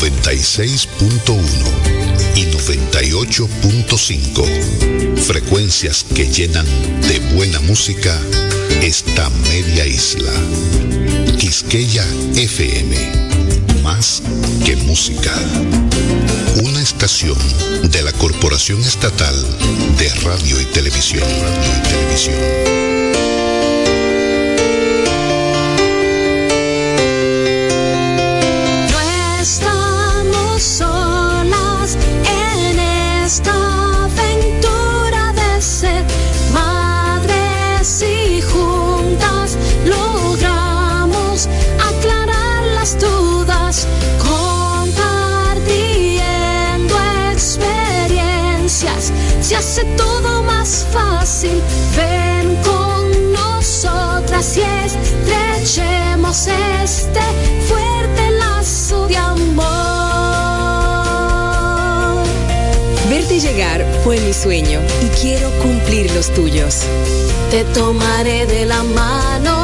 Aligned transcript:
96.1 0.00 0.86
y 2.36 2.44
98.5. 2.44 5.16
Frecuencias 5.16 6.04
que 6.14 6.28
llenan 6.28 6.66
de 7.08 7.18
buena 7.34 7.58
música 7.60 8.16
esta 8.80 9.28
media 9.50 9.84
isla. 9.86 10.30
Quisqueya 11.38 12.06
FM. 12.36 12.96
Más 13.82 14.22
que 14.64 14.76
música. 14.76 15.34
Una 16.62 16.80
estación 16.80 17.36
de 17.90 18.02
la 18.02 18.12
Corporación 18.12 18.80
Estatal 18.84 19.34
de 19.98 20.08
Radio 20.22 20.60
y 20.60 20.64
Televisión. 20.66 21.22
Radio 21.22 21.72
y 21.76 21.80
Televisión. 21.88 22.87
Este 56.84 57.20
fuerte 57.68 58.30
lazo 58.38 59.06
de 59.08 59.16
amor. 59.16 59.64
Verte 63.08 63.40
llegar 63.40 63.84
fue 64.04 64.20
mi 64.20 64.32
sueño 64.32 64.80
y 65.02 65.06
quiero 65.20 65.50
cumplir 65.62 66.10
los 66.14 66.32
tuyos. 66.34 66.82
Te 67.50 67.64
tomaré 67.74 68.46
de 68.46 68.66
la 68.66 68.82
mano 68.82 69.57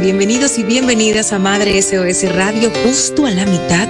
bienvenidos 0.00 0.58
y 0.58 0.62
bienvenidas 0.62 1.32
a 1.32 1.38
Madre 1.38 1.80
SOS 1.80 2.34
Radio, 2.34 2.70
justo 2.84 3.26
a 3.26 3.30
la 3.30 3.44
mitad 3.44 3.86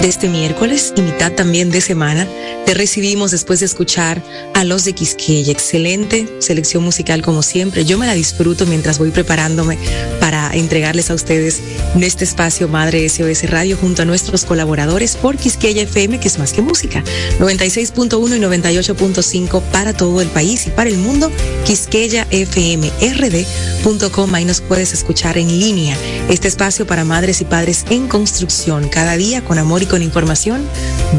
de 0.00 0.08
este 0.08 0.28
miércoles 0.28 0.94
y 0.96 1.02
mitad 1.02 1.32
también 1.32 1.70
de 1.70 1.82
semana. 1.82 2.26
Te 2.64 2.72
recibimos 2.72 3.30
después 3.30 3.60
de 3.60 3.66
escuchar 3.66 4.22
a 4.54 4.64
los 4.64 4.84
de 4.84 4.94
Quisqueya. 4.94 5.52
Excelente 5.52 6.26
selección 6.38 6.82
musical 6.82 7.20
como 7.20 7.42
siempre. 7.42 7.84
Yo 7.84 7.98
me 7.98 8.06
la 8.06 8.14
disfruto 8.14 8.64
mientras 8.64 8.98
voy 8.98 9.10
preparándome 9.10 9.76
para 10.18 10.29
entregarles 10.54 11.10
a 11.10 11.14
ustedes 11.14 11.60
en 11.94 12.02
este 12.02 12.24
espacio 12.24 12.68
Madre 12.68 13.08
SOS 13.08 13.50
Radio 13.50 13.76
junto 13.76 14.02
a 14.02 14.04
nuestros 14.04 14.44
colaboradores 14.44 15.16
por 15.16 15.36
Quisqueya 15.36 15.82
FM, 15.82 16.20
que 16.20 16.28
es 16.28 16.38
más 16.38 16.52
que 16.52 16.62
música. 16.62 17.02
96.1 17.38 18.36
y 18.36 18.40
98.5 18.40 19.62
para 19.72 19.92
todo 19.92 20.20
el 20.20 20.28
país 20.28 20.66
y 20.66 20.70
para 20.70 20.90
el 20.90 20.98
mundo. 20.98 21.30
Quisqueya 21.64 22.26
FM 22.30 22.90
rd.com. 23.00 24.34
Ahí 24.34 24.44
nos 24.44 24.60
puedes 24.60 24.92
escuchar 24.92 25.38
en 25.38 25.48
línea. 25.48 25.96
Este 26.28 26.48
espacio 26.48 26.86
para 26.86 27.04
madres 27.04 27.40
y 27.40 27.44
padres 27.44 27.84
en 27.90 28.08
construcción. 28.08 28.88
Cada 28.88 29.16
día 29.16 29.42
con 29.42 29.58
amor 29.58 29.82
y 29.82 29.86
con 29.86 30.02
información 30.02 30.66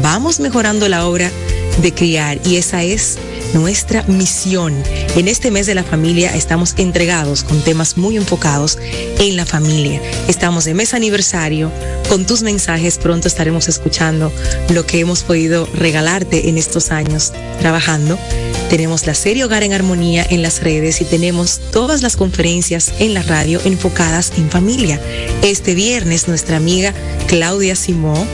vamos 0.02 0.40
mejorando 0.40 0.88
la 0.88 1.06
obra 1.06 1.30
de 1.80 1.92
criar 1.92 2.38
y 2.44 2.56
esa 2.56 2.82
es 2.82 3.18
nuestra 3.54 4.02
misión. 4.04 4.74
En 5.16 5.28
este 5.28 5.50
mes 5.50 5.66
de 5.66 5.74
la 5.74 5.84
familia 5.84 6.34
estamos 6.34 6.74
entregados 6.76 7.44
con 7.44 7.60
temas 7.62 7.96
muy 7.96 8.16
enfocados 8.16 8.78
en 9.18 9.36
la 9.36 9.46
familia. 9.46 10.00
Estamos 10.28 10.64
de 10.64 10.74
mes 10.74 10.94
aniversario. 10.94 11.70
Con 12.08 12.26
tus 12.26 12.42
mensajes 12.42 12.98
pronto 12.98 13.28
estaremos 13.28 13.68
escuchando 13.68 14.32
lo 14.70 14.86
que 14.86 15.00
hemos 15.00 15.22
podido 15.22 15.66
regalarte 15.74 16.48
en 16.48 16.58
estos 16.58 16.90
años 16.90 17.32
trabajando. 17.60 18.18
Tenemos 18.70 19.06
la 19.06 19.14
serie 19.14 19.44
Hogar 19.44 19.62
en 19.62 19.74
Armonía 19.74 20.26
en 20.28 20.42
las 20.42 20.62
redes 20.62 21.00
y 21.00 21.04
tenemos 21.04 21.60
todas 21.72 22.02
las 22.02 22.16
conferencias 22.16 22.92
en 22.98 23.14
la 23.14 23.22
radio 23.22 23.60
enfocadas 23.64 24.32
en 24.36 24.50
familia. 24.50 25.00
Este 25.42 25.74
viernes 25.74 26.26
nuestra 26.28 26.56
amiga 26.56 26.94
Claudia 27.26 27.76
Simó 27.76 28.26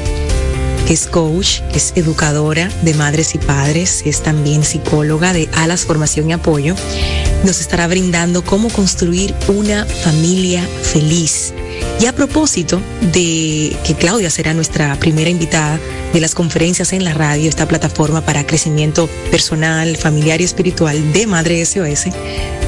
es 0.88 1.06
coach, 1.06 1.60
es 1.74 1.92
educadora 1.96 2.70
de 2.82 2.94
madres 2.94 3.34
y 3.34 3.38
padres, 3.38 4.02
es 4.06 4.22
también 4.22 4.64
psicóloga 4.64 5.34
de 5.34 5.48
Alas 5.54 5.84
Formación 5.84 6.30
y 6.30 6.32
Apoyo, 6.32 6.74
nos 7.44 7.60
estará 7.60 7.86
brindando 7.86 8.42
cómo 8.42 8.70
construir 8.70 9.34
una 9.48 9.84
familia 9.84 10.66
feliz. 10.82 11.52
Y 12.00 12.06
a 12.06 12.14
propósito 12.14 12.80
de 13.12 13.76
que 13.84 13.94
Claudia 13.98 14.30
será 14.30 14.54
nuestra 14.54 14.96
primera 14.96 15.28
invitada 15.28 15.78
de 16.12 16.20
las 16.20 16.34
conferencias 16.34 16.92
en 16.94 17.04
la 17.04 17.12
radio, 17.12 17.48
esta 17.48 17.68
plataforma 17.68 18.22
para 18.22 18.46
crecimiento 18.46 19.08
personal, 19.30 19.96
familiar 19.96 20.40
y 20.40 20.44
espiritual 20.44 21.12
de 21.12 21.26
Madre 21.26 21.64
SOS, 21.64 22.06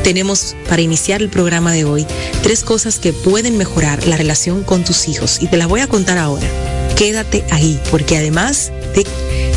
tenemos 0.04 0.56
para 0.68 0.82
iniciar 0.82 1.22
el 1.22 1.30
programa 1.30 1.72
de 1.72 1.84
hoy 1.84 2.06
tres 2.42 2.64
cosas 2.64 2.98
que 2.98 3.12
pueden 3.12 3.56
mejorar 3.56 4.06
la 4.06 4.16
relación 4.16 4.62
con 4.62 4.84
tus 4.84 5.08
hijos 5.08 5.40
y 5.40 5.46
te 5.46 5.56
las 5.56 5.68
voy 5.68 5.80
a 5.80 5.86
contar 5.86 6.18
ahora 6.18 6.48
quédate 7.00 7.42
ahí, 7.50 7.80
porque 7.90 8.18
además 8.18 8.70
de 8.94 9.06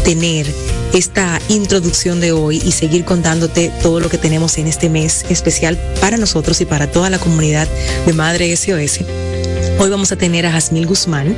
tener 0.05 0.47
esta 0.93 1.41
introducción 1.49 2.21
de 2.21 2.31
hoy 2.31 2.61
y 2.63 2.71
seguir 2.71 3.03
contándote 3.03 3.69
todo 3.81 3.99
lo 3.99 4.07
que 4.07 4.17
tenemos 4.17 4.57
en 4.59 4.67
este 4.67 4.89
mes 4.89 5.25
especial 5.27 5.77
para 5.99 6.15
nosotros 6.15 6.61
y 6.61 6.65
para 6.65 6.89
toda 6.89 7.09
la 7.09 7.19
comunidad 7.19 7.67
de 8.05 8.13
Madre 8.13 8.55
SOS, 8.55 9.01
hoy 9.77 9.89
vamos 9.89 10.13
a 10.13 10.15
tener 10.15 10.45
a 10.45 10.53
Jasmine 10.53 10.85
Guzmán, 10.85 11.35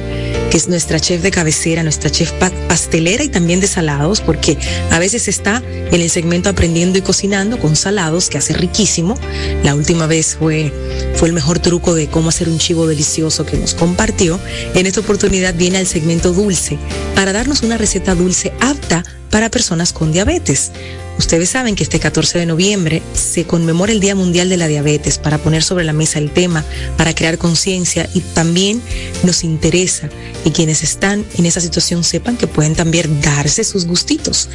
es 0.56 0.70
nuestra 0.70 1.02
chef 1.02 1.22
de 1.22 1.32
cabecera, 1.32 1.84
nuestra 1.84 2.10
chef 2.10 2.32
pastelera 2.70 3.24
y 3.26 3.28
también 3.28 3.60
de 3.60 3.68
salados, 3.68 4.22
porque 4.22 4.58
a 4.90 5.00
veces 5.00 5.28
está 5.28 5.62
en 5.68 6.02
el 6.02 6.10
segmento 6.10 6.50
aprendiendo 6.50 6.98
y 6.98 7.02
cocinando 7.02 7.60
con 7.60 7.76
salados, 7.76 8.30
que 8.30 8.38
hace 8.38 8.54
riquísimo. 8.54 9.18
La 9.64 9.76
última 9.76 10.08
vez 10.08 10.38
fue, 10.40 10.72
fue 11.16 11.28
el 11.28 11.34
mejor 11.34 11.60
truco 11.60 11.94
de 11.94 12.08
cómo 12.08 12.30
hacer 12.30 12.48
un 12.48 12.58
chivo 12.58 12.88
delicioso 12.88 13.46
que 13.46 13.58
nos 13.58 13.74
compartió. 13.74 14.40
En 14.74 14.88
esta 14.88 15.02
oportunidad 15.02 15.54
viene 15.56 15.78
al 15.78 15.88
segmento 15.88 16.32
dulce, 16.32 16.80
para 17.16 17.34
darnos 17.34 17.62
una 17.62 17.78
receta 17.78 18.16
dulce 18.16 18.54
apta 18.62 19.04
para 19.30 19.50
personas 19.50 19.92
con 19.92 20.14
diabetes. 20.14 20.72
Ustedes 21.18 21.50
saben 21.50 21.76
que 21.76 21.84
este 21.84 22.00
14 22.00 22.40
de 22.40 22.46
noviembre 22.46 23.02
se 23.14 23.46
conmemora 23.46 23.92
el 23.92 24.00
Día 24.00 24.16
Mundial 24.16 24.50
de 24.50 24.58
la 24.58 24.68
Diabetes 24.68 25.18
para 25.18 25.38
poner 25.38 25.64
sobre 25.64 25.86
la 25.86 25.94
mesa 25.94 26.20
el 26.20 26.32
tema, 26.32 26.66
para 26.98 27.16
crear 27.16 27.38
conciencia 27.38 28.10
y 28.14 28.20
también 28.20 28.82
nos 29.24 29.44
interesa 29.44 30.10
que 30.44 30.52
quienes 30.52 30.84
están 30.84 31.26
en 31.38 31.46
esa 31.46 31.62
situación 31.62 32.04
sepan 32.04 32.38
que 32.38 32.48
pueden 32.48 32.76
también 32.76 33.22
darse 33.22 33.64
sus 33.64 33.86
gustitos, 33.86 34.50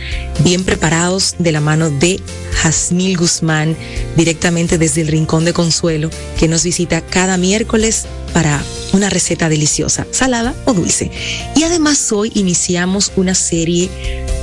bien 0.44 0.64
preparados 0.64 1.36
de 1.38 1.52
la 1.52 1.60
mano 1.60 1.90
de 1.90 2.20
Jasmil 2.52 3.16
Guzmán, 3.16 3.74
directamente 4.16 4.76
desde 4.76 5.00
el 5.00 5.08
Rincón 5.08 5.46
de 5.46 5.54
Consuelo, 5.54 6.10
que 6.38 6.46
nos 6.46 6.62
visita 6.62 7.00
cada 7.00 7.38
miércoles 7.38 8.04
para 8.34 8.62
una 8.92 9.08
receta 9.08 9.48
deliciosa, 9.48 10.06
salada 10.10 10.54
o 10.66 10.74
dulce. 10.74 11.10
Y 11.56 11.62
además 11.62 12.12
hoy 12.12 12.30
iniciamos 12.34 13.12
una 13.16 13.34
serie 13.34 13.88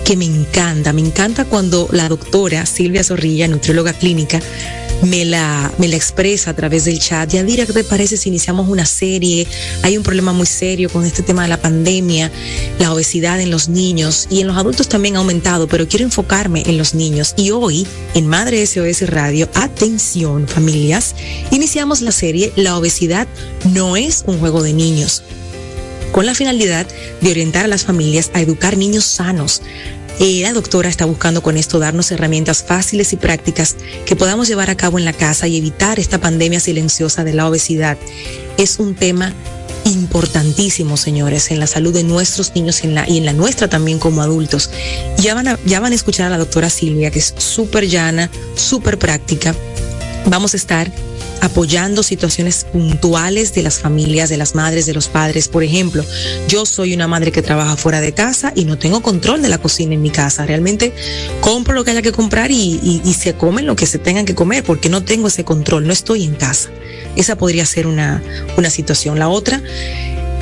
que 0.08 0.16
me 0.16 0.24
encanta, 0.24 0.94
me 0.94 1.02
encanta 1.02 1.44
cuando 1.44 1.90
la 1.92 2.08
doctora 2.08 2.66
Silvia 2.66 3.04
Zorrilla, 3.04 3.46
nutrióloga 3.50 3.92
clínica, 3.92 4.40
me 5.02 5.26
la, 5.26 5.70
me 5.80 5.90
la 5.90 5.98
expresa 5.98 6.52
a 6.52 6.54
través 6.54 6.86
del 6.86 6.98
chat. 6.98 7.30
Ya 7.30 7.44
dirá, 7.44 7.66
¿qué 7.66 7.74
te 7.74 7.84
parece 7.84 8.16
si 8.16 8.30
iniciamos 8.30 8.70
una 8.70 8.86
serie? 8.86 9.46
Hay 9.84 9.98
un 9.98 10.04
problema 10.04 10.32
muy 10.32 10.46
serio 10.46 10.90
con 10.90 11.04
este 11.04 11.24
tema 11.24 11.42
de 11.44 11.50
la 11.50 11.60
pandemia, 11.60 12.32
la 12.80 12.94
obesidad 12.94 13.42
en 13.42 13.52
los 13.52 13.68
niños 13.68 14.28
y 14.30 14.40
en 14.40 14.48
los 14.48 14.56
adultos 14.56 14.88
también 14.88 15.18
ha 15.18 15.20
aumentado, 15.20 15.68
pero 15.68 15.90
quiero 15.90 16.06
enfocarme 16.06 16.64
en 16.66 16.78
los 16.78 16.94
niños. 16.94 17.34
Y 17.36 17.52
hoy, 17.52 17.86
en 18.14 18.28
Madre 18.28 18.66
SOS 18.66 19.10
Radio, 19.10 19.50
atención 19.56 20.48
familias, 20.48 21.16
iniciamos 21.52 22.00
la 22.00 22.14
serie 22.14 22.54
La 22.56 22.78
obesidad 22.78 23.28
no 23.74 23.98
es 23.98 24.24
un 24.26 24.40
juego 24.40 24.64
de 24.64 24.72
niños 24.72 25.22
con 26.12 26.26
la 26.26 26.34
finalidad 26.34 26.88
de 27.22 27.32
orientar 27.32 27.66
a 27.66 27.68
las 27.68 27.86
familias 27.86 28.32
a 28.34 28.42
educar 28.42 28.78
niños 28.78 29.06
sanos, 29.06 29.62
Eh, 30.20 30.42
la 30.42 30.52
doctora 30.52 30.90
está 30.90 31.06
buscando 31.06 31.44
con 31.44 31.58
esto 31.58 31.78
darnos 31.78 32.12
herramientas 32.12 32.64
fáciles 32.64 33.14
y 33.14 33.18
prácticas 33.18 33.76
que 34.06 34.16
podamos 34.16 34.48
llevar 34.48 34.70
a 34.70 34.76
cabo 34.76 34.98
en 34.98 35.06
la 35.06 35.14
casa 35.14 35.48
y 35.48 35.58
evitar 35.58 36.00
esta 36.00 36.20
pandemia 36.20 36.60
silenciosa 36.60 37.24
de 37.24 37.34
la 37.34 37.48
obesidad. 37.48 37.98
Es 38.58 38.80
un 38.80 38.96
tema 38.96 39.34
importantísimo, 39.86 40.98
señores, 40.98 41.52
en 41.52 41.60
la 41.60 41.68
salud 41.68 41.94
de 41.94 42.04
nuestros 42.04 42.54
niños 42.56 42.84
y 42.84 42.88
en 42.88 43.26
la, 43.26 43.34
nuestra 43.34 43.68
también 43.68 44.00
como 44.00 44.22
adultos. 44.22 44.72
Ya 45.20 45.36
van, 45.36 45.48
a, 45.48 45.60
ya 45.66 45.80
van 45.80 45.92
a 45.92 45.96
escuchar 45.96 46.28
a 46.28 46.30
la 46.30 46.38
doctora 46.40 46.70
Silvia, 46.70 47.12
que 47.12 47.20
es 47.20 47.34
súper 47.38 47.88
llana, 47.88 48.30
súper 48.56 48.98
práctica. 48.98 49.56
Vamos 50.26 50.56
a 50.56 50.58
estar 50.58 50.92
apoyando 51.42 52.04
situaciones 52.04 52.66
puntuales 52.72 53.54
de 53.54 53.64
las 53.64 53.80
familias, 53.80 54.30
de 54.30 54.38
las 54.38 54.56
madres, 54.56 54.86
de 54.86 54.94
los 54.94 55.08
padres. 55.08 55.48
Por 55.48 55.64
ejemplo, 55.64 56.04
yo 56.48 56.66
soy 56.66 56.94
una 56.94 57.08
madre 57.08 57.32
que 57.32 57.42
trabaja 57.42 57.78
fuera 57.78 58.02
de 58.02 58.14
casa 58.14 58.52
y 58.56 58.66
no 58.66 58.78
tengo 58.78 59.02
control 59.02 59.42
de 59.42 59.50
la 59.50 59.58
cocina 59.58 59.94
en 59.94 60.02
mi 60.02 60.10
casa. 60.10 60.46
Realmente 60.46 60.94
compro 61.42 61.74
lo 61.74 61.84
que 61.84 61.92
haya 61.92 62.02
que 62.02 62.12
comprar 62.12 62.52
y, 62.52 63.02
se 63.18 63.34
comen 63.34 63.66
lo 63.66 63.76
que 63.76 63.88
se 63.88 63.98
tengan 63.98 64.26
que 64.26 64.36
comer 64.36 64.64
porque 64.64 64.90
no 64.90 65.04
tengo 65.04 65.28
ese 65.28 65.44
control, 65.44 65.88
no 65.88 65.94
estoy 65.94 66.24
en 66.24 66.36
casa. 66.36 66.70
Esa 67.16 67.36
podría 67.36 67.66
ser 67.66 67.88
una, 67.88 68.22
una 68.58 68.70
situación. 68.70 69.18
La 69.18 69.28
otra, 69.28 69.62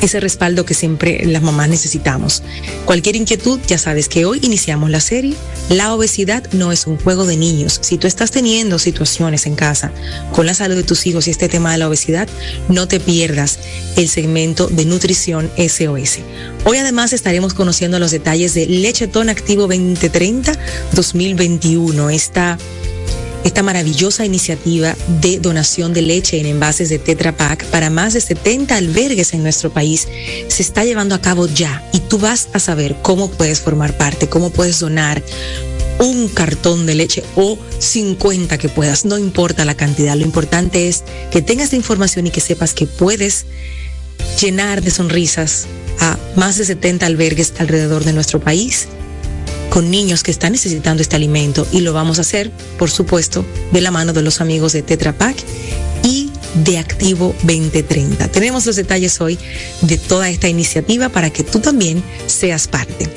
ese 0.00 0.20
respaldo 0.20 0.64
que 0.64 0.74
siempre 0.74 1.24
las 1.26 1.42
mamás 1.42 1.68
necesitamos. 1.68 2.42
Cualquier 2.84 3.16
inquietud, 3.16 3.60
ya 3.66 3.78
sabes 3.78 4.08
que 4.08 4.24
hoy 4.24 4.40
iniciamos 4.42 4.90
la 4.90 5.00
serie. 5.00 5.34
La 5.68 5.94
obesidad 5.94 6.44
no 6.52 6.72
es 6.72 6.86
un 6.86 6.96
juego 6.96 7.26
de 7.26 7.36
niños. 7.36 7.78
Si 7.82 7.98
tú 7.98 8.06
estás 8.06 8.30
teniendo 8.30 8.78
situaciones 8.78 9.46
en 9.46 9.54
casa 9.54 9.92
con 10.32 10.46
la 10.46 10.54
salud 10.54 10.76
de 10.76 10.82
tus 10.82 11.06
hijos 11.06 11.26
y 11.26 11.30
este 11.30 11.48
tema 11.48 11.72
de 11.72 11.78
la 11.78 11.88
obesidad, 11.88 12.28
no 12.68 12.88
te 12.88 13.00
pierdas 13.00 13.58
el 13.96 14.08
segmento 14.08 14.68
de 14.68 14.84
nutrición 14.84 15.50
SOS. 15.56 16.20
Hoy 16.64 16.78
además 16.78 17.12
estaremos 17.12 17.54
conociendo 17.54 17.98
los 17.98 18.10
detalles 18.10 18.54
de 18.54 18.66
Lechetón 18.66 19.28
Activo 19.28 19.62
2030 19.62 20.52
2021. 20.92 22.10
Esta 22.10 22.58
esta 23.44 23.62
maravillosa 23.62 24.24
iniciativa 24.24 24.94
de 25.20 25.38
donación 25.38 25.92
de 25.92 26.02
leche 26.02 26.38
en 26.38 26.46
envases 26.46 26.88
de 26.88 26.98
Tetra 26.98 27.36
Pak 27.36 27.64
para 27.66 27.90
más 27.90 28.14
de 28.14 28.20
70 28.20 28.76
albergues 28.76 29.32
en 29.32 29.42
nuestro 29.42 29.72
país 29.72 30.08
se 30.48 30.62
está 30.62 30.84
llevando 30.84 31.14
a 31.14 31.20
cabo 31.20 31.46
ya. 31.46 31.82
Y 31.92 32.00
tú 32.00 32.18
vas 32.18 32.48
a 32.52 32.58
saber 32.58 32.96
cómo 33.02 33.30
puedes 33.30 33.60
formar 33.60 33.96
parte, 33.96 34.28
cómo 34.28 34.50
puedes 34.50 34.80
donar 34.80 35.22
un 35.98 36.28
cartón 36.28 36.86
de 36.86 36.94
leche 36.94 37.22
o 37.36 37.58
50 37.78 38.56
que 38.58 38.68
puedas, 38.68 39.04
no 39.04 39.18
importa 39.18 39.64
la 39.64 39.74
cantidad, 39.74 40.16
lo 40.16 40.24
importante 40.24 40.88
es 40.88 41.04
que 41.30 41.42
tengas 41.42 41.72
la 41.72 41.76
información 41.76 42.26
y 42.26 42.30
que 42.30 42.40
sepas 42.40 42.72
que 42.72 42.86
puedes 42.86 43.44
llenar 44.40 44.82
de 44.82 44.90
sonrisas 44.90 45.66
a 45.98 46.18
más 46.36 46.56
de 46.56 46.64
70 46.64 47.04
albergues 47.04 47.52
alrededor 47.58 48.04
de 48.04 48.14
nuestro 48.14 48.40
país 48.40 48.88
con 49.70 49.90
niños 49.90 50.22
que 50.22 50.30
están 50.30 50.52
necesitando 50.52 51.02
este 51.02 51.16
alimento 51.16 51.66
y 51.72 51.80
lo 51.80 51.92
vamos 51.92 52.18
a 52.18 52.22
hacer, 52.22 52.50
por 52.78 52.90
supuesto, 52.90 53.44
de 53.72 53.80
la 53.80 53.90
mano 53.90 54.12
de 54.12 54.22
los 54.22 54.40
amigos 54.40 54.72
de 54.72 54.82
Tetra 54.82 55.12
Pak 55.12 55.36
y 56.02 56.30
de 56.54 56.78
Activo 56.78 57.34
2030. 57.44 58.28
Tenemos 58.28 58.66
los 58.66 58.76
detalles 58.76 59.20
hoy 59.20 59.38
de 59.82 59.96
toda 59.96 60.28
esta 60.28 60.48
iniciativa 60.48 61.08
para 61.08 61.30
que 61.30 61.44
tú 61.44 61.60
también 61.60 62.02
seas 62.26 62.68
parte. 62.68 63.08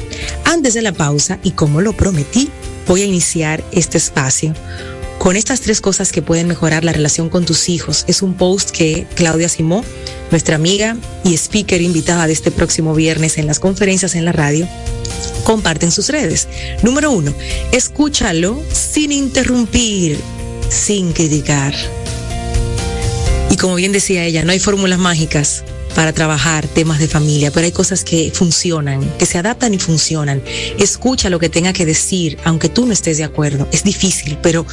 Antes 0.46 0.74
de 0.74 0.82
la 0.82 0.94
pausa, 0.94 1.40
y 1.44 1.52
como 1.52 1.82
lo 1.82 1.94
prometí, 1.94 2.50
voy 2.88 3.02
a 3.02 3.06
iniciar 3.06 3.64
este 3.72 3.98
espacio 3.98 4.54
con 5.24 5.38
estas 5.38 5.62
tres 5.62 5.80
cosas 5.80 6.12
que 6.12 6.22
pueden 6.22 6.50
mejorar 6.50 6.84
la 6.84 6.92
relación 6.92 7.30
con 7.30 7.46
tus 7.46 7.70
hijos. 7.70 8.04
Es 8.10 8.22
un 8.22 8.34
post 8.34 8.72
que 8.72 9.08
Claudia 9.16 9.48
Simó, 9.48 9.82
nuestra 10.32 10.58
amiga 10.58 10.98
y 11.24 11.34
speaker 11.36 11.82
invitada 11.82 12.28
de 12.28 12.34
este 12.34 12.52
próximo 12.52 12.94
viernes 12.94 13.38
en 13.38 13.48
las 13.48 13.62
conferencias 13.62 14.16
en 14.16 14.26
la 14.26 14.34
radio, 14.34 14.68
comparten 15.46 15.92
sus 15.92 16.10
redes. 16.10 16.50
Número 16.82 17.10
uno, 17.10 17.34
escúchalo 17.72 18.62
sin 18.70 19.14
interrumpir, 19.14 20.20
sin 20.68 21.14
criticar. 21.14 21.74
Y 23.50 23.56
como 23.56 23.76
bien 23.76 23.94
decía 23.94 24.26
ella, 24.26 24.44
no 24.44 24.52
hay 24.52 24.60
fórmulas 24.60 25.00
mágicas 25.00 25.64
para 25.96 26.14
trabajar 26.14 26.68
temas 26.68 27.00
de 27.00 27.08
familia, 27.08 27.52
pero 27.52 27.66
hay 27.66 27.72
cosas 27.72 28.04
que 28.04 28.32
funcionan, 28.34 29.02
que 29.18 29.26
se 29.26 29.38
adaptan 29.38 29.74
y 29.74 29.80
funcionan. 29.80 30.42
Escucha 30.78 31.30
lo 31.30 31.40
que 31.40 31.50
tenga 31.50 31.74
que 31.74 31.86
decir, 31.86 32.38
aunque 32.44 32.70
tú 32.70 32.86
no 32.86 32.94
estés 32.94 33.18
de 33.18 33.24
acuerdo. 33.24 33.68
Es 33.72 33.84
difícil, 33.84 34.38
pero 34.42 34.66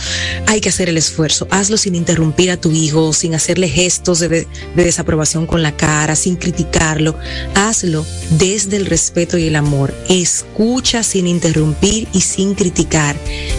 hay 0.46 0.60
que 0.60 0.68
hacer 0.68 0.88
el 0.88 0.96
esfuerzo. 0.96 1.46
Hazlo 1.50 1.76
sin 1.76 1.94
interrumpir 1.94 2.50
a 2.50 2.56
tu 2.56 2.70
hijo, 2.72 3.12
sin 3.12 3.34
hacerle 3.34 3.68
gestos 3.68 4.20
de, 4.20 4.28
de 4.28 4.46
desaprobación 4.84 5.46
con 5.46 5.62
la 5.62 5.76
cara, 5.76 6.16
sin 6.16 6.36
criticarlo. 6.36 7.16
Hazlo 7.54 8.06
desde 8.30 8.76
el 8.76 8.86
respeto 8.86 9.38
y 9.38 9.46
el 9.46 9.56
amor. 9.56 9.94
Escucha 10.08 11.02
sin 11.02 11.26
interrumpir 11.26 12.08
y 12.12 12.20
sin 12.22 12.54
criticar. 12.54 13.16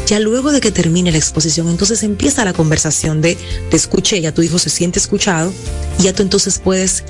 Ya 0.07 0.19
luego 0.19 0.51
de 0.51 0.61
que 0.61 0.71
termine 0.71 1.11
la 1.11 1.17
exposición, 1.17 1.69
entonces 1.69 2.03
empieza 2.03 2.45
la 2.45 2.53
conversación 2.53 3.21
de 3.21 3.37
te 3.69 3.77
escuché, 3.77 4.19
ya 4.21 4.33
tu 4.33 4.41
hijo 4.41 4.59
se 4.59 4.69
siente 4.69 4.99
escuchado 4.99 5.53
y 5.99 6.03
ya 6.03 6.13
tú 6.13 6.23
entonces 6.23 6.59
puedes 6.59 7.03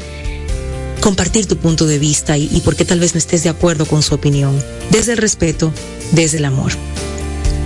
compartir 1.01 1.48
tu 1.48 1.57
punto 1.57 1.86
de 1.86 2.00
vista 2.00 2.38
y, 2.38 2.62
por 2.63 2.75
qué 2.75 2.86
tal 2.86 3.00
vez 3.00 3.13
no 3.13 3.18
estés 3.18 3.44
de 3.44 3.50
acuerdo 3.50 3.86
con 3.86 4.01
su 4.03 4.13
opinión, 4.13 4.63
desde 4.92 5.13
el 5.13 5.18
respeto, 5.18 5.74
desde 6.12 6.38
el 6.38 6.45
amor. 6.45 6.71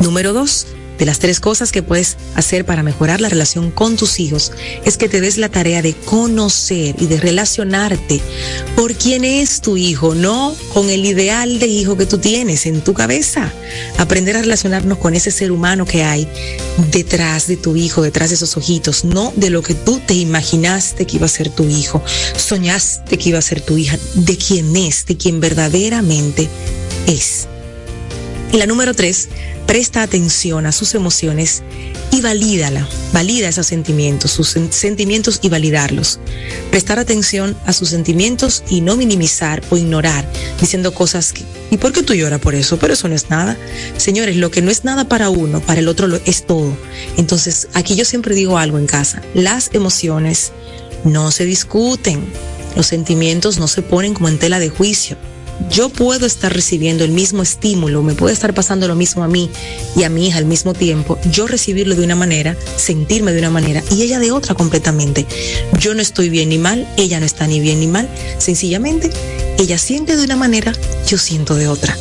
Número 0.02 0.34
dos, 0.34 0.66
de 0.98 1.06
las 1.06 1.20
tres 1.20 1.40
cosas 1.40 1.72
que 1.72 1.84
puedes 1.84 2.18
hacer 2.36 2.66
para 2.66 2.84
mejorar 2.84 3.22
la 3.22 3.30
relación 3.30 3.72
con 3.72 3.96
tus 3.96 4.20
hijos 4.20 4.52
es 4.86 4.98
que 4.98 5.10
te 5.10 5.22
des 5.22 5.38
la 5.38 5.50
tarea 5.50 5.82
de 5.82 5.94
conocer 5.94 6.96
y 7.00 7.08
de 7.08 7.20
relacionarte 7.20 8.22
por 8.76 8.94
quién 8.94 9.26
es 9.26 9.62
tu 9.62 9.78
hijo, 9.78 10.16
no 10.16 10.56
con 10.74 10.90
el 10.90 11.06
ideal 11.06 11.60
de 11.60 11.68
hijo 11.68 11.98
que 11.98 12.06
tú 12.06 12.18
tienes 12.18 12.66
en 12.66 12.82
tu 12.82 12.94
cabeza. 12.94 13.52
Aprender 13.98 14.38
a 14.38 14.42
relacionarnos 14.42 14.98
con 14.98 15.16
ese 15.16 15.32
ser 15.32 15.52
humano 15.52 15.86
que 15.86 16.04
hay 16.04 16.28
detrás 16.92 17.48
de 17.48 17.58
tu 17.58 17.76
hijo, 17.76 18.02
detrás 18.02 18.30
de 18.30 18.36
esos 18.36 18.58
ojitos, 18.58 19.06
no 19.06 19.34
de 19.36 19.50
lo 19.50 19.62
que 19.62 19.74
tú 19.74 20.00
te 20.06 20.14
imaginaste 20.14 21.06
que 21.06 21.18
iba 21.18 21.26
a 21.26 21.30
ser 21.30 21.50
tu 21.50 21.68
hijo, 21.68 22.04
soñaste 22.38 23.18
que 23.18 23.30
iba 23.30 23.40
a 23.40 23.42
ser 23.42 23.62
tu 23.62 23.78
hija, 23.78 23.98
de 24.16 24.38
quién 24.38 24.76
es, 24.76 25.06
de 25.06 25.18
quién 25.18 25.40
verdaderamente 25.40 26.50
es. 27.08 27.48
Y 28.52 28.58
la 28.58 28.66
número 28.66 28.94
tres, 28.94 29.28
presta 29.66 30.04
atención 30.04 30.66
a 30.66 30.72
sus 30.72 30.96
emociones 30.96 31.64
y 32.12 32.22
valídala, 32.22 32.88
valida 33.12 33.50
esos 33.50 33.68
sentimientos, 33.68 34.32
sus 34.32 34.56
sentimientos 34.70 35.40
y 35.42 35.50
validarlos. 35.50 36.20
Prestar 36.70 37.00
atención 37.00 37.58
a 37.66 37.74
sus 37.74 37.90
sentimientos 37.90 38.64
y 38.70 38.82
no 38.82 38.96
minimizar 38.96 39.62
o 39.70 39.78
ignorar 39.78 40.26
diciendo 40.62 40.94
cosas 40.94 41.34
que, 41.34 41.44
¿y 41.72 41.78
por 41.78 41.92
qué 41.92 42.04
tú 42.04 42.14
lloras 42.14 42.40
por 42.40 42.56
eso? 42.56 42.78
Pero 42.78 42.94
eso 42.94 43.08
no 43.10 43.16
es 43.16 43.30
nada. 43.30 43.58
Señores, 43.98 44.38
lo 44.38 44.52
que 44.52 44.62
no 44.62 44.72
es 44.72 44.84
nada 44.84 45.08
para 45.08 45.30
uno, 45.30 45.60
para 45.62 45.80
el 45.80 45.88
otro 45.88 46.08
lo 46.08 46.20
es 46.26 46.46
todo. 46.46 46.76
Entonces, 47.18 47.68
aquí 47.74 47.96
yo 47.96 48.06
siempre 48.06 48.36
digo 48.36 48.58
algo 48.58 48.78
en 48.78 48.88
casa, 48.88 49.22
las 49.34 49.72
emociones 49.74 50.52
no 51.04 51.32
se 51.32 51.46
discuten, 51.46 52.24
los 52.76 52.88
sentimientos 52.88 53.58
no 53.58 53.68
se 53.68 53.82
ponen 53.82 54.14
como 54.14 54.30
en 54.30 54.38
tela 54.38 54.60
de 54.60 54.70
juicio 54.70 55.18
yo 55.70 55.90
puedo 55.90 56.26
estar 56.26 56.54
recibiendo 56.54 57.04
el 57.04 57.12
mismo 57.12 57.44
estímulo, 57.44 58.04
me 58.04 58.14
puede 58.14 58.34
estar 58.34 58.54
pasando 58.54 58.88
lo 58.88 58.96
mismo 58.96 59.24
a 59.24 59.28
mí 59.28 59.50
y 59.96 60.04
a 60.04 60.10
mi 60.10 60.28
hija 60.28 60.38
al 60.38 60.46
mismo 60.46 60.74
tiempo, 60.74 61.18
yo 61.32 61.48
recibirlo 61.48 61.96
de 61.96 62.04
una 62.04 62.16
manera, 62.16 62.56
sentirme 62.78 63.32
de 63.34 63.40
una 63.40 63.50
manera 63.50 63.84
y 63.92 64.04
ella 64.04 64.20
de 64.20 64.32
otra 64.32 64.56
completamente. 64.56 65.26
Yo 65.80 65.94
no 65.94 66.02
estoy 66.02 66.30
bien 66.30 66.50
ni 66.50 66.58
mal, 66.58 66.88
ella 66.98 67.20
no 67.20 67.26
está 67.26 67.48
ni 67.48 67.60
bien 67.60 67.80
ni 67.80 67.88
mal, 67.88 68.10
sencillamente 68.38 69.12
ella 69.58 69.78
siente 69.78 70.18
de 70.18 70.24
una 70.24 70.36
manera, 70.36 70.74
yo 71.08 71.18
siento 71.18 71.56
de 71.56 71.68
otra. 71.68 71.98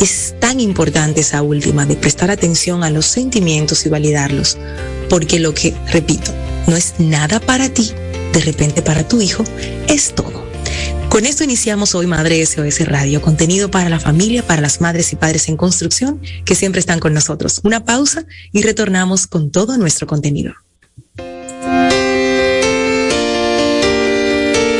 Es 0.00 0.34
tan 0.38 0.60
importante 0.60 1.20
esa 1.20 1.42
última 1.42 1.86
de 1.86 1.96
prestar 1.96 2.30
atención 2.30 2.84
a 2.84 2.90
los 2.90 3.06
sentimientos 3.06 3.84
y 3.86 3.88
validarlos, 3.88 4.58
porque 5.08 5.38
lo 5.38 5.54
que, 5.54 5.74
repito, 5.92 6.32
no 6.66 6.76
es 6.76 6.94
nada 6.98 7.40
para 7.40 7.68
ti, 7.68 7.92
de 8.32 8.40
repente 8.40 8.82
para 8.82 9.06
tu 9.06 9.20
hijo, 9.20 9.44
es 9.88 10.14
todo. 10.14 10.41
Con 11.12 11.26
esto 11.26 11.44
iniciamos 11.44 11.94
hoy 11.94 12.06
Madre 12.06 12.46
SOS 12.46 12.88
Radio, 12.88 13.20
contenido 13.20 13.70
para 13.70 13.90
la 13.90 14.00
familia, 14.00 14.46
para 14.46 14.62
las 14.62 14.80
madres 14.80 15.12
y 15.12 15.16
padres 15.16 15.46
en 15.50 15.58
construcción 15.58 16.22
que 16.46 16.54
siempre 16.54 16.80
están 16.80 17.00
con 17.00 17.12
nosotros. 17.12 17.60
Una 17.64 17.84
pausa 17.84 18.24
y 18.50 18.62
retornamos 18.62 19.26
con 19.26 19.50
todo 19.50 19.76
nuestro 19.76 20.06
contenido. 20.06 20.54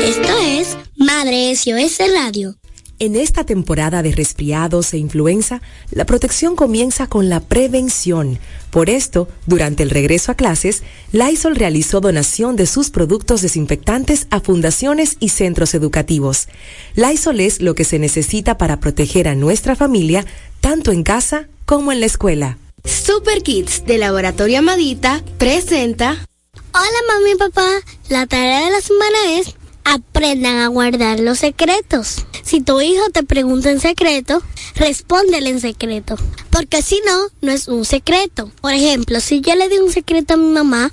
Esto 0.07 0.39
es 0.41 0.75
Madre 0.97 1.55
SOS 1.55 1.99
Radio. 2.11 2.55
En 3.03 3.17
esta 3.17 3.43
temporada 3.43 4.01
de 4.01 4.13
resfriados 4.13 4.93
e 4.93 4.97
influenza, 4.97 5.61
la 5.91 6.05
protección 6.05 6.55
comienza 6.55 7.07
con 7.07 7.27
la 7.27 7.41
prevención. 7.41 8.39
Por 8.71 8.89
esto, 8.89 9.27
durante 9.45 9.83
el 9.83 9.89
regreso 9.89 10.31
a 10.31 10.35
clases, 10.35 10.83
Lysol 11.11 11.57
realizó 11.57 11.99
donación 11.99 12.55
de 12.55 12.65
sus 12.65 12.91
productos 12.91 13.41
desinfectantes 13.41 14.27
a 14.29 14.39
fundaciones 14.39 15.17
y 15.19 15.27
centros 15.27 15.73
educativos. 15.73 16.47
Lysol 16.95 17.41
es 17.41 17.61
lo 17.61 17.75
que 17.75 17.83
se 17.83 17.99
necesita 17.99 18.57
para 18.57 18.79
proteger 18.79 19.27
a 19.27 19.35
nuestra 19.35 19.75
familia, 19.75 20.25
tanto 20.61 20.93
en 20.93 21.03
casa 21.03 21.49
como 21.65 21.91
en 21.91 21.99
la 21.99 22.05
escuela. 22.05 22.57
Super 22.85 23.43
Kids 23.43 23.85
de 23.85 23.97
Laboratorio 23.97 24.59
Amadita 24.59 25.21
presenta. 25.37 26.25
Hola 26.73 26.99
mami 27.09 27.31
y 27.31 27.35
papá, 27.35 27.69
la 28.07 28.27
tarea 28.27 28.63
de 28.63 28.71
la 28.71 28.79
semana 28.79 29.17
es 29.39 29.55
aprendan 29.83 30.59
a 30.59 30.67
guardar 30.67 31.19
los 31.19 31.39
secretos. 31.39 32.25
Si 32.43 32.61
tu 32.61 32.81
hijo 32.81 33.09
te 33.11 33.23
pregunta 33.23 33.71
en 33.71 33.79
secreto, 33.79 34.43
respóndele 34.75 35.49
en 35.49 35.61
secreto. 35.61 36.17
Porque 36.49 36.81
si 36.81 37.01
no, 37.05 37.27
no 37.41 37.51
es 37.51 37.67
un 37.67 37.85
secreto. 37.85 38.51
Por 38.61 38.73
ejemplo, 38.73 39.19
si 39.21 39.41
yo 39.41 39.55
le 39.55 39.69
di 39.69 39.77
un 39.77 39.91
secreto 39.91 40.33
a 40.33 40.37
mi 40.37 40.51
mamá, 40.51 40.91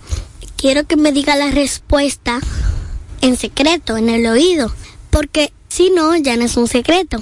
quiero 0.56 0.86
que 0.86 0.96
me 0.96 1.12
diga 1.12 1.36
la 1.36 1.50
respuesta 1.50 2.40
en 3.20 3.36
secreto, 3.36 3.96
en 3.96 4.08
el 4.08 4.26
oído. 4.26 4.72
Porque 5.10 5.52
si 5.68 5.90
no, 5.90 6.16
ya 6.16 6.36
no 6.36 6.44
es 6.44 6.56
un 6.56 6.68
secreto. 6.68 7.20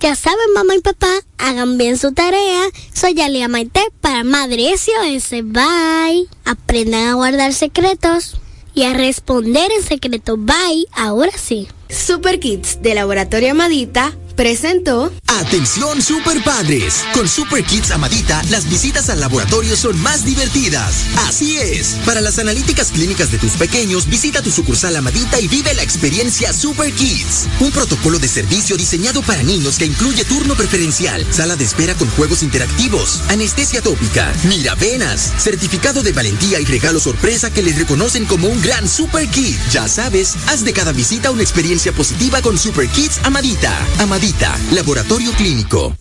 Ya 0.00 0.16
saben, 0.16 0.52
mamá 0.54 0.74
y 0.74 0.80
papá, 0.80 1.12
hagan 1.38 1.78
bien 1.78 1.98
su 1.98 2.12
tarea. 2.12 2.62
Soy 2.92 3.20
Alia 3.20 3.48
Maite 3.48 3.82
para 4.00 4.24
Madre 4.24 4.72
SOS. 4.76 5.30
Bye. 5.44 6.28
Aprendan 6.44 7.08
a 7.08 7.14
guardar 7.14 7.54
secretos 7.54 8.36
y 8.74 8.84
a 8.84 8.92
responder 8.92 9.70
en 9.72 9.84
secreto. 9.84 10.36
Bye, 10.36 10.86
ahora 10.92 11.32
sí. 11.36 11.68
Super 11.90 12.38
Kids 12.38 12.82
de 12.82 12.94
Laboratorio 12.94 13.52
Amadita 13.52 14.12
presentó 14.36 15.10
Atención 15.26 16.02
super 16.02 16.42
padres. 16.42 17.04
Con 17.12 17.28
Super 17.28 17.64
Kids 17.64 17.90
Amadita, 17.90 18.42
las 18.50 18.68
visitas 18.68 19.08
al 19.08 19.20
laboratorio 19.20 19.76
son 19.76 20.00
más 20.00 20.24
divertidas. 20.24 21.06
Así 21.28 21.58
es. 21.58 21.96
Para 22.04 22.20
las 22.20 22.38
analíticas 22.38 22.90
clínicas 22.90 23.30
de 23.30 23.38
tus 23.38 23.52
pequeños, 23.52 24.08
visita 24.08 24.42
tu 24.42 24.50
sucursal 24.50 24.96
Amadita 24.96 25.40
y 25.40 25.48
vive 25.48 25.74
la 25.74 25.82
experiencia 25.82 26.52
Super 26.52 26.92
Kids. 26.92 27.46
Un 27.60 27.70
protocolo 27.70 28.18
de 28.18 28.28
servicio 28.28 28.76
diseñado 28.76 29.22
para 29.22 29.42
niños 29.42 29.78
que 29.78 29.86
incluye 29.86 30.24
turno 30.24 30.54
preferencial, 30.54 31.24
sala 31.32 31.56
de 31.56 31.64
espera 31.64 31.94
con 31.94 32.08
juegos 32.10 32.42
interactivos, 32.42 33.22
anestesia 33.28 33.80
tópica, 33.80 34.32
miravenas, 34.44 35.32
certificado 35.38 36.02
de 36.02 36.12
valentía 36.12 36.60
y 36.60 36.64
regalo 36.64 37.00
sorpresa 37.00 37.52
que 37.52 37.62
les 37.62 37.78
reconocen 37.78 38.24
como 38.24 38.48
un 38.48 38.60
gran 38.60 38.88
Super 38.88 39.28
Kid. 39.28 39.56
Ya 39.70 39.86
sabes, 39.88 40.36
haz 40.48 40.64
de 40.64 40.72
cada 40.72 40.92
visita 40.92 41.30
una 41.30 41.42
experiencia 41.42 41.77
positiva 41.78 42.42
con 42.42 42.58
Super 42.58 42.88
Kids 42.88 43.20
Amadita. 43.22 43.72
Amadita 44.00 44.58
Laboratorio 44.72 45.30
Clínico. 45.32 45.96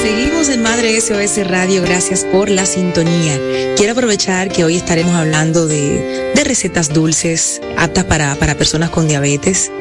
Seguimos 0.00 0.48
en 0.48 0.62
Madre 0.62 1.00
SOS 1.00 1.48
Radio, 1.48 1.82
gracias 1.82 2.24
por 2.24 2.50
la 2.50 2.66
sintonía. 2.66 3.74
Quiero 3.76 3.92
aprovechar 3.92 4.52
que 4.52 4.62
hoy 4.62 4.76
estaremos 4.76 5.14
hablando 5.16 5.66
de, 5.66 6.32
recetas 6.44 6.94
dulces 6.94 7.60
aptas 7.76 8.04
para, 8.04 8.36
personas 8.54 8.90
con 8.90 9.08
diabetes. 9.08 9.72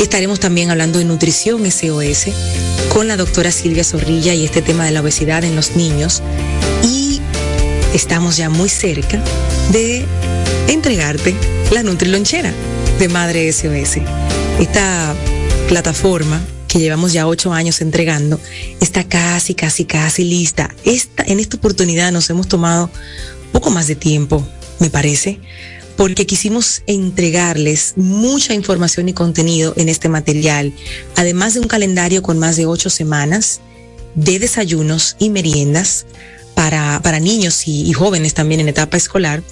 Estaremos 0.00 0.40
también 0.40 0.72
hablando 0.72 0.98
de 0.98 1.04
nutrición 1.04 1.70
SOS 1.70 2.75
con 2.96 3.08
la 3.08 3.18
doctora 3.18 3.52
Silvia 3.52 3.84
Zorrilla 3.84 4.32
y 4.32 4.46
este 4.46 4.62
tema 4.62 4.86
de 4.86 4.90
la 4.90 5.02
obesidad 5.02 5.44
en 5.44 5.54
los 5.54 5.76
niños. 5.76 6.22
Y 6.82 7.20
estamos 7.92 8.38
ya 8.38 8.48
muy 8.48 8.70
cerca 8.70 9.22
de 9.70 10.06
entregarte 10.68 11.34
la 11.72 11.82
Nutrilonchera 11.82 12.54
de 12.98 13.08
Madre 13.08 13.52
SOS. 13.52 13.98
Esta 14.58 15.14
plataforma 15.68 16.40
que 16.68 16.78
llevamos 16.78 17.12
ya 17.12 17.26
ocho 17.26 17.52
años 17.52 17.82
entregando 17.82 18.40
está 18.80 19.04
casi, 19.04 19.54
casi, 19.54 19.84
casi 19.84 20.24
lista. 20.24 20.74
Esta, 20.86 21.22
en 21.24 21.38
esta 21.38 21.58
oportunidad 21.58 22.12
nos 22.12 22.30
hemos 22.30 22.48
tomado 22.48 22.88
poco 23.52 23.68
más 23.68 23.88
de 23.88 23.96
tiempo, 23.96 24.42
me 24.78 24.88
parece, 24.88 25.38
porque 25.96 26.26
quisimos 26.26 26.82
entregarles 26.86 27.94
mucha 27.96 28.54
información 28.54 29.08
y 29.08 29.14
contenido 29.14 29.72
en 29.76 29.88
este 29.88 30.08
material, 30.08 30.72
además 31.14 31.54
de 31.54 31.60
un 31.60 31.68
calendario 31.68 32.22
con 32.22 32.38
más 32.38 32.56
de 32.56 32.66
ocho 32.66 32.90
semanas 32.90 33.60
de 34.14 34.38
desayunos 34.38 35.16
y 35.18 35.30
meriendas 35.30 36.06
para, 36.54 37.00
para 37.02 37.20
niños 37.20 37.66
y, 37.66 37.92
jóvenes 37.92 38.34
también 38.34 38.60
en 38.60 38.68
etapa 38.68 38.96
escolar, 38.96 39.42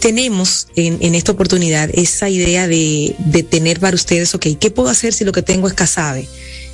tenemos 0.00 0.68
en, 0.76 0.98
en, 1.00 1.14
esta 1.14 1.32
oportunidad 1.32 1.90
esa 1.92 2.28
idea 2.28 2.66
de, 2.66 3.14
de, 3.18 3.42
tener 3.42 3.80
para 3.80 3.94
ustedes, 3.94 4.34
ok, 4.34 4.46
¿qué 4.58 4.70
puedo 4.70 4.88
hacer 4.88 5.12
si 5.12 5.24
lo 5.24 5.32
que 5.32 5.42
tengo 5.42 5.68
es 5.68 5.74
casabe? 5.74 6.26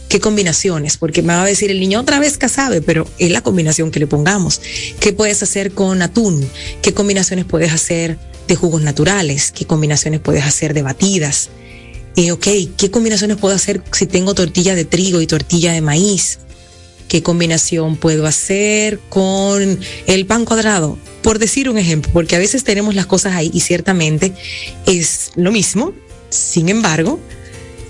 ¿Qué 0.09 0.21
combinaciones? 0.21 0.97
Porque 0.99 1.23
me 1.23 1.35
va 1.35 1.43
a 1.43 1.47
decir 1.47 1.71
el 1.71 1.81
niño 1.81 2.01
otra 2.01 2.21
vez 2.21 2.39
casabe, 2.39 2.81
pero 2.81 3.09
es 3.19 3.33
la 3.33 3.41
combinación 3.41 3.91
que 3.91 3.99
le 3.99 4.07
pongamos. 4.07 4.61
¿Qué 5.01 5.13
puedes 5.13 5.43
hacer 5.43 5.73
con 5.73 6.01
atún? 6.01 6.49
¿Qué 6.81 6.95
combinaciones 6.95 7.45
puedes 7.45 7.73
hacer 7.73 8.17
de 8.47 8.57
jugos 8.57 8.83
naturales? 8.83 9.53
¿Qué 9.53 9.67
combinaciones 9.67 10.21
puedes 10.21 10.45
hacer 10.45 10.75
de 10.75 10.83
batidas? 10.83 11.51
Eh, 12.17 12.33
ok, 12.33 12.47
¿qué 12.77 12.91
combinaciones 12.91 13.37
puedo 13.37 13.55
hacer 13.55 13.83
si 13.93 14.07
tengo 14.07 14.35
tortilla 14.35 14.75
de 14.75 14.85
trigo 14.85 15.21
y 15.21 15.27
tortilla 15.27 15.73
de 15.73 15.81
maíz? 15.81 16.39
qué 17.09 17.23
combinación 17.23 17.97
puedo 17.97 18.27
hacer 18.27 18.99
con 19.09 19.79
el 20.07 20.27
pan 20.27 20.45
cuadrado, 20.45 20.99
por 21.23 21.39
decir 21.39 21.69
un 21.69 21.79
ejemplo, 21.79 22.11
porque 22.13 22.37
a 22.37 22.39
veces 22.39 22.65
tenemos 22.65 22.95
las 22.95 23.07
cosas 23.07 23.35
ahí 23.35 23.51
y 23.53 23.61
ciertamente 23.61 24.33
es 24.87 25.31
lo 25.37 25.53
mismo, 25.53 25.93
sin 26.31 26.69
embargo, 26.69 27.21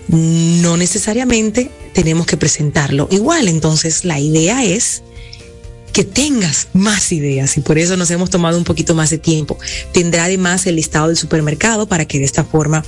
no 0.09 0.77
necesariamente 0.77 1.71
tenemos 1.93 2.27
que 2.27 2.37
presentarlo 2.37 3.09
igual, 3.11 3.49
entonces 3.49 4.05
la 4.05 4.21
idea 4.21 4.65
es 4.65 5.03
que 5.97 6.05
tengas 6.05 6.69
más 6.75 7.11
ideas 7.11 7.57
y 7.57 7.63
por 7.63 7.79
eso 7.79 7.97
nos 7.97 8.11
hemos 8.11 8.29
tomado 8.29 8.59
un 8.59 8.65
poquito 8.65 8.95
más 8.95 9.09
de 9.09 9.17
tiempo. 9.17 9.59
Tendrá 9.95 10.25
además 10.25 10.67
el 10.67 10.77
listado 10.77 11.09
del 11.09 11.17
supermercado 11.17 11.89
para 11.89 12.05
que 12.05 12.19
de 12.19 12.27
esta 12.27 12.45
forma 12.45 12.85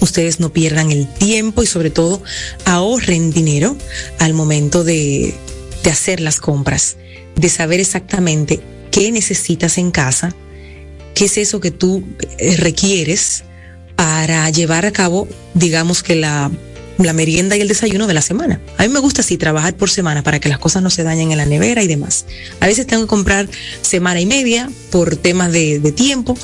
ustedes 0.00 0.38
no 0.38 0.52
pierdan 0.52 0.92
el 0.92 1.08
tiempo 1.08 1.62
y 1.62 1.66
sobre 1.66 1.88
todo 1.88 2.22
ahorren 2.66 3.30
dinero 3.30 3.74
al 4.18 4.34
momento 4.34 4.84
de, 4.84 5.32
de 5.82 5.90
hacer 5.90 6.20
las 6.20 6.38
compras, 6.38 6.98
de 7.36 7.48
saber 7.48 7.80
exactamente 7.80 8.60
qué 8.90 9.10
necesitas 9.10 9.78
en 9.78 9.90
casa, 9.90 10.36
qué 11.14 11.24
es 11.24 11.38
eso 11.38 11.58
que 11.58 11.70
tú 11.70 12.04
eh, 12.36 12.58
requieres 12.58 13.44
para 13.94 14.50
llevar 14.50 14.84
a 14.84 14.92
cabo, 14.92 15.26
digamos 15.54 16.02
que 16.02 16.16
la, 16.16 16.50
la 16.98 17.12
merienda 17.12 17.56
y 17.56 17.60
el 17.60 17.68
desayuno 17.68 18.06
de 18.06 18.14
la 18.14 18.22
semana. 18.22 18.60
A 18.78 18.82
mí 18.82 18.88
me 18.88 19.00
gusta 19.00 19.20
así 19.20 19.36
trabajar 19.36 19.76
por 19.76 19.90
semana 19.90 20.22
para 20.22 20.40
que 20.40 20.48
las 20.48 20.58
cosas 20.58 20.82
no 20.82 20.90
se 20.90 21.02
dañen 21.02 21.30
en 21.32 21.38
la 21.38 21.46
nevera 21.46 21.82
y 21.82 21.86
demás. 21.86 22.26
A 22.60 22.66
veces 22.66 22.86
tengo 22.86 23.02
que 23.02 23.08
comprar 23.08 23.48
semana 23.82 24.20
y 24.20 24.26
media 24.26 24.70
por 24.90 25.16
temas 25.16 25.52
de, 25.52 25.78
de 25.78 25.92
tiempo, 25.92 26.36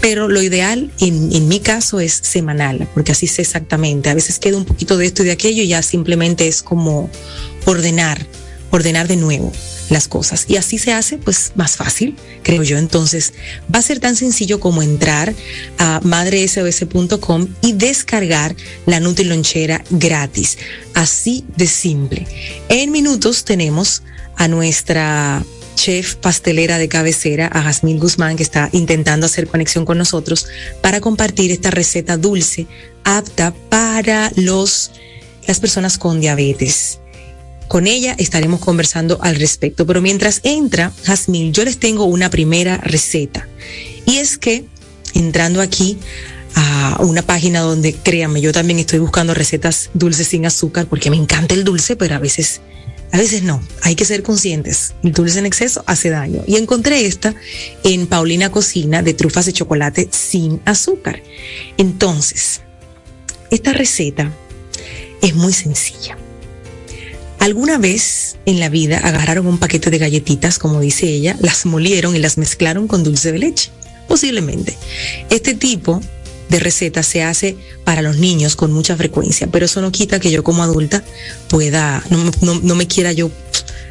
pero 0.00 0.28
lo 0.28 0.42
ideal 0.42 0.90
en, 1.00 1.32
en, 1.32 1.48
mi 1.48 1.60
caso 1.60 2.00
es 2.00 2.12
semanal, 2.12 2.88
porque 2.94 3.12
así 3.12 3.26
sé 3.26 3.42
exactamente. 3.42 4.10
A 4.10 4.14
veces 4.14 4.38
queda 4.38 4.56
un 4.56 4.64
poquito 4.64 4.96
de 4.96 5.06
esto 5.06 5.22
y 5.22 5.26
de 5.26 5.32
aquello 5.32 5.62
y 5.62 5.68
ya 5.68 5.82
simplemente 5.82 6.46
es 6.46 6.62
como 6.62 7.10
ordenar 7.64 8.24
ordenar 8.70 9.08
de 9.08 9.16
nuevo 9.16 9.52
las 9.88 10.08
cosas. 10.08 10.46
Y 10.48 10.56
así 10.56 10.78
se 10.78 10.92
hace, 10.92 11.18
pues, 11.18 11.52
más 11.54 11.76
fácil, 11.76 12.16
creo 12.42 12.62
yo. 12.62 12.78
Entonces, 12.78 13.32
va 13.72 13.78
a 13.78 13.82
ser 13.82 14.00
tan 14.00 14.16
sencillo 14.16 14.60
como 14.60 14.82
entrar 14.82 15.34
a 15.78 16.00
madresos.com 16.02 17.48
y 17.60 17.72
descargar 17.72 18.56
la 18.86 19.00
Nutrilonchera 19.00 19.84
gratis. 19.90 20.58
Así 20.94 21.44
de 21.56 21.66
simple. 21.66 22.26
En 22.68 22.90
minutos 22.90 23.44
tenemos 23.44 24.02
a 24.36 24.48
nuestra 24.48 25.44
chef 25.76 26.14
pastelera 26.16 26.78
de 26.78 26.88
cabecera, 26.88 27.48
a 27.52 27.62
Jasmine 27.62 28.00
Guzmán, 28.00 28.36
que 28.36 28.42
está 28.42 28.68
intentando 28.72 29.26
hacer 29.26 29.46
conexión 29.46 29.84
con 29.84 29.98
nosotros 29.98 30.46
para 30.80 31.00
compartir 31.00 31.52
esta 31.52 31.70
receta 31.70 32.16
dulce 32.16 32.66
apta 33.04 33.54
para 33.68 34.32
los, 34.34 34.90
las 35.46 35.60
personas 35.60 35.98
con 35.98 36.20
diabetes. 36.20 36.98
Con 37.68 37.86
ella 37.86 38.14
estaremos 38.18 38.60
conversando 38.60 39.18
al 39.22 39.36
respecto. 39.36 39.86
Pero 39.86 40.00
mientras 40.00 40.40
entra 40.44 40.92
Jazmín, 41.04 41.52
yo 41.52 41.64
les 41.64 41.78
tengo 41.78 42.04
una 42.04 42.30
primera 42.30 42.78
receta. 42.78 43.48
Y 44.04 44.16
es 44.16 44.38
que 44.38 44.64
entrando 45.14 45.60
aquí 45.60 45.98
a 46.54 46.98
una 47.00 47.22
página 47.22 47.60
donde, 47.60 47.92
créanme, 47.92 48.40
yo 48.40 48.52
también 48.52 48.78
estoy 48.78 48.98
buscando 48.98 49.34
recetas 49.34 49.90
dulces 49.94 50.28
sin 50.28 50.46
azúcar 50.46 50.86
porque 50.86 51.10
me 51.10 51.16
encanta 51.16 51.54
el 51.54 51.64
dulce, 51.64 51.96
pero 51.96 52.14
a 52.14 52.18
veces, 52.18 52.60
a 53.12 53.18
veces 53.18 53.42
no. 53.42 53.60
Hay 53.82 53.94
que 53.94 54.04
ser 54.04 54.22
conscientes. 54.22 54.94
El 55.02 55.12
dulce 55.12 55.38
en 55.38 55.46
exceso 55.46 55.82
hace 55.86 56.10
daño. 56.10 56.42
Y 56.46 56.56
encontré 56.56 57.04
esta 57.04 57.34
en 57.82 58.06
Paulina 58.06 58.50
Cocina 58.50 59.02
de 59.02 59.12
trufas 59.12 59.46
de 59.46 59.52
chocolate 59.52 60.08
sin 60.12 60.60
azúcar. 60.64 61.22
Entonces, 61.76 62.62
esta 63.50 63.72
receta 63.72 64.32
es 65.20 65.34
muy 65.34 65.52
sencilla 65.52 66.16
¿Alguna 67.46 67.78
vez 67.78 68.38
en 68.44 68.58
la 68.58 68.68
vida 68.68 68.98
agarraron 68.98 69.46
un 69.46 69.58
paquete 69.58 69.88
de 69.88 69.98
galletitas, 69.98 70.58
como 70.58 70.80
dice 70.80 71.06
ella, 71.06 71.36
las 71.38 71.64
molieron 71.64 72.16
y 72.16 72.18
las 72.18 72.38
mezclaron 72.38 72.88
con 72.88 73.04
dulce 73.04 73.30
de 73.30 73.38
leche? 73.38 73.70
Posiblemente. 74.08 74.76
Este 75.30 75.54
tipo 75.54 76.00
de 76.48 76.58
receta 76.58 77.04
se 77.04 77.22
hace 77.22 77.56
para 77.84 78.02
los 78.02 78.16
niños 78.16 78.56
con 78.56 78.72
mucha 78.72 78.96
frecuencia, 78.96 79.46
pero 79.46 79.66
eso 79.66 79.80
no 79.80 79.92
quita 79.92 80.18
que 80.18 80.32
yo 80.32 80.42
como 80.42 80.64
adulta 80.64 81.04
pueda, 81.48 82.02
no, 82.42 82.74
me 82.74 82.88
quiera 82.88 83.12
yo 83.12 83.30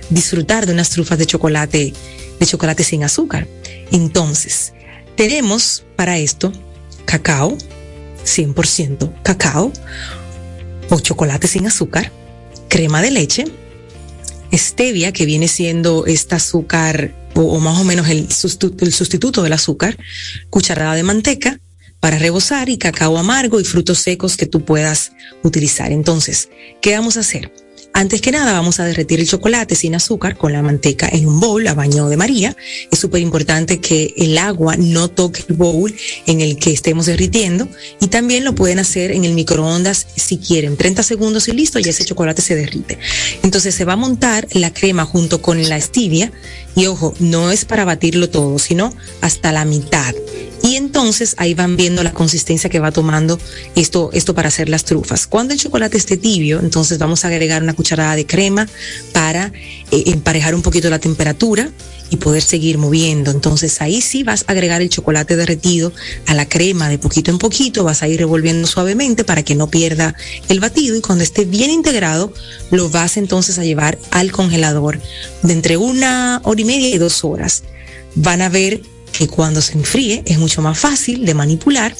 disfrutar 0.09 0.65
de 0.65 0.74
unas 0.74 0.89
trufas 0.89 1.17
de 1.17 1.25
chocolate, 1.25 1.93
de 2.38 2.45
chocolate 2.45 2.83
sin 2.83 3.05
azúcar. 3.05 3.47
Entonces, 3.89 4.74
tenemos 5.15 5.85
para 5.95 6.17
esto 6.17 6.51
cacao, 7.05 7.57
100% 8.25 9.13
cacao, 9.24 9.71
o 10.89 11.00
chocolate 11.00 11.47
sin 11.47 11.67
azúcar, 11.67 12.12
crema 12.69 13.01
de 13.01 13.12
leche, 13.12 13.45
stevia, 14.53 15.12
que 15.12 15.25
viene 15.25 15.48
siendo 15.48 16.05
este 16.05 16.36
azúcar 16.36 17.13
o, 17.34 17.60
más 17.60 17.79
o 17.79 17.84
menos 17.84 18.07
el 18.10 18.31
sustituto, 18.31 18.86
el 18.86 18.93
sustituto 18.93 19.43
del 19.43 19.53
azúcar, 19.53 19.98
cucharada 20.50 20.95
de 20.95 21.03
manteca 21.03 21.60
para 22.00 22.19
rebosar 22.19 22.69
y 22.69 22.77
cacao 22.77 23.17
amargo 23.17 23.60
y 23.60 23.63
frutos 23.63 24.00
secos 24.00 24.38
que 24.38 24.45
tú 24.45 24.63
puedas 24.63 25.12
utilizar. 25.43 25.91
Entonces, 25.91 26.50
¿qué 26.81 26.95
vamos 26.95 27.17
a 27.17 27.22
hacer? 27.22 27.51
Antes 27.97 28.19
que 28.19 28.29
nada, 28.29 28.51
vamos 28.51 28.81
a 28.81 28.83
derretir 28.83 29.21
el 29.21 29.25
chocolate 29.29 29.73
sin 29.73 29.95
azúcar 29.95 30.35
con 30.35 30.51
la 30.51 30.61
manteca 30.61 31.07
en 31.09 31.29
un 31.29 31.39
bowl 31.39 31.65
a 31.65 31.73
baño 31.73 32.09
de 32.09 32.17
María. 32.17 32.53
Es 32.91 32.99
súper 32.99 33.21
importante 33.21 33.79
que 33.79 34.13
el 34.17 34.37
agua 34.37 34.75
no 34.75 35.07
toque 35.07 35.45
el 35.47 35.55
bowl 35.55 35.95
en 36.25 36.41
el 36.41 36.57
que 36.57 36.73
estemos 36.73 37.05
derritiendo 37.05 37.69
y 38.01 38.07
también 38.07 38.43
lo 38.43 38.53
pueden 38.53 38.79
hacer 38.79 39.11
en 39.11 39.23
el 39.23 39.31
microondas 39.33 40.07
si 40.13 40.39
quieren. 40.39 40.75
30 40.75 41.03
segundos 41.03 41.47
y 41.47 41.53
listo, 41.53 41.79
y 41.79 41.83
ese 41.83 42.03
chocolate 42.03 42.41
se 42.41 42.55
derrite. 42.57 42.99
Entonces 43.43 43.73
se 43.73 43.85
va 43.85 43.93
a 43.93 43.95
montar 43.95 44.45
la 44.51 44.73
crema 44.73 45.05
junto 45.05 45.41
con 45.41 45.63
la 45.69 45.79
stevia 45.79 46.33
y 46.75 46.88
ojo, 46.88 47.13
no 47.20 47.51
es 47.51 47.65
para 47.65 47.86
batirlo 47.86 48.29
todo, 48.29 48.60
sino 48.60 48.94
hasta 49.22 49.51
la 49.51 49.65
mitad. 49.65 50.13
Y 50.62 50.77
entonces 50.77 51.36
ahí 51.38 51.53
van 51.53 51.77
viendo 51.77 52.01
la 52.03 52.12
consistencia 52.12 52.70
que 52.70 52.79
va 52.79 52.91
tomando 52.91 53.39
esto, 53.75 54.10
esto 54.13 54.34
para 54.34 54.48
hacer 54.48 54.67
las 54.67 54.84
trufas. 54.84 55.27
Cuando 55.27 55.53
el 55.53 55.60
chocolate 55.60 55.98
esté 55.98 56.17
tibio, 56.17 56.60
entonces 56.60 56.98
vamos 56.98 57.24
a 57.24 57.27
agregar 57.27 57.62
una 57.62 57.74
cucharada 57.74 58.15
de 58.15 58.25
crema 58.25 58.67
para 59.13 59.51
eh, 59.91 60.03
emparejar 60.08 60.55
un 60.55 60.63
poquito 60.63 60.89
la 60.89 61.00
temperatura 61.00 61.70
y 62.09 62.17
poder 62.17 62.41
seguir 62.41 62.77
moviendo. 62.77 63.31
Entonces 63.31 63.81
ahí 63.81 64.01
sí 64.01 64.24
vas 64.24 64.45
a 64.47 64.51
agregar 64.51 64.81
el 64.81 64.89
chocolate 64.89 65.35
derretido 65.35 65.91
a 66.27 66.33
la 66.33 66.47
crema 66.47 66.89
de 66.89 66.97
poquito 66.97 67.31
en 67.31 67.38
poquito, 67.38 67.83
vas 67.83 68.03
a 68.03 68.07
ir 68.07 68.19
revolviendo 68.19 68.67
suavemente 68.67 69.24
para 69.24 69.43
que 69.43 69.55
no 69.55 69.69
pierda 69.69 70.15
el 70.50 70.59
batido 70.59 70.95
y 70.95 71.01
cuando 71.01 71.24
esté 71.24 71.45
bien 71.45 71.71
integrado 71.71 72.33
lo 72.71 72.89
vas 72.89 73.17
entonces 73.17 73.59
a 73.59 73.63
llevar 73.63 73.97
al 74.12 74.31
congelador 74.31 75.00
de 75.41 75.53
entre 75.53 75.77
una 75.77 76.41
hora 76.43 76.62
y 76.62 76.65
media 76.65 76.89
y 76.89 76.97
dos 76.97 77.24
horas. 77.24 77.63
Van 78.15 78.41
a 78.41 78.50
ver 78.50 78.81
que 79.12 79.27
cuando 79.27 79.62
se 79.62 79.74
enfríe 79.74 80.24
es 80.25 80.38
mucho 80.38 80.62
más 80.62 80.77
fácil 80.77 81.25
de 81.25 81.33
manipular 81.33 81.95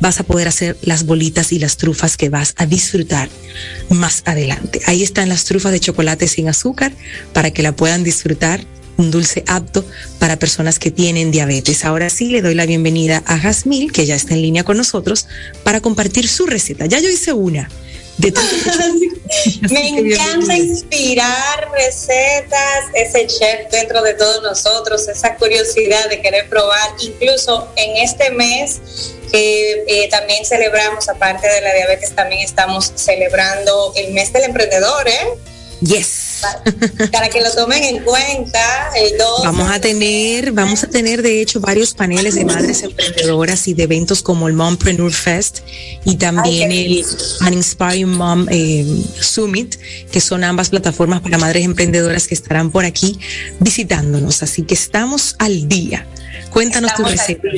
vas 0.00 0.18
a 0.20 0.24
poder 0.24 0.48
hacer 0.48 0.76
las 0.82 1.04
bolitas 1.04 1.52
y 1.52 1.58
las 1.58 1.76
trufas 1.76 2.16
que 2.16 2.28
vas 2.28 2.54
a 2.56 2.66
disfrutar 2.66 3.28
más 3.90 4.22
adelante. 4.24 4.80
Ahí 4.86 5.02
están 5.02 5.28
las 5.28 5.44
trufas 5.44 5.72
de 5.72 5.80
chocolate 5.80 6.26
sin 6.26 6.48
azúcar 6.48 6.92
para 7.32 7.50
que 7.50 7.62
la 7.62 7.72
puedan 7.72 8.02
disfrutar. 8.02 8.64
Un 8.96 9.10
dulce 9.10 9.44
apto 9.46 9.82
para 10.18 10.38
personas 10.38 10.78
que 10.78 10.90
tienen 10.90 11.30
diabetes. 11.30 11.86
Ahora 11.86 12.10
sí 12.10 12.28
le 12.28 12.42
doy 12.42 12.54
la 12.54 12.66
bienvenida 12.66 13.22
a 13.24 13.38
Jasmine, 13.38 13.90
que 13.90 14.04
ya 14.04 14.14
está 14.14 14.34
en 14.34 14.42
línea 14.42 14.62
con 14.62 14.76
nosotros, 14.76 15.26
para 15.62 15.80
compartir 15.80 16.28
su 16.28 16.44
receta. 16.44 16.84
Ya 16.84 17.00
yo 17.00 17.08
hice 17.08 17.32
una 17.32 17.70
Me 19.70 19.88
encanta 19.88 20.56
inspirar 20.56 21.70
recetas, 21.72 22.84
ese 22.94 23.26
chef 23.26 23.70
dentro 23.70 24.02
de 24.02 24.14
todos 24.14 24.42
nosotros, 24.42 25.08
esa 25.08 25.36
curiosidad 25.36 26.08
de 26.08 26.20
querer 26.20 26.48
probar, 26.48 26.90
incluso 27.00 27.72
en 27.76 27.96
este 27.98 28.30
mes 28.30 28.80
que 29.30 29.84
eh, 29.86 30.08
también 30.10 30.44
celebramos, 30.44 31.08
aparte 31.08 31.48
de 31.48 31.60
la 31.60 31.72
diabetes, 31.72 32.14
también 32.14 32.42
estamos 32.42 32.92
celebrando 32.96 33.92
el 33.94 34.12
mes 34.12 34.32
del 34.32 34.44
emprendedor, 34.44 35.08
¿eh? 35.08 35.28
Yes 35.80 36.29
para, 37.12 37.28
que 37.28 37.40
lo 37.40 37.50
tomen 37.52 37.82
en 37.82 38.04
cuenta. 38.04 38.90
vamos 39.44 39.70
a 39.70 39.80
tener, 39.80 40.52
vamos 40.52 40.84
a 40.84 40.88
tener 40.88 41.22
de 41.22 41.40
hecho 41.40 41.60
varios 41.60 41.94
paneles 41.94 42.34
de 42.34 42.44
madres 42.44 42.82
emprendedoras 42.82 43.66
y 43.68 43.74
de 43.74 43.84
eventos 43.84 44.22
como 44.22 44.48
el 44.48 44.54
Mompreneur 44.54 45.12
Fest 45.12 45.60
y 46.04 46.16
también 46.16 46.72
el 46.72 47.04
An 47.40 47.54
Inspiring 47.54 48.10
Mom 48.10 48.46
eh, 48.50 48.86
Summit, 49.20 49.76
que 50.10 50.20
son 50.20 50.44
ambas 50.44 50.70
plataformas 50.70 51.20
para 51.20 51.38
madres 51.38 51.64
emprendedoras 51.64 52.26
que 52.26 52.34
estarán 52.34 52.70
por 52.70 52.84
aquí 52.84 53.18
visitándonos. 53.58 54.42
Así 54.42 54.62
que 54.62 54.74
estamos 54.74 55.36
al 55.38 55.68
día. 55.68 56.06
Cuéntanos 56.50 56.94
tu 56.94 57.04
receta. 57.04 57.48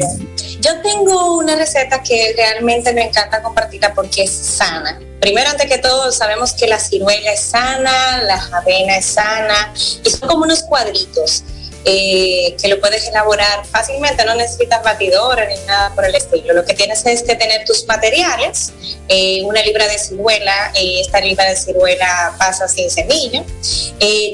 Yo 0.61 0.81
tengo 0.83 1.39
una 1.39 1.57
receta 1.57 2.03
que 2.03 2.35
realmente 2.37 2.93
me 2.93 3.05
encanta 3.05 3.43
compartirla 3.43 3.95
porque 3.95 4.25
es 4.25 4.31
sana. 4.31 5.01
Primero, 5.21 5.51
antes 5.51 5.67
que 5.67 5.79
todo, 5.79 6.13
sabemos 6.13 6.53
que 6.53 6.67
la 6.67 6.79
ciruela 6.79 7.33
es 7.33 7.41
sana, 7.41 8.23
la 8.23 8.35
avena 8.53 8.97
es 8.97 9.07
sana 9.07 9.73
y 10.05 10.11
son 10.11 10.29
como 10.29 10.45
unos 10.45 10.63
cuadritos. 10.63 11.45
Eh, 11.85 12.55
que 12.63 12.69
lo 12.69 12.81
puedes 12.81 13.09
elaborar 13.09 13.67
fácilmente, 13.67 14.25
no 14.25 14.37
necesitas 14.37 14.85
batidora 14.85 15.47
ni 15.47 15.57
nada 15.67 15.93
por 15.95 16.05
el 16.05 16.15
estilo. 16.15 16.55
Lo 16.55 16.65
que 16.65 16.75
tienes 16.75 17.05
es 17.07 17.23
que 17.25 17.35
tener 17.35 17.65
tus 17.65 17.87
materiales, 17.87 18.73
eh, 19.09 19.43
una 19.43 19.63
libra 19.63 19.89
de 19.89 19.99
ciruela, 19.99 20.73
eh, 20.77 21.01
esta 21.01 21.21
libra 21.21 21.45
de 21.49 21.57
ciruela 21.57 22.37
pasa 22.39 22.69
sin 22.69 22.89
semilla. 22.89 23.45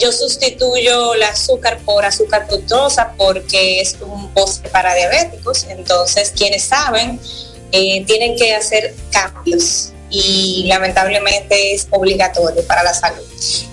yo 0.00 0.12
sustituyo 0.12 1.14
el 1.14 1.22
azúcar 1.22 1.78
por 1.84 2.04
azúcar 2.04 2.46
fructosa 2.46 3.14
porque 3.16 3.80
es 3.80 3.96
un 4.00 4.32
postre 4.32 4.70
para 4.70 4.94
diabéticos, 4.94 5.64
entonces 5.68 6.32
quienes 6.36 6.64
saben 6.64 7.20
tienen 7.70 8.36
que 8.36 8.54
hacer 8.54 8.94
cambios 9.10 9.92
y 10.10 10.64
lamentablemente 10.66 11.74
es 11.74 11.86
obligatorio 11.90 12.62
para 12.66 12.82
la 12.82 12.94
salud. 12.94 13.24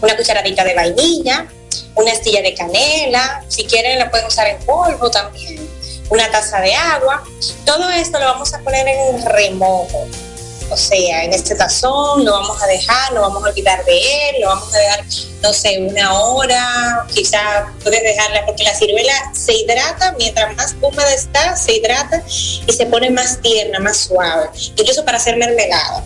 Una 0.02 0.18
cucharadita 0.18 0.64
de 0.64 0.74
vainilla, 0.74 1.48
una 1.96 2.12
astilla 2.12 2.42
de 2.42 2.54
canela, 2.54 3.44
si 3.48 3.66
quieren 3.66 4.00
la 4.00 4.10
pueden 4.10 4.28
usar 4.28 4.48
en 4.48 4.60
polvo 4.60 5.10
también, 5.10 5.68
una 6.10 6.30
taza 6.32 6.60
de 6.62 6.74
agua. 6.74 7.24
Todo 7.66 7.90
esto 7.90 8.20
lo 8.20 8.26
vamos 8.26 8.54
a 8.54 8.60
poner 8.60 8.88
en 8.88 9.26
remojo. 9.26 10.08
O 10.72 10.78
sea, 10.78 11.24
en 11.24 11.32
este 11.32 11.54
tazón 11.54 12.26
lo 12.26 12.32
vamos 12.32 12.62
a 12.62 12.66
dejar, 12.66 13.14
no 13.14 13.22
vamos 13.22 13.44
a 13.44 13.50
olvidar 13.50 13.86
de 13.86 14.30
él, 14.30 14.42
lo 14.42 14.48
vamos 14.48 14.74
a 14.74 14.80
dejar, 14.80 15.06
no 15.44 15.54
sé, 15.54 15.80
una 15.80 16.20
hora, 16.20 17.06
quizá 17.14 17.68
puedes 17.84 18.02
dejarla, 18.02 18.46
porque 18.48 18.64
la 18.64 18.74
ciruela 18.74 19.14
se 19.32 19.54
hidrata, 19.54 20.14
mientras 20.18 20.56
más 20.56 20.76
húmeda 20.82 21.14
está, 21.14 21.56
se 21.56 21.76
hidrata 21.76 22.24
y 22.28 22.74
se 22.74 22.88
pone 22.88 23.12
más 23.12 23.40
tierna, 23.42 23.80
más 23.80 23.98
suave, 23.98 24.50
incluso 24.76 25.06
para 25.06 25.18
hacer 25.18 25.38
mermelada. 25.38 26.04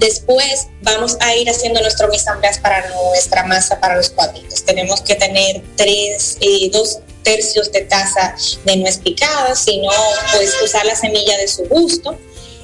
Después 0.00 0.68
vamos 0.80 1.18
a 1.20 1.36
ir 1.36 1.48
haciendo 1.50 1.78
nuestro 1.82 2.08
mise 2.08 2.24
para 2.62 2.88
nuestra 2.88 3.44
masa 3.44 3.78
para 3.80 3.96
los 3.96 4.08
cuadritos. 4.08 4.64
Tenemos 4.64 5.02
que 5.02 5.14
tener 5.14 5.62
tres, 5.76 6.38
eh, 6.40 6.70
dos 6.72 7.00
tercios 7.22 7.70
de 7.70 7.82
taza 7.82 8.34
de 8.64 8.76
nuez 8.76 8.96
picada, 8.96 9.54
si 9.54 9.76
no, 9.76 9.92
pues 10.34 10.54
usar 10.64 10.86
la 10.86 10.96
semilla 10.96 11.36
de 11.36 11.46
su 11.46 11.64
gusto. 11.64 12.18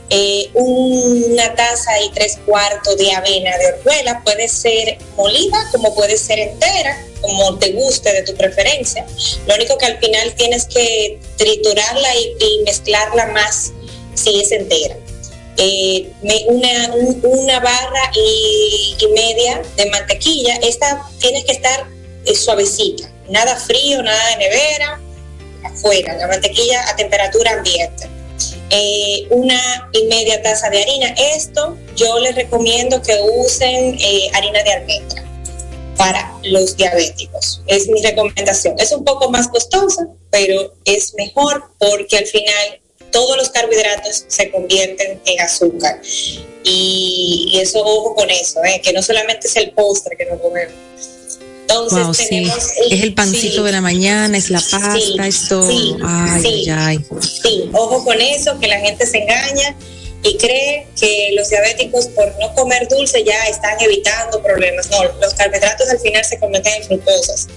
Eh, 0.09 0.49
una 0.55 1.55
taza 1.55 2.01
y 2.01 2.11
tres 2.13 2.39
cuartos 2.47 2.97
de 2.97 3.13
avena 3.13 3.59
de 3.59 3.75
orzuela, 3.75 4.23
puede 4.25 4.49
ser 4.49 4.97
molida 5.15 5.59
como 5.73 5.95
puede 5.95 6.17
ser 6.17 6.39
entera, 6.39 7.05
como 7.21 7.59
te 7.59 7.73
guste 7.73 8.15
de 8.15 8.23
tu 8.23 8.35
preferencia. 8.35 9.05
Lo 9.47 9.57
único 9.57 9.77
que 9.77 9.85
al 9.85 9.99
final 9.99 10.35
tienes 10.37 10.65
que 10.65 11.21
triturarla 11.37 12.15
y 12.17 12.63
mezclarla 12.65 13.27
más 13.27 13.73
si 14.15 14.41
es 14.41 14.53
entera. 14.53 14.97
Eh, 15.59 16.13
una, 16.49 17.61
barra 17.61 18.13
y, 18.15 18.97
media 19.15 19.63
de 19.77 19.91
mantequilla. 19.91 20.57
Esta 20.57 21.09
tiene 21.19 21.45
que 21.45 21.53
estar 21.53 21.87
eh, 22.25 22.35
suavecita, 22.35 23.11
nada 23.31 23.57
frío, 23.57 24.03
nada 24.03 24.31
de 24.31 24.37
nevera, 24.37 25.01
afuera, 25.65 26.17
la 26.17 26.29
mantequilla 26.29 26.89
a 26.89 26.97
temperatura 26.97 27.53
ambiente. 27.53 28.09
Eh, 28.69 29.27
una 29.31 29.89
y 29.93 30.05
media 30.05 30.43
taza 30.43 30.69
de 30.69 30.83
harina. 30.83 31.15
Esto 31.35 31.77
yo 31.95 32.19
les 32.19 32.35
recomiendo 32.35 33.01
que 33.01 33.17
usen 33.39 33.99
harina 34.35 34.63
de 34.63 34.73
almendra 34.73 35.25
para 35.97 36.33
los 36.43 36.77
diabéticos. 36.77 37.63
Es 37.67 37.89
mi 37.89 38.03
recomendación. 38.03 38.75
Es 38.79 38.93
un 38.93 39.05
poco 39.05 39.31
más 39.31 39.49
costosa, 39.49 40.09
pero 40.31 40.75
es 40.85 41.15
mejor 41.15 41.71
porque 41.79 42.19
al 42.19 42.27
final 42.27 42.81
todos 43.11 43.37
los 43.37 43.51
carbohidratos 43.51 44.25
se 44.29 44.51
convierten 44.51 45.21
en 45.25 45.41
azúcar. 45.41 46.01
Y, 46.65 47.59
eso, 47.61 47.81
ojo 47.81 48.15
con 48.15 48.29
eso, 48.31 48.63
¿eh? 48.65 48.81
que 48.83 48.93
no 48.93 49.03
solamente 49.03 49.47
es 49.47 49.57
el 49.57 49.71
postre 49.71 50.17
que 50.17 50.27
nos 50.27 50.41
comemos. 50.41 50.75
Entonces 51.69 52.29
tenemos 52.29 52.73
es 52.91 53.03
el 53.03 53.15
pancito 53.15 53.65
de 53.65 53.73
la 53.73 53.81
mañana, 53.81 54.39
es 54.39 54.51
la 54.51 54.61
pasta, 54.61 55.27
esto. 55.27 55.69
Sí, 55.69 55.97
ay, 56.05 56.69
ay, 56.71 56.99
sí, 57.43 57.71
ojo 57.73 58.05
con 58.05 58.21
eso, 58.21 58.59
que 58.61 58.69
la 58.69 58.79
gente 58.79 59.05
se 59.05 59.19
engaña 59.19 59.77
y 60.23 60.37
cree 60.37 60.87
que 60.99 61.31
los 61.35 61.49
diabéticos 61.49 62.07
por 62.09 62.33
no 62.41 62.55
comer 62.55 62.87
dulce 62.89 63.25
ya 63.25 63.47
están 63.49 63.81
evitando 63.81 64.43
problemas. 64.43 64.91
No, 64.91 65.05
los 65.21 65.35
carbohidratos 65.35 65.89
al 65.89 65.99
final 65.99 66.25
se 66.25 66.39
convierten 66.39 66.75
en 66.75 66.85
fructosas. 66.85 67.49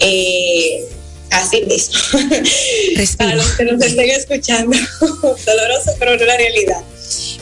Eh, 0.00 0.88
así 1.30 1.62
mismo. 1.62 1.98
Para 3.18 3.34
los 3.34 3.52
que 3.52 3.64
nos 3.64 3.82
estén 3.82 4.10
escuchando, 4.10 4.76
doloroso, 5.46 5.94
pero 5.98 6.16
no 6.16 6.24
la 6.24 6.36
realidad. 6.36 6.82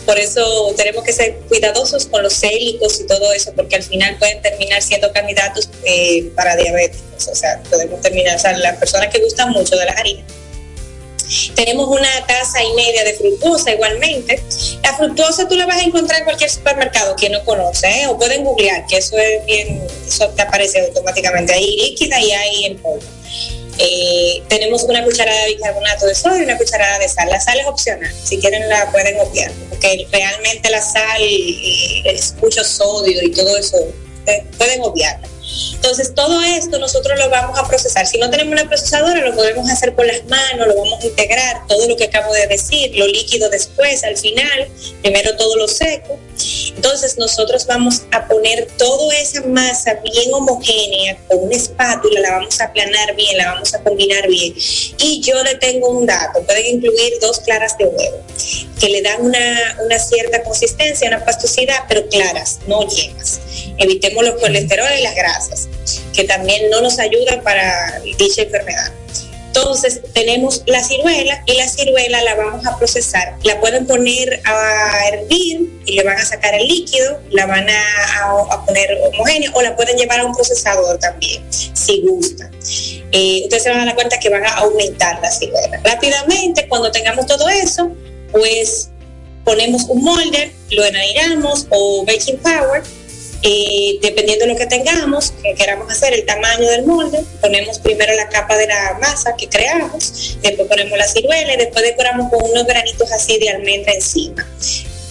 Por 0.05 0.19
eso 0.19 0.73
tenemos 0.77 1.03
que 1.03 1.13
ser 1.13 1.35
cuidadosos 1.49 2.07
con 2.07 2.23
los 2.23 2.35
célicos 2.35 3.01
y 3.01 3.07
todo 3.07 3.33
eso, 3.33 3.53
porque 3.55 3.77
al 3.77 3.83
final 3.83 4.17
pueden 4.19 4.41
terminar 4.41 4.81
siendo 4.81 5.13
candidatos 5.13 5.69
eh, 5.85 6.31
para 6.37 6.57
diabéticos. 6.57 7.29
O 7.29 7.35
sea, 7.35 7.61
podemos 7.69 8.01
terminar, 8.01 8.37
o 8.37 8.39
sea, 8.39 8.57
las 8.57 8.77
personas 8.77 9.09
que 9.09 9.19
gustan 9.19 9.51
mucho 9.51 9.77
de 9.77 9.85
las 9.85 9.97
harinas. 9.97 10.25
Tenemos 11.57 11.89
una 11.89 12.09
taza 12.27 12.63
y 12.63 12.73
media 12.75 13.03
de 13.03 13.15
fructosa 13.15 13.73
igualmente. 13.73 14.41
La 14.85 14.97
fructosa 14.97 15.49
tú 15.49 15.57
la 15.57 15.67
vas 15.67 15.79
a 15.79 15.83
encontrar 15.83 16.21
en 16.21 16.25
cualquier 16.25 16.51
supermercado 16.51 17.17
que 17.17 17.29
no 17.29 17.45
conoce, 17.45 17.89
¿eh? 17.89 18.07
o 18.07 18.17
pueden 18.17 18.45
googlear, 18.45 18.87
que 18.87 18.99
eso 18.99 19.19
es 19.19 19.45
bien, 19.45 19.83
eso 20.07 20.29
te 20.29 20.43
aparece 20.43 20.87
automáticamente 20.87 21.53
ahí 21.53 21.77
líquida 21.77 22.21
y 22.21 22.31
ahí 22.31 22.65
en 22.67 22.79
polvo. 22.79 23.03
Eh, 23.79 24.43
tenemos 24.49 24.85
una 24.85 25.05
cucharada 25.05 25.45
de 25.45 25.55
bicarbonato 25.55 26.07
de 26.07 26.15
sodio 26.15 26.41
y 26.41 26.45
una 26.45 26.57
cucharada 26.57 26.99
de 26.99 27.09
sal. 27.09 27.29
La 27.29 27.41
sal 27.41 27.59
es 27.61 27.67
opcional, 27.67 28.13
si 28.25 28.39
quieren 28.39 28.69
la 28.69 28.91
pueden 28.91 29.21
obviar, 29.21 29.53
porque 29.69 30.07
realmente 30.11 30.71
la 30.71 30.81
sal 30.81 31.23
es 32.05 32.35
mucho 32.41 32.65
sodio 32.65 33.23
y 33.23 33.31
todo 33.33 33.57
eso, 33.57 33.77
eh, 34.27 34.45
pueden 34.57 34.83
obviarla. 34.83 35.29
Entonces, 35.75 36.15
todo 36.15 36.43
esto 36.43 36.79
nosotros 36.79 37.19
lo 37.19 37.31
vamos 37.31 37.59
a 37.59 37.67
procesar. 37.69 38.07
Si 38.07 38.19
no 38.19 38.31
tenemos 38.31 38.53
una 38.53 38.69
procesadora, 38.69 39.21
lo 39.21 39.35
podemos 39.35 39.71
hacer 39.71 39.95
con 39.95 40.07
las 40.07 40.25
manos, 40.25 40.67
lo 40.67 40.75
vamos 40.75 41.03
a 41.03 41.07
integrar, 41.07 41.67
todo 41.69 41.87
lo 41.89 41.97
que 41.97 42.05
acabo 42.05 42.33
de 42.33 42.47
decir, 42.47 42.95
lo 42.97 43.07
líquido 43.07 43.49
después, 43.49 44.03
al 44.05 44.17
final, 44.17 44.69
primero 45.03 45.37
todo 45.37 45.57
lo 45.57 45.69
seco. 45.69 46.19
Entonces, 46.75 47.17
nosotros 47.19 47.67
vamos 47.67 48.03
a 48.11 48.27
poner 48.27 48.69
toda 48.77 49.17
esa 49.17 49.43
masa 49.43 49.95
bien 50.03 50.33
homogénea 50.33 51.17
con 51.29 51.45
una 51.45 51.57
espátula, 51.57 52.21
la 52.21 52.31
vamos 52.33 52.61
a 52.61 52.65
aplanar 52.65 53.15
bien, 53.17 53.37
la 53.39 53.53
vamos 53.53 53.75
a 53.75 53.83
combinar 53.83 54.29
bien. 54.29 54.55
Y 54.99 55.21
yo 55.23 55.43
le 55.43 55.55
tengo 55.57 55.89
un 55.89 56.07
dato, 56.07 56.43
pueden 56.43 56.67
incluir 56.67 57.15
dos 57.21 57.41
claras 57.41 57.77
de 57.79 57.87
huevo, 57.87 58.23
que 58.79 58.89
le 58.89 59.03
dan 59.03 59.23
una, 59.23 59.77
una 59.85 59.99
cierta 59.99 60.43
consistencia, 60.43 61.09
una 61.09 61.25
pastosidad, 61.25 61.85
pero 61.89 62.07
claras, 62.09 62.61
no 62.67 62.87
llenas. 62.87 63.41
Evitemos 63.79 64.25
los 64.25 64.41
colesteroles 64.41 65.01
y 65.01 65.03
las 65.03 65.15
grasas, 65.15 65.69
que 66.15 66.25
también 66.25 66.71
no 66.71 66.81
nos 66.81 66.99
ayudan 66.99 67.43
para 67.43 68.01
dicha 68.19 68.43
enfermedad. 68.43 68.93
Entonces 69.57 70.03
tenemos 70.13 70.63
la 70.67 70.85
ciruela 70.85 71.43
y 71.47 71.55
la 71.55 71.67
ciruela 71.67 72.23
la 72.23 72.35
vamos 72.35 72.67
a 72.67 72.77
procesar. 72.77 73.37
La 73.43 73.59
pueden 73.59 73.87
poner 73.87 74.43
a 74.45 75.09
hervir 75.09 75.81
y 75.87 75.93
le 75.93 76.03
van 76.03 76.19
a 76.19 76.25
sacar 76.27 76.55
el 76.55 76.67
líquido, 76.69 77.19
la 77.31 77.47
van 77.47 77.67
a, 77.67 78.67
poner 78.67 78.99
homogénea 79.07 79.51
o 79.55 79.63
la 79.63 79.75
pueden 79.75 79.97
llevar 79.97 80.21
a 80.21 80.27
un 80.27 80.35
procesador 80.35 80.99
también, 80.99 81.43
si 81.51 82.03
gustan. 82.03 82.51
Eh, 83.13 83.43
ustedes 83.45 83.63
se 83.63 83.71
van 83.71 83.81
a 83.81 83.87
dar 83.87 83.95
cuenta 83.95 84.19
que 84.19 84.29
van 84.29 84.45
a 84.45 84.57
aumentar 84.57 85.21
la 85.23 85.31
ciruela. 85.31 85.81
Rápidamente, 85.83 86.69
cuando 86.69 86.91
tengamos 86.91 87.25
todo 87.25 87.49
eso, 87.49 87.91
pues 88.33 88.91
ponemos 89.43 89.85
un 89.85 90.03
molde, 90.05 90.53
lo 90.71 90.85
enaniramos 90.85 91.67
o 91.71 92.05
baking 92.05 92.37
power 92.39 92.83
y 93.43 93.99
dependiendo 94.03 94.47
de 94.47 94.53
lo 94.53 94.59
que 94.59 94.67
tengamos, 94.67 95.33
que 95.43 95.55
queramos 95.55 95.91
hacer, 95.91 96.15
el 96.15 96.25
tamaño 96.25 96.69
del 96.69 96.85
molde, 96.85 97.23
ponemos 97.41 97.79
primero 97.79 98.15
la 98.15 98.29
capa 98.29 98.57
de 98.57 98.67
la 98.67 98.99
masa 99.01 99.35
que 99.37 99.49
creamos, 99.49 100.39
después 100.43 100.69
ponemos 100.69 100.99
la 100.99 101.07
ciruela 101.07 101.55
y 101.55 101.57
después 101.57 101.85
decoramos 101.85 102.31
con 102.31 102.51
unos 102.51 102.67
granitos 102.67 103.11
así 103.13 103.39
de 103.39 103.51
almendra 103.51 103.93
encima 103.93 104.47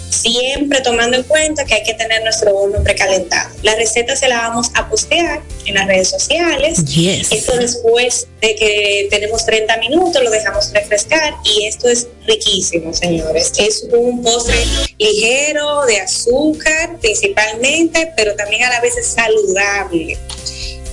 siempre 0.09 0.81
tomando 0.81 1.17
en 1.17 1.23
cuenta 1.23 1.65
que 1.65 1.75
hay 1.75 1.83
que 1.83 1.93
tener 1.93 2.23
nuestro 2.23 2.55
horno 2.55 2.83
precalentado. 2.83 3.49
La 3.63 3.75
receta 3.75 4.15
se 4.15 4.27
la 4.27 4.37
vamos 4.37 4.71
a 4.73 4.89
postear 4.89 5.41
en 5.65 5.75
las 5.75 5.87
redes 5.87 6.09
sociales. 6.09 6.79
Esto 7.31 7.57
después 7.57 8.27
de 8.41 8.55
que 8.55 9.07
tenemos 9.09 9.45
30 9.45 9.77
minutos 9.77 10.23
lo 10.23 10.29
dejamos 10.29 10.71
refrescar 10.73 11.35
y 11.43 11.65
esto 11.65 11.89
es 11.89 12.07
riquísimo, 12.25 12.93
señores. 12.93 13.53
Es 13.57 13.85
un 13.91 14.23
postre 14.23 14.55
ligero 14.97 15.85
de 15.85 15.99
azúcar 15.99 16.97
principalmente, 16.99 18.11
pero 18.15 18.35
también 18.35 18.63
a 18.63 18.69
la 18.69 18.81
vez 18.81 18.97
es 18.97 19.07
saludable. 19.07 20.17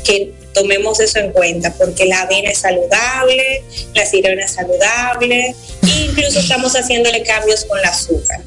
Que 0.05 0.33
tomemos 0.53 1.01
eso 1.01 1.19
en 1.19 1.33
cuenta, 1.33 1.73
porque 1.79 2.05
la 2.07 2.23
avena 2.23 2.51
es 2.51 2.59
saludable, 2.59 3.65
la 3.95 4.05
sirena 4.05 4.45
es 4.45 4.53
saludable, 4.53 5.55
e 5.83 6.05
incluso 6.07 6.41
estamos 6.41 6.75
haciéndole 6.75 7.23
cambios 7.23 7.65
con 7.65 7.79
el 7.79 7.85
azúcar. 7.85 8.41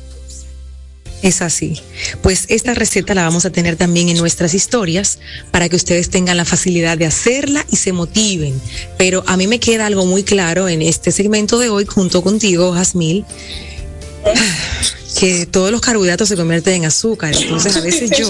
Es 1.25 1.41
así. 1.41 1.81
Pues 2.21 2.45
esta 2.49 2.75
receta 2.75 3.15
la 3.15 3.23
vamos 3.23 3.45
a 3.45 3.49
tener 3.49 3.77
también 3.77 4.09
en 4.09 4.17
nuestras 4.17 4.53
historias 4.53 5.17
para 5.49 5.67
que 5.69 5.75
ustedes 5.75 6.11
tengan 6.11 6.38
la 6.38 6.45
facilidad 6.45 6.99
de 6.99 7.07
hacerla 7.07 7.65
y 7.71 7.77
se 7.77 7.93
motiven. 7.93 8.61
Pero 8.99 9.23
a 9.25 9.35
mí 9.35 9.47
me 9.47 9.59
queda 9.59 9.88
algo 9.88 10.05
muy 10.05 10.21
claro 10.21 10.69
en 10.69 10.83
este 10.83 11.11
segmento 11.11 11.57
de 11.57 11.69
hoy 11.69 11.85
junto 11.85 12.21
contigo, 12.21 12.73
Jasmil, 12.73 13.25
que 15.19 15.47
todos 15.47 15.71
los 15.71 15.81
carbohidratos 15.81 16.29
se 16.29 16.35
convierten 16.35 16.75
en 16.75 16.85
azúcar. 16.85 17.33
Entonces 17.35 17.75
a 17.75 17.81
veces 17.81 18.11
yo 18.15 18.29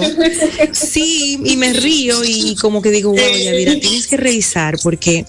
sí 0.72 1.38
y 1.44 1.58
me 1.58 1.74
río 1.74 2.24
y 2.24 2.56
como 2.56 2.82
que 2.82 2.92
digo, 2.92 3.10
wow, 3.10 3.20
ya 3.20 3.52
mira, 3.52 3.78
tienes 3.78 4.08
que 4.08 4.16
revisar 4.16 4.78
porque 4.82 5.26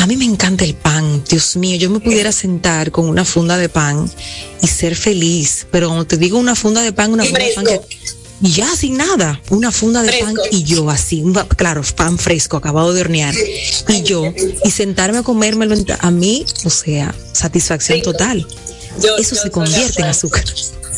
a 0.00 0.06
mí 0.06 0.16
me 0.16 0.24
encanta 0.24 0.64
el 0.64 0.74
pan, 0.74 1.22
Dios 1.28 1.56
mío, 1.56 1.76
yo 1.76 1.90
me 1.90 2.00
pudiera 2.00 2.32
sentar 2.32 2.90
con 2.90 3.06
una 3.06 3.22
funda 3.26 3.58
de 3.58 3.68
pan 3.68 4.10
y 4.62 4.66
ser 4.66 4.96
feliz, 4.96 5.66
pero 5.70 5.88
cuando 5.88 6.06
te 6.06 6.16
digo 6.16 6.38
una 6.38 6.56
funda 6.56 6.80
de 6.80 6.92
pan, 6.94 7.12
una 7.12 7.24
funda 7.24 7.44
de 7.44 7.52
pan 7.52 7.64
que 7.66 7.80
y 8.42 8.50
ya 8.50 8.74
sin 8.74 8.96
nada, 8.96 9.42
una 9.50 9.70
funda 9.70 10.02
de 10.02 10.10
pan 10.14 10.34
y 10.50 10.64
yo 10.64 10.88
así, 10.88 11.22
claro, 11.54 11.82
pan 11.94 12.18
fresco, 12.18 12.56
acabado 12.56 12.94
de 12.94 13.02
hornear, 13.02 13.34
y 13.88 14.02
yo, 14.02 14.24
y 14.64 14.70
sentarme 14.70 15.18
a 15.18 15.22
comérmelo, 15.22 15.76
a 15.98 16.10
mí, 16.10 16.46
o 16.64 16.70
sea, 16.70 17.14
satisfacción 17.32 18.00
total. 18.00 18.46
Eso 19.18 19.34
se 19.34 19.50
convierte 19.50 20.00
en 20.00 20.08
azúcar 20.08 20.44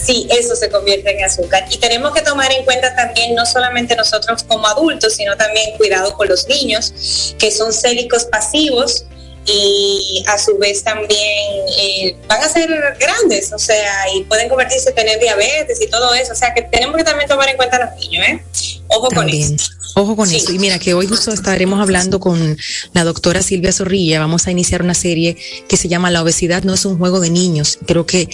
sí, 0.05 0.27
eso 0.31 0.57
se 0.57 0.71
convierte 0.71 1.17
en 1.17 1.25
azúcar. 1.25 1.65
Y 1.71 1.79
tenemos 1.79 2.13
que 2.13 2.23
tomar 2.23 2.53
en 2.53 2.65
cuenta 2.65 2.95
también, 2.95 3.35
no 3.35 3.47
solamente 3.47 3.97
nosotros 3.97 4.43
como 4.45 4.67
adultos, 4.67 5.15
sino 5.15 5.37
también 5.37 5.77
cuidado 5.77 6.17
con 6.17 6.29
los 6.29 6.47
niños, 6.49 7.35
que 7.39 7.51
son 7.51 7.73
célicos 7.73 8.25
pasivos 8.25 9.05
y 9.45 10.25
a 10.29 10.39
su 10.39 10.57
vez 10.57 10.85
también 10.85 11.65
eh, 11.77 12.17
van 12.29 12.41
a 12.43 12.49
ser 12.49 12.69
grandes, 12.99 13.53
o 13.53 13.59
sea, 13.59 13.93
y 14.15 14.23
pueden 14.25 14.49
convertirse 14.49 14.91
en 14.91 14.95
tener 14.95 15.19
diabetes 15.19 15.81
y 15.81 15.89
todo 15.89 16.15
eso. 16.15 16.33
O 16.33 16.37
sea, 16.37 16.55
que 16.55 16.63
tenemos 16.63 16.97
que 16.97 17.05
también 17.05 17.29
tomar 17.29 17.49
en 17.49 17.57
cuenta 17.57 17.77
a 17.77 17.87
los 17.87 17.97
niños, 17.97 18.25
¿eh? 18.27 18.45
Ojo 18.89 19.09
con 19.09 19.29
eso. 19.29 19.57
Ojo 19.95 20.17
con 20.17 20.31
eso. 20.31 20.53
Y 20.53 20.59
mira 20.59 20.79
que 20.79 20.95
hoy 20.95 21.07
justo 21.07 21.33
estaremos 21.33 21.81
hablando 21.81 22.19
con 22.21 22.57
la 22.95 23.05
doctora 23.05 23.43
Silvia 23.43 23.73
Zorrilla. 23.73 24.21
Vamos 24.21 24.47
a 24.47 24.51
iniciar 24.51 24.83
una 24.83 24.95
serie 24.95 25.37
que 25.69 25.77
se 25.77 25.89
llama 25.89 26.11
La 26.11 26.23
obesidad 26.23 26.63
no 26.63 26.75
es 26.75 26.85
un 26.85 26.99
juego 26.99 27.21
de 27.21 27.31
niños. 27.31 27.79
Creo 27.87 28.07
que 28.07 28.29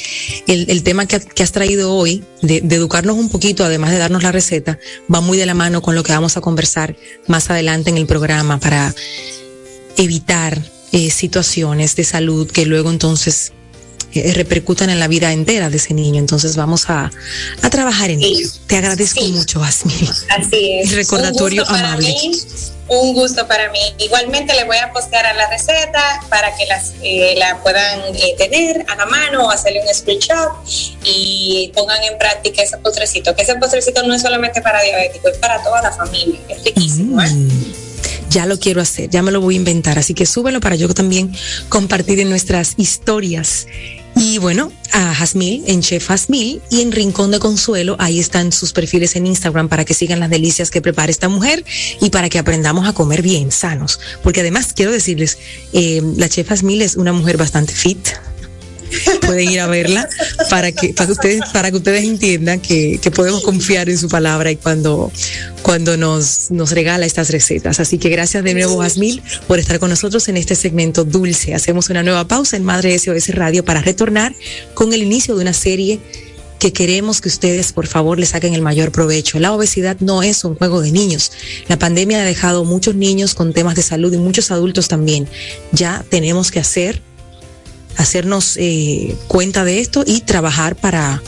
el, 0.46 0.82
tema 0.82 1.06
que, 1.06 1.42
has 1.42 1.52
traído 1.52 1.92
hoy, 1.94 2.22
de, 2.42 2.58
educarnos 2.58 3.16
un 3.16 3.28
poquito, 3.28 3.64
además 3.64 3.90
de 3.90 3.98
darnos 3.98 4.22
la 4.22 4.32
receta, 4.32 4.78
va 5.12 5.20
muy 5.20 5.36
de 5.36 5.46
la 5.46 5.54
mano 5.54 5.82
con 5.82 5.94
lo 5.94 6.02
que 6.02 6.12
vamos 6.12 6.36
a 6.36 6.40
conversar 6.40 6.96
más 7.26 7.50
adelante 7.50 7.90
en 7.90 7.96
el 7.96 8.06
programa 8.06 8.60
para 8.60 8.94
evitar 9.96 10.62
eh, 10.92 11.10
situaciones 11.10 11.96
de 11.96 12.04
salud 12.04 12.50
que 12.50 12.66
luego 12.66 12.90
entonces 12.90 13.52
eh, 14.14 14.32
repercutan 14.32 14.88
en 14.90 14.98
la 14.98 15.08
vida 15.08 15.32
entera 15.32 15.68
de 15.70 15.76
ese 15.76 15.94
niño. 15.94 16.18
Entonces 16.18 16.56
vamos 16.56 16.88
a, 16.88 17.10
a 17.62 17.70
trabajar 17.70 18.10
en 18.10 18.22
ello. 18.22 18.48
Te 18.66 18.76
agradezco 18.76 19.22
mucho, 19.26 19.62
Asmi. 19.62 19.92
Así 20.30 20.72
es. 20.72 20.90
El 20.90 20.96
recordatorio 20.96 21.68
amable. 21.68 22.14
un 22.88 23.12
gusto 23.12 23.46
para 23.46 23.70
mí. 23.70 23.80
Igualmente 23.98 24.54
le 24.54 24.64
voy 24.64 24.78
a 24.78 24.92
postear 24.92 25.26
a 25.26 25.34
la 25.34 25.50
receta 25.50 26.22
para 26.30 26.56
que 26.56 26.66
las, 26.66 26.94
eh, 27.02 27.34
la 27.36 27.62
puedan 27.62 28.00
eh, 28.14 28.34
tener 28.38 28.84
a 28.88 28.96
la 28.96 29.06
mano 29.06 29.46
o 29.46 29.50
hacerle 29.50 29.82
un 29.86 29.94
screenshot 29.94 30.52
y 31.04 31.70
pongan 31.74 32.02
en 32.04 32.16
práctica 32.18 32.62
ese 32.62 32.78
postrecito. 32.78 33.36
Que 33.36 33.42
ese 33.42 33.56
postrecito 33.56 34.02
no 34.04 34.14
es 34.14 34.22
solamente 34.22 34.62
para 34.62 34.82
diabéticos, 34.82 35.32
es 35.32 35.38
para 35.38 35.62
toda 35.62 35.82
la 35.82 35.92
familia. 35.92 36.40
Es 36.48 36.64
riquísimo. 36.64 37.20
Mm. 37.20 37.72
ya 38.30 38.46
lo 38.46 38.58
quiero 38.58 38.80
hacer, 38.80 39.10
ya 39.10 39.22
me 39.22 39.32
lo 39.32 39.40
voy 39.40 39.54
a 39.54 39.58
inventar, 39.58 39.98
así 39.98 40.14
que 40.14 40.26
súbelo 40.26 40.60
para 40.60 40.76
yo 40.76 40.88
también 40.92 41.34
compartir 41.68 42.20
en 42.20 42.28
nuestras 42.28 42.74
historias 42.76 43.66
y 44.18 44.38
bueno, 44.38 44.72
a 44.92 45.14
Jasmil, 45.14 45.62
en 45.66 45.80
Chef 45.80 46.08
Jasmil 46.08 46.60
y 46.70 46.80
en 46.80 46.90
Rincón 46.90 47.30
de 47.30 47.38
Consuelo, 47.38 47.94
ahí 47.98 48.18
están 48.18 48.50
sus 48.52 48.72
perfiles 48.72 49.14
en 49.14 49.26
Instagram 49.26 49.68
para 49.68 49.84
que 49.84 49.94
sigan 49.94 50.18
las 50.18 50.30
delicias 50.30 50.70
que 50.70 50.82
prepara 50.82 51.10
esta 51.10 51.28
mujer 51.28 51.64
y 52.00 52.10
para 52.10 52.28
que 52.28 52.38
aprendamos 52.38 52.88
a 52.88 52.92
comer 52.92 53.22
bien, 53.22 53.52
sanos. 53.52 54.00
Porque 54.22 54.40
además 54.40 54.72
quiero 54.74 54.90
decirles, 54.90 55.38
eh, 55.72 56.02
la 56.16 56.28
Chef 56.28 56.48
Jasmil 56.48 56.82
es 56.82 56.96
una 56.96 57.12
mujer 57.12 57.36
bastante 57.36 57.72
fit, 57.72 58.08
pueden 59.20 59.50
ir 59.50 59.60
a 59.60 59.66
verla 59.66 60.08
para 60.50 60.72
que, 60.72 60.94
para 60.94 61.12
ustedes, 61.12 61.42
para 61.52 61.70
que 61.70 61.76
ustedes 61.76 62.04
entiendan 62.04 62.60
que, 62.60 62.98
que 63.02 63.10
podemos 63.10 63.42
confiar 63.42 63.88
en 63.88 63.98
su 63.98 64.08
palabra 64.08 64.50
y 64.50 64.56
cuando, 64.56 65.10
cuando 65.62 65.96
nos, 65.96 66.50
nos 66.50 66.72
regala 66.72 67.06
estas 67.06 67.30
recetas. 67.30 67.80
Así 67.80 67.98
que 67.98 68.08
gracias 68.08 68.44
de 68.44 68.54
nuevo, 68.54 68.82
Asmil, 68.82 69.22
por 69.46 69.58
estar 69.58 69.78
con 69.78 69.90
nosotros 69.90 70.28
en 70.28 70.36
este 70.36 70.54
segmento 70.54 71.04
dulce. 71.04 71.54
Hacemos 71.54 71.90
una 71.90 72.02
nueva 72.02 72.26
pausa 72.26 72.56
en 72.56 72.64
Madre 72.64 72.98
SOS 72.98 73.34
Radio 73.34 73.64
para 73.64 73.80
retornar 73.80 74.34
con 74.74 74.92
el 74.92 75.02
inicio 75.02 75.36
de 75.36 75.42
una 75.42 75.52
serie 75.52 76.00
que 76.58 76.72
queremos 76.72 77.20
que 77.20 77.28
ustedes 77.28 77.72
por 77.72 77.86
favor 77.86 78.18
le 78.18 78.26
saquen 78.26 78.54
el 78.54 78.62
mayor 78.62 78.90
provecho. 78.90 79.38
La 79.38 79.52
obesidad 79.52 79.96
no 80.00 80.22
es 80.22 80.44
un 80.44 80.56
juego 80.56 80.80
de 80.80 80.92
niños. 80.92 81.32
La 81.68 81.78
pandemia 81.78 82.20
ha 82.20 82.24
dejado 82.24 82.64
muchos 82.64 82.94
niños 82.94 83.34
con 83.34 83.52
temas 83.52 83.76
de 83.76 83.82
salud 83.82 84.12
y 84.12 84.16
muchos 84.16 84.50
adultos 84.50 84.88
también. 84.88 85.28
Ya 85.72 86.04
tenemos 86.08 86.50
que 86.50 86.60
hacer, 86.60 87.00
hacernos 87.98 88.56
eh, 88.56 89.14
cuenta 89.26 89.64
de 89.64 89.80
esto 89.80 90.04
y 90.06 90.22
trabajar 90.22 90.76
para, 90.76 91.22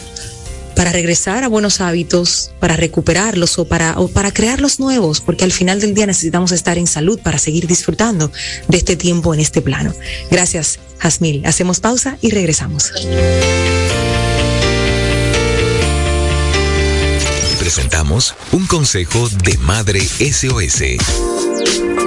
para 0.75 0.93
regresar 0.93 1.45
a 1.45 1.49
buenos 1.49 1.83
hábitos, 1.83 2.53
para 2.59 2.77
recuperarlos 2.77 3.59
o 3.59 3.67
para, 3.67 3.99
o 3.99 4.09
para 4.09 4.33
crearlos 4.33 4.81
nuevos, 4.81 5.21
porque 5.21 5.45
al 5.45 5.53
final 5.53 5.81
del 5.81 5.93
día 5.93 6.07
necesitamos 6.07 6.53
estar 6.53 6.79
en 6.79 6.87
salud 6.87 7.21
para 7.21 7.39
seguir 7.39 7.67
disfrutando 7.67 8.33
de 8.69 8.79
este 8.79 8.97
tiempo 8.97 9.35
en 9.35 9.41
este 9.41 9.61
plano. 9.61 9.93
Gracias, 10.31 10.79
Jasmil. 10.99 11.45
Hacemos 11.45 11.81
pausa 11.81 12.17
y 12.23 12.31
regresamos. 12.31 12.93
presentamos 17.71 18.35
un 18.51 18.67
consejo 18.67 19.29
de 19.45 19.57
Madre 19.59 20.01
SOS. 20.01 21.40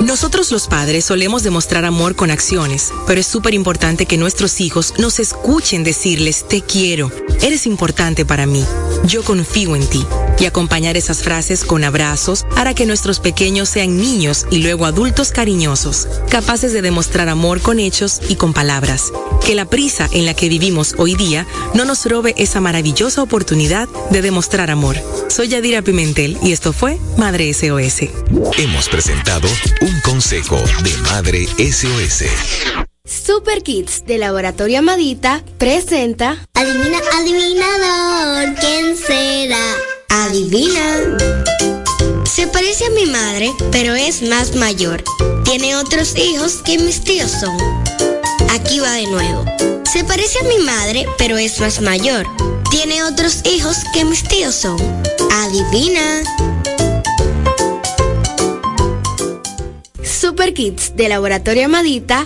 Nosotros 0.01 0.51
los 0.51 0.67
padres 0.67 1.05
solemos 1.05 1.43
demostrar 1.43 1.85
amor 1.85 2.15
con 2.15 2.31
acciones, 2.31 2.91
pero 3.07 3.21
es 3.21 3.27
súper 3.27 3.53
importante 3.53 4.05
que 4.05 4.17
nuestros 4.17 4.59
hijos 4.59 4.93
nos 4.97 5.19
escuchen 5.19 5.83
decirles 5.83 6.45
te 6.47 6.61
quiero, 6.61 7.11
eres 7.41 7.65
importante 7.65 8.25
para 8.25 8.45
mí, 8.45 8.65
yo 9.05 9.23
confío 9.23 9.75
en 9.75 9.87
ti. 9.87 10.05
Y 10.39 10.45
acompañar 10.45 10.97
esas 10.97 11.21
frases 11.21 11.63
con 11.63 11.83
abrazos 11.83 12.45
hará 12.57 12.73
que 12.73 12.85
nuestros 12.85 13.19
pequeños 13.19 13.69
sean 13.69 13.97
niños 13.97 14.45
y 14.51 14.57
luego 14.57 14.85
adultos 14.85 15.31
cariñosos, 15.31 16.07
capaces 16.29 16.73
de 16.73 16.81
demostrar 16.81 17.29
amor 17.29 17.61
con 17.61 17.79
hechos 17.79 18.19
y 18.27 18.35
con 18.35 18.51
palabras. 18.51 19.13
Que 19.45 19.55
la 19.55 19.65
prisa 19.65 20.09
en 20.11 20.25
la 20.25 20.33
que 20.33 20.49
vivimos 20.49 20.95
hoy 20.97 21.15
día 21.15 21.45
no 21.75 21.85
nos 21.85 22.05
robe 22.05 22.33
esa 22.37 22.59
maravillosa 22.59 23.21
oportunidad 23.21 23.87
de 24.09 24.21
demostrar 24.21 24.69
amor. 24.69 24.97
Soy 25.29 25.47
Yadira 25.47 25.81
Pimentel 25.81 26.37
y 26.41 26.51
esto 26.51 26.73
fue 26.73 26.99
Madre 27.17 27.53
SOS. 27.53 28.09
Hemos 28.57 28.89
presentado 28.89 29.47
un 29.83 29.99
consejo 29.99 30.55
de 30.81 30.95
Madre 31.09 31.45
SOS. 31.57 32.23
Super 33.03 33.63
Kids 33.63 34.05
de 34.05 34.17
Laboratorio 34.17 34.79
Amadita 34.79 35.43
presenta 35.57 36.37
Adivina, 36.53 36.99
adivinador, 37.19 38.55
¿quién 38.61 38.95
será? 38.95 39.57
Adivina. 40.07 41.17
Se 42.23 42.47
parece 42.47 42.85
a 42.85 42.89
mi 42.91 43.07
madre, 43.07 43.51
pero 43.73 43.93
es 43.93 44.21
más 44.21 44.55
mayor. 44.55 45.03
Tiene 45.43 45.75
otros 45.75 46.15
hijos 46.17 46.61
que 46.63 46.77
mis 46.77 47.03
tíos 47.03 47.31
son. 47.31 47.57
Aquí 48.51 48.79
va 48.79 48.93
de 48.93 49.07
nuevo. 49.07 49.43
Se 49.91 50.05
parece 50.05 50.39
a 50.39 50.43
mi 50.43 50.63
madre, 50.63 51.05
pero 51.17 51.37
es 51.37 51.59
más 51.59 51.81
mayor. 51.81 52.25
Tiene 52.71 53.03
otros 53.03 53.41
hijos 53.45 53.79
que 53.93 54.05
mis 54.05 54.23
tíos 54.23 54.55
son. 54.55 54.77
Adivina. 55.29 56.52
Super 60.23 60.53
Kids 60.53 60.95
de 60.95 61.09
Laboratorio 61.09 61.65
Amadita 61.65 62.25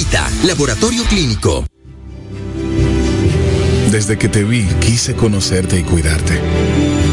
Laboratorio 0.43 1.03
Clínico. 1.05 1.63
Desde 3.91 4.17
que 4.17 4.29
te 4.29 4.43
vi, 4.43 4.63
quise 4.79 5.15
conocerte 5.15 5.79
y 5.79 5.83
cuidarte. 5.83 6.39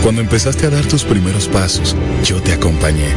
Cuando 0.03 0.23
empezaste 0.23 0.67
a 0.67 0.71
dar 0.71 0.87
tus 0.87 1.05
primeros 1.05 1.49
pasos, 1.49 1.95
yo 2.25 2.41
te 2.41 2.53
acompañé. 2.53 3.09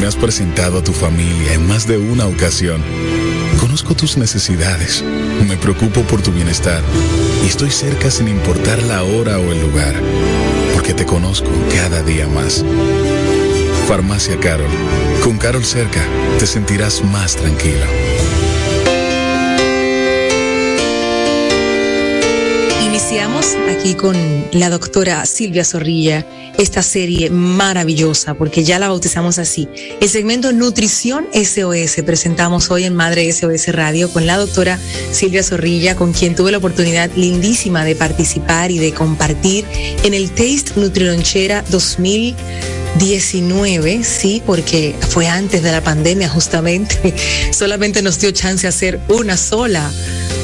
Me 0.00 0.06
has 0.06 0.16
presentado 0.16 0.78
a 0.78 0.84
tu 0.84 0.92
familia 0.92 1.52
en 1.52 1.66
más 1.66 1.86
de 1.86 1.98
una 1.98 2.26
ocasión. 2.26 2.82
Conozco 3.60 3.94
tus 3.94 4.16
necesidades, 4.16 5.04
me 5.46 5.56
preocupo 5.56 6.00
por 6.02 6.22
tu 6.22 6.32
bienestar 6.32 6.82
y 7.44 7.48
estoy 7.48 7.70
cerca 7.70 8.10
sin 8.10 8.28
importar 8.28 8.82
la 8.84 9.02
hora 9.02 9.38
o 9.38 9.52
el 9.52 9.60
lugar, 9.60 9.94
porque 10.72 10.94
te 10.94 11.04
conozco 11.04 11.50
cada 11.74 12.02
día 12.02 12.26
más. 12.26 12.64
Farmacia 13.86 14.40
Carol. 14.40 14.70
Con 15.22 15.36
Carol 15.36 15.64
cerca, 15.64 16.02
te 16.38 16.46
sentirás 16.46 17.04
más 17.04 17.36
tranquilo. 17.36 17.86
Iniciamos 22.94 23.56
aquí 23.76 23.94
con 23.94 24.16
la 24.52 24.70
doctora 24.70 25.26
Silvia 25.26 25.64
Zorrilla 25.64 26.24
esta 26.58 26.80
serie 26.80 27.28
maravillosa, 27.28 28.34
porque 28.34 28.62
ya 28.62 28.78
la 28.78 28.86
bautizamos 28.86 29.40
así. 29.40 29.68
El 30.00 30.08
segmento 30.08 30.52
Nutrición 30.52 31.26
SOS 31.34 32.04
presentamos 32.06 32.70
hoy 32.70 32.84
en 32.84 32.94
Madre 32.94 33.32
SOS 33.32 33.74
Radio 33.74 34.12
con 34.12 34.26
la 34.26 34.36
doctora 34.36 34.78
Silvia 35.10 35.42
Zorrilla, 35.42 35.96
con 35.96 36.12
quien 36.12 36.36
tuve 36.36 36.52
la 36.52 36.58
oportunidad 36.58 37.10
lindísima 37.16 37.84
de 37.84 37.96
participar 37.96 38.70
y 38.70 38.78
de 38.78 38.94
compartir 38.94 39.64
en 40.04 40.14
el 40.14 40.30
Taste 40.30 40.78
Nutrilonchera 40.80 41.64
2000. 41.70 42.36
19, 42.98 44.04
sí, 44.04 44.40
porque 44.46 44.94
fue 45.08 45.26
antes 45.26 45.64
de 45.64 45.72
la 45.72 45.82
pandemia 45.82 46.28
justamente. 46.28 47.12
Solamente 47.50 48.02
nos 48.02 48.20
dio 48.20 48.30
chance 48.30 48.62
de 48.62 48.68
hacer 48.68 49.00
una 49.08 49.36
sola, 49.36 49.90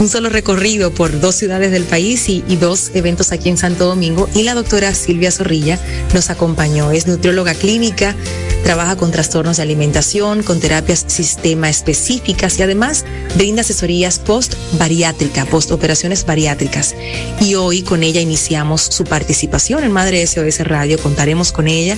un 0.00 0.08
solo 0.08 0.30
recorrido 0.30 0.90
por 0.92 1.20
dos 1.20 1.34
ciudades 1.34 1.70
del 1.70 1.84
país 1.84 2.28
y, 2.28 2.40
dos 2.56 2.90
eventos 2.94 3.32
aquí 3.32 3.50
en 3.50 3.58
Santo 3.58 3.86
Domingo. 3.86 4.28
Y 4.34 4.42
la 4.42 4.54
doctora 4.54 4.94
Silvia 4.94 5.30
Zorrilla 5.30 5.78
nos 6.14 6.30
acompañó. 6.30 6.90
Es 6.90 7.06
nutrióloga 7.06 7.54
clínica, 7.54 8.16
trabaja 8.64 8.96
con 8.96 9.10
trastornos 9.10 9.58
de 9.58 9.62
alimentación, 9.62 10.42
con 10.42 10.58
terapias 10.58 11.04
sistema 11.06 11.68
específicas 11.68 12.58
y 12.58 12.62
además 12.62 13.04
brinda 13.36 13.60
asesorías 13.60 14.18
post-bariátrica, 14.18 15.44
post-operaciones 15.44 16.24
bariátricas. 16.24 16.94
Y 17.40 17.54
hoy 17.54 17.82
con 17.82 18.02
ella 18.02 18.20
iniciamos 18.20 18.80
su 18.82 19.04
participación 19.04 19.84
en 19.84 19.92
Madre 19.92 20.26
SOS 20.26 20.60
Radio. 20.60 20.98
Contaremos 20.98 21.52
con 21.52 21.68
ella 21.68 21.96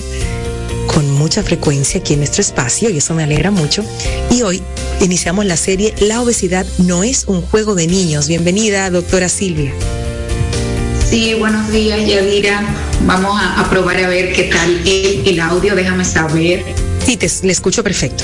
con 0.87 1.09
mucha 1.11 1.43
frecuencia 1.43 1.99
aquí 1.99 2.13
en 2.13 2.19
nuestro 2.19 2.41
espacio 2.41 2.89
y 2.89 2.97
eso 2.97 3.13
me 3.13 3.23
alegra 3.23 3.51
mucho. 3.51 3.83
Y 4.31 4.41
hoy 4.41 4.61
iniciamos 5.01 5.45
la 5.45 5.57
serie 5.57 5.93
La 5.99 6.21
obesidad 6.21 6.65
no 6.77 7.03
es 7.03 7.25
un 7.27 7.41
juego 7.41 7.75
de 7.75 7.87
niños. 7.87 8.27
Bienvenida, 8.27 8.89
doctora 8.89 9.29
Silvia. 9.29 9.73
Sí, 11.09 11.33
buenos 11.35 11.71
días, 11.71 12.07
Yadira. 12.07 12.63
Vamos 13.05 13.39
a, 13.39 13.59
a 13.59 13.69
probar 13.69 13.97
a 13.97 14.07
ver 14.07 14.33
qué 14.33 14.43
tal 14.43 14.87
el, 14.87 15.27
el 15.27 15.39
audio, 15.39 15.75
déjame 15.75 16.05
saber. 16.05 16.63
Sí, 17.05 17.17
te, 17.17 17.29
le 17.43 17.51
escucho 17.51 17.83
perfecto. 17.83 18.23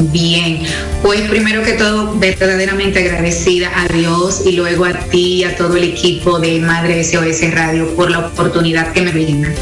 Bien, 0.00 0.62
pues 1.02 1.22
primero 1.22 1.62
que 1.62 1.72
todo, 1.72 2.14
verdaderamente 2.18 3.00
agradecida 3.00 3.70
a 3.74 3.88
Dios 3.88 4.42
y 4.46 4.52
luego 4.52 4.84
a 4.84 4.92
ti 4.92 5.34
y 5.34 5.44
a 5.44 5.56
todo 5.56 5.76
el 5.76 5.84
equipo 5.84 6.38
de 6.38 6.60
Madre 6.60 7.02
SOS 7.02 7.52
Radio 7.52 7.94
por 7.96 8.10
la 8.10 8.20
oportunidad 8.20 8.92
que 8.92 9.02
me 9.02 9.10
brindan 9.10 9.52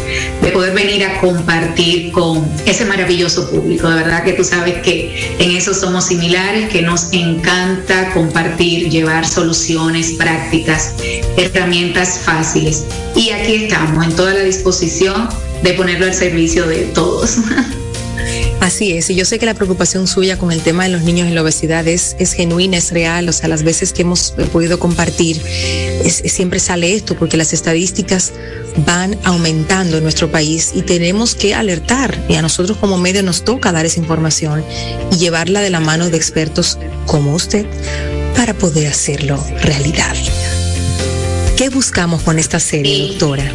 de 0.42 0.50
poder 0.50 0.74
venir 0.74 1.04
a 1.04 1.20
compartir 1.20 2.12
con 2.12 2.46
ese 2.66 2.84
maravilloso 2.84 3.50
público. 3.50 3.88
De 3.88 3.96
verdad 3.96 4.24
que 4.24 4.34
tú 4.34 4.44
sabes 4.44 4.74
que 4.82 5.36
en 5.38 5.52
eso 5.52 5.72
somos 5.72 6.06
similares, 6.06 6.68
que 6.68 6.82
nos 6.82 7.12
encanta 7.12 8.10
compartir, 8.12 8.90
llevar 8.90 9.26
soluciones 9.26 10.12
prácticas, 10.12 10.94
herramientas 11.38 12.20
fáciles. 12.24 12.84
Y 13.14 13.30
aquí 13.30 13.64
estamos, 13.64 14.04
en 14.04 14.14
toda 14.14 14.34
la 14.34 14.42
disposición 14.42 15.30
de 15.62 15.72
ponerlo 15.72 16.04
al 16.04 16.14
servicio 16.14 16.66
de 16.66 16.80
todos. 16.94 17.38
Así 18.60 18.92
es, 18.92 19.10
y 19.10 19.14
yo 19.14 19.24
sé 19.24 19.38
que 19.38 19.46
la 19.46 19.54
preocupación 19.54 20.06
suya 20.06 20.38
con 20.38 20.50
el 20.50 20.60
tema 20.60 20.84
de 20.84 20.90
los 20.90 21.02
niños 21.02 21.28
y 21.28 21.32
la 21.32 21.42
obesidad 21.42 21.86
es, 21.86 22.16
es 22.18 22.32
genuina, 22.32 22.78
es 22.78 22.90
real, 22.90 23.28
o 23.28 23.32
sea, 23.32 23.48
las 23.48 23.62
veces 23.62 23.92
que 23.92 24.02
hemos 24.02 24.34
podido 24.52 24.78
compartir, 24.78 25.40
es, 26.04 26.22
siempre 26.32 26.58
sale 26.58 26.94
esto, 26.94 27.16
porque 27.16 27.36
las 27.36 27.52
estadísticas 27.52 28.32
van 28.84 29.16
aumentando 29.24 29.98
en 29.98 30.02
nuestro 30.02 30.30
país 30.30 30.72
y 30.74 30.82
tenemos 30.82 31.34
que 31.34 31.54
alertar, 31.54 32.18
y 32.28 32.34
a 32.34 32.42
nosotros 32.42 32.76
como 32.78 32.98
medio 32.98 33.22
nos 33.22 33.44
toca 33.44 33.72
dar 33.72 33.86
esa 33.86 34.00
información 34.00 34.64
y 35.12 35.16
llevarla 35.16 35.60
de 35.60 35.70
la 35.70 35.80
mano 35.80 36.10
de 36.10 36.16
expertos 36.16 36.78
como 37.06 37.34
usted 37.34 37.66
para 38.36 38.52
poder 38.54 38.88
hacerlo 38.88 39.42
realidad. 39.62 40.14
¿Qué 41.56 41.68
buscamos 41.68 42.22
con 42.22 42.38
esta 42.38 42.58
serie, 42.58 43.08
doctora? 43.08 43.50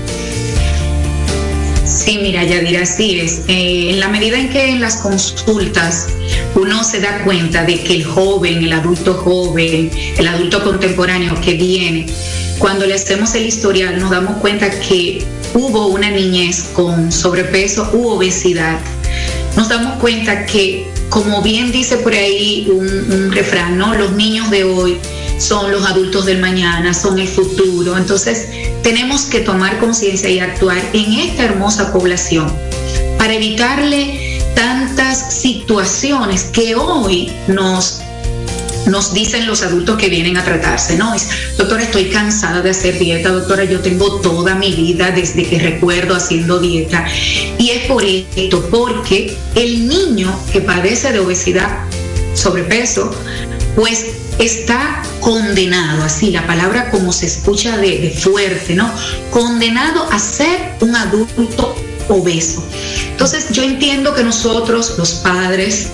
Sí, 1.91 2.19
mira, 2.21 2.43
Yadira, 2.45 2.83
así 2.83 3.19
es. 3.19 3.41
Eh, 3.47 3.89
en 3.89 3.99
la 3.99 4.07
medida 4.07 4.39
en 4.39 4.49
que 4.49 4.69
en 4.69 4.79
las 4.79 4.97
consultas 4.97 6.07
uno 6.55 6.83
se 6.85 7.01
da 7.01 7.23
cuenta 7.25 7.65
de 7.65 7.83
que 7.83 7.95
el 7.95 8.05
joven, 8.05 8.63
el 8.63 8.71
adulto 8.71 9.13
joven, 9.13 9.91
el 10.17 10.27
adulto 10.27 10.63
contemporáneo 10.63 11.39
que 11.41 11.55
viene, 11.55 12.05
cuando 12.59 12.85
le 12.85 12.93
hacemos 12.93 13.35
el 13.35 13.45
historial 13.45 13.99
nos 13.99 14.09
damos 14.09 14.37
cuenta 14.37 14.69
que 14.79 15.23
hubo 15.53 15.87
una 15.87 16.09
niñez 16.09 16.63
con 16.73 17.11
sobrepeso 17.11 17.89
u 17.93 18.07
obesidad. 18.07 18.79
Nos 19.57 19.67
damos 19.67 19.99
cuenta 19.99 20.45
que, 20.45 20.87
como 21.09 21.41
bien 21.41 21.73
dice 21.73 21.97
por 21.97 22.13
ahí 22.13 22.69
un, 22.71 22.87
un 23.11 23.31
refrán, 23.33 23.77
¿no? 23.77 23.93
Los 23.95 24.13
niños 24.13 24.49
de 24.49 24.63
hoy 24.63 24.97
son 25.41 25.71
los 25.71 25.85
adultos 25.85 26.25
del 26.25 26.39
mañana, 26.39 26.93
son 26.93 27.17
el 27.17 27.27
futuro. 27.27 27.97
Entonces, 27.97 28.47
tenemos 28.83 29.23
que 29.23 29.39
tomar 29.39 29.79
conciencia 29.79 30.29
y 30.29 30.39
actuar 30.39 30.77
en 30.93 31.13
esta 31.13 31.43
hermosa 31.43 31.91
población 31.91 32.53
para 33.17 33.33
evitarle 33.33 34.39
tantas 34.55 35.33
situaciones 35.33 36.43
que 36.43 36.75
hoy 36.75 37.31
nos 37.47 38.01
nos 38.87 39.13
dicen 39.13 39.45
los 39.45 39.61
adultos 39.61 39.95
que 39.97 40.09
vienen 40.09 40.37
a 40.37 40.43
tratarse, 40.43 40.97
¿no? 40.97 41.13
Es, 41.13 41.29
doctora, 41.55 41.83
estoy 41.83 42.05
cansada 42.05 42.61
de 42.61 42.71
hacer 42.71 42.97
dieta, 42.97 43.29
doctora, 43.29 43.63
yo 43.63 43.79
tengo 43.79 44.19
toda 44.21 44.55
mi 44.55 44.73
vida 44.73 45.11
desde 45.11 45.47
que 45.47 45.59
recuerdo 45.59 46.15
haciendo 46.15 46.59
dieta. 46.59 47.05
Y 47.59 47.69
es 47.69 47.85
por 47.85 48.03
esto, 48.03 48.67
porque 48.71 49.37
el 49.53 49.87
niño 49.87 50.37
que 50.51 50.61
padece 50.61 51.13
de 51.13 51.19
obesidad, 51.19 51.69
sobrepeso, 52.33 53.13
pues 53.75 54.07
está 54.39 55.03
condenado, 55.21 56.03
así 56.03 56.31
la 56.31 56.45
palabra 56.45 56.89
como 56.89 57.13
se 57.13 57.27
escucha 57.27 57.77
de, 57.77 58.09
fuerte, 58.11 58.75
¿no? 58.75 58.91
Condenado 59.29 60.05
a 60.11 60.19
ser 60.19 60.75
un 60.81 60.95
adulto 60.95 61.75
obeso. 62.09 62.63
Entonces 63.11 63.47
yo 63.51 63.63
entiendo 63.63 64.13
que 64.13 64.23
nosotros, 64.23 64.95
los 64.97 65.13
padres, 65.15 65.87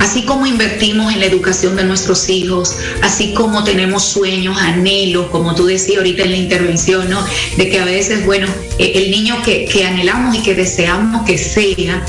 así 0.00 0.22
como 0.22 0.46
invertimos 0.46 1.12
en 1.12 1.20
la 1.20 1.26
educación 1.26 1.76
de 1.76 1.84
nuestros 1.84 2.28
hijos, 2.28 2.76
así 3.02 3.34
como 3.34 3.62
tenemos 3.62 4.04
sueños, 4.04 4.58
anhelos, 4.58 5.26
como 5.30 5.54
tú 5.54 5.66
decías 5.66 5.98
ahorita 5.98 6.24
en 6.24 6.30
la 6.32 6.36
intervención, 6.38 7.08
¿no? 7.08 7.24
De 7.56 7.68
que 7.68 7.78
a 7.78 7.84
veces, 7.84 8.26
bueno, 8.26 8.48
eh, 8.78 8.92
el 8.96 9.10
niño 9.10 9.40
que, 9.44 9.66
que 9.66 9.84
anhelamos 9.84 10.34
y 10.34 10.42
que 10.42 10.54
deseamos 10.54 11.24
que 11.24 11.38
sea, 11.38 12.04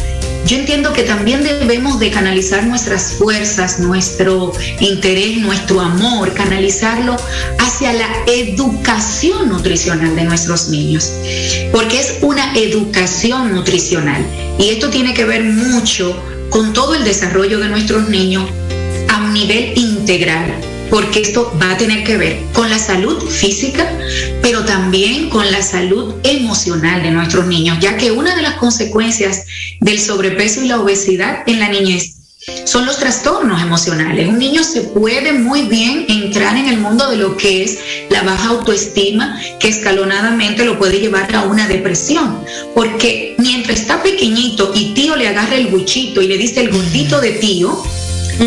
yo 0.46 0.58
entiendo 0.58 0.92
que 0.94 1.04
también 1.04 1.44
debemos 1.44 2.00
de 2.00 2.12
canalizar 2.12 2.66
nuestras 2.66 3.14
fuerzas, 3.14 3.80
nuestro 3.80 4.52
interés, 4.80 5.38
nuestro 5.38 5.80
amor, 5.80 6.34
canalizarlo 6.34 7.16
hacia 7.60 7.94
la 7.94 8.08
educación 8.28 9.50
nutricional 9.50 10.16
de 10.16 10.24
nuestros 10.24 10.70
niños, 10.70 11.12
porque 11.72 12.00
es 12.00 12.18
una 12.22 12.54
educación 12.56 13.54
nutricional. 13.54 14.26
Y 14.60 14.70
esto 14.70 14.90
tiene 14.90 15.14
que 15.14 15.26
ver 15.26 15.44
mucho 15.44 16.22
con 16.50 16.74
todo 16.74 16.94
el 16.94 17.04
desarrollo 17.04 17.60
de 17.60 17.70
nuestros 17.70 18.10
niños 18.10 18.50
a 19.10 19.24
un 19.24 19.34
nivel 19.34 19.78
integral 19.78 20.73
porque 20.94 21.22
esto 21.22 21.52
va 21.60 21.72
a 21.72 21.78
tener 21.78 22.04
que 22.04 22.18
ver 22.18 22.40
con 22.54 22.70
la 22.70 22.78
salud 22.78 23.20
física, 23.28 23.92
pero 24.44 24.64
también 24.64 25.28
con 25.32 25.52
la 25.52 25.64
salud 25.64 26.14
emocional 26.22 27.02
de 27.02 27.10
nuestros 27.10 27.48
niños, 27.48 27.80
ya 27.82 27.98
que 27.98 28.12
una 28.12 28.36
de 28.36 28.44
las 28.44 28.58
consecuencias 28.58 29.44
del 29.80 30.00
sobrepeso 30.00 30.62
y 30.62 30.68
la 30.68 30.80
obesidad 30.80 31.40
en 31.48 31.60
la 31.60 31.70
niñez 31.70 32.18
son 32.66 32.86
los 32.86 33.00
trastornos 33.00 33.60
emocionales. 33.60 34.28
Un 34.28 34.38
niño 34.38 34.64
se 34.64 34.82
puede 34.82 35.34
muy 35.34 35.64
bien 35.64 36.06
entrar 36.10 36.56
en 36.58 36.68
el 36.68 36.78
mundo 36.78 37.10
de 37.10 37.18
lo 37.18 37.38
que 37.38 37.64
es 37.64 37.80
la 38.12 38.22
baja 38.22 38.50
autoestima, 38.50 39.42
que 39.60 39.70
escalonadamente 39.70 40.64
lo 40.64 40.78
puede 40.78 41.00
llevar 41.00 41.36
a 41.36 41.42
una 41.46 41.68
depresión, 41.68 42.46
porque 42.76 43.34
mientras 43.40 43.80
está 43.80 44.04
pequeñito 44.04 44.72
y 44.76 44.94
tío 44.94 45.16
le 45.16 45.28
agarra 45.28 45.56
el 45.56 45.70
buchito 45.70 46.22
y 46.22 46.28
le 46.28 46.38
dice 46.38 46.62
el 46.62 46.70
gordito 46.70 47.20
de 47.20 47.32
tío, 47.32 47.84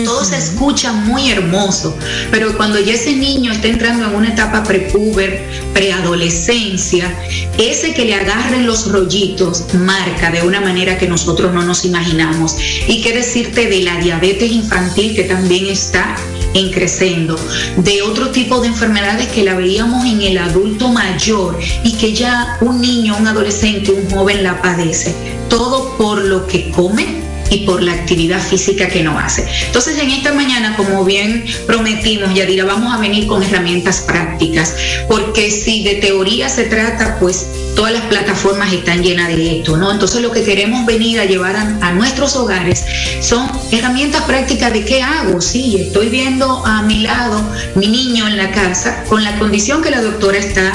todo 0.05 0.25
se 0.25 0.37
escucha 0.37 0.93
muy 0.93 1.31
hermoso, 1.31 1.97
pero 2.31 2.57
cuando 2.57 2.79
ya 2.81 2.95
ese 2.95 3.15
niño 3.15 3.53
está 3.53 3.69
entrando 3.69 4.07
en 4.07 4.15
una 4.15 4.29
etapa 4.29 4.63
prepuber, 4.63 5.45
preadolescencia, 5.73 7.13
ese 7.59 7.95
que 7.95 8.05
le 8.05 8.15
agarren 8.15 8.67
los 8.67 8.91
rollitos 8.91 9.65
marca 9.75 10.31
de 10.31 10.43
una 10.43 10.61
manera 10.61 10.99
que 10.99 11.07
nosotros 11.07 11.53
no 11.53 11.63
nos 11.63 11.85
imaginamos. 11.85 12.57
Y 12.89 13.03
qué 13.03 13.13
decirte 13.13 13.67
de 13.67 13.81
la 13.81 13.97
diabetes 13.97 14.51
infantil 14.51 15.15
que 15.15 15.25
también 15.25 15.67
está 15.67 16.17
en 16.55 16.71
creciendo, 16.71 17.39
de 17.77 18.03
otro 18.03 18.31
tipo 18.31 18.61
de 18.61 18.69
enfermedades 18.69 19.29
que 19.29 19.45
la 19.45 19.55
veíamos 19.55 20.07
en 20.07 20.23
el 20.23 20.39
adulto 20.39 20.89
mayor 20.89 21.59
y 21.85 21.93
que 21.93 22.15
ya 22.15 22.57
un 22.61 22.81
niño, 22.81 23.17
un 23.19 23.27
adolescente, 23.27 23.93
un 23.93 24.11
joven 24.11 24.43
la 24.43 24.63
padece. 24.63 25.15
Todo 25.49 25.97
por 25.99 26.19
lo 26.19 26.47
que 26.47 26.71
come 26.71 27.26
y 27.51 27.59
por 27.59 27.83
la 27.83 27.93
actividad 27.93 28.41
física 28.41 28.89
que 28.89 29.03
no 29.03 29.19
hace. 29.19 29.47
Entonces, 29.67 29.99
en 29.99 30.11
esta 30.11 30.33
mañana, 30.33 30.77
como 30.77 31.05
bien 31.05 31.45
prometimos, 31.67 32.35
Yadira, 32.35 32.65
vamos 32.65 32.95
a 32.95 32.99
venir 32.99 33.27
con 33.27 33.43
herramientas 33.43 34.01
prácticas, 34.01 34.75
porque 35.09 35.51
si 35.51 35.85
de 35.85 35.95
teoría 35.95 36.49
se 36.49 36.65
trata, 36.65 37.19
pues 37.19 37.47
todas 37.75 37.93
las 37.93 38.03
plataformas 38.03 38.73
están 38.73 39.03
llenas 39.03 39.29
de 39.29 39.59
esto, 39.59 39.77
¿no? 39.77 39.93
Entonces, 39.93 40.23
lo 40.23 40.33
que 40.33 40.43
queremos 40.43 40.87
venir 40.87 41.21
a 41.21 41.25
llevar 41.25 41.57
a, 41.57 41.93
nuestros 41.93 42.37
hogares 42.37 42.85
son 43.21 43.51
herramientas 43.71 44.23
prácticas 44.23 44.73
de 44.73 44.85
qué 44.85 45.03
hago. 45.03 45.41
Sí, 45.41 45.77
estoy 45.81 46.09
viendo 46.09 46.65
a 46.67 46.83
mi 46.83 47.01
lado 47.01 47.41
mi 47.75 47.87
niño 47.87 48.27
en 48.27 48.37
la 48.37 48.51
casa 48.51 49.05
con 49.09 49.25
la 49.25 49.39
condición 49.39 49.83
que 49.83 49.91
la 49.91 50.03
doctora 50.03 50.39
está 50.39 50.73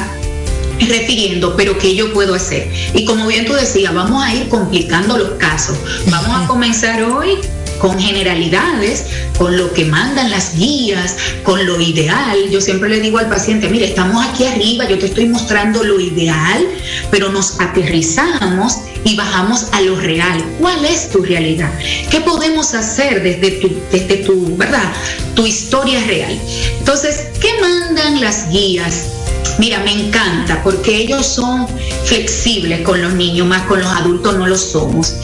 refiriendo, 0.86 1.56
pero 1.56 1.78
¿qué 1.78 1.96
yo 1.96 2.14
puedo 2.14 2.36
hacer? 2.36 2.72
Y 2.94 3.06
como 3.06 3.28
bien 3.28 3.46
tú 3.46 3.54
decías, 3.54 3.94
vamos 3.94 4.24
a 4.24 4.34
ir 4.34 4.48
complicando 4.50 5.18
los 5.18 5.32
casos. 5.32 5.78
Vamos 6.08 6.44
a 6.44 6.48
comenzar 6.48 7.04
hoy 7.04 7.38
con 7.82 8.00
generalidades, 8.00 9.06
con 9.38 9.58
lo 9.58 9.74
que 9.74 9.86
mandan 9.86 10.30
las 10.30 10.56
guías, 10.56 11.18
con 11.44 11.66
lo 11.66 11.82
ideal. 11.82 12.38
Yo 12.52 12.62
siempre 12.62 12.90
le 12.90 13.00
digo 13.00 13.18
al 13.18 13.28
paciente, 13.28 13.70
mire, 13.70 13.86
estamos 13.86 14.24
aquí 14.24 14.46
arriba, 14.46 14.88
yo 14.88 15.00
te 15.00 15.08
estoy 15.08 15.26
mostrando 15.26 15.84
lo 15.84 16.00
ideal, 16.00 16.68
pero 17.10 17.30
nos 17.30 17.60
aterrizamos 17.60 18.78
y 19.04 19.16
bajamos 19.16 19.68
a 19.72 19.82
lo 19.82 19.96
real. 19.96 20.46
¿Cuál 20.60 20.86
es 20.86 21.10
tu 21.10 21.24
realidad? 21.24 21.72
¿Qué 22.12 22.22
podemos 22.22 22.76
hacer 22.76 23.24
desde 23.24 23.52
tu, 23.60 23.72
desde 23.92 24.18
tu, 24.18 24.56
verdad, 24.56 24.94
tu 25.34 25.48
historia 25.48 26.04
real? 26.06 26.40
Entonces, 26.78 27.30
¿qué 27.42 27.50
mandan 27.60 28.22
las 28.22 28.48
guías? 28.52 29.21
Mira, 29.60 29.80
me 29.80 29.92
encanta 29.92 30.62
porque 30.64 30.98
ellos 30.98 31.26
son 31.26 31.68
flexibles 32.06 32.82
con 32.82 33.02
los 33.02 33.14
niños, 33.14 33.48
más 33.48 33.64
con 33.64 33.80
los 33.80 33.90
adultos 33.90 34.38
no 34.38 34.48
lo 34.48 34.58
somos. 34.58 35.16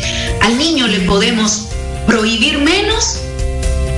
Al 0.41 0.57
niño 0.57 0.87
le 0.87 0.99
podemos 1.01 1.67
prohibir 2.05 2.59
menos 2.59 3.19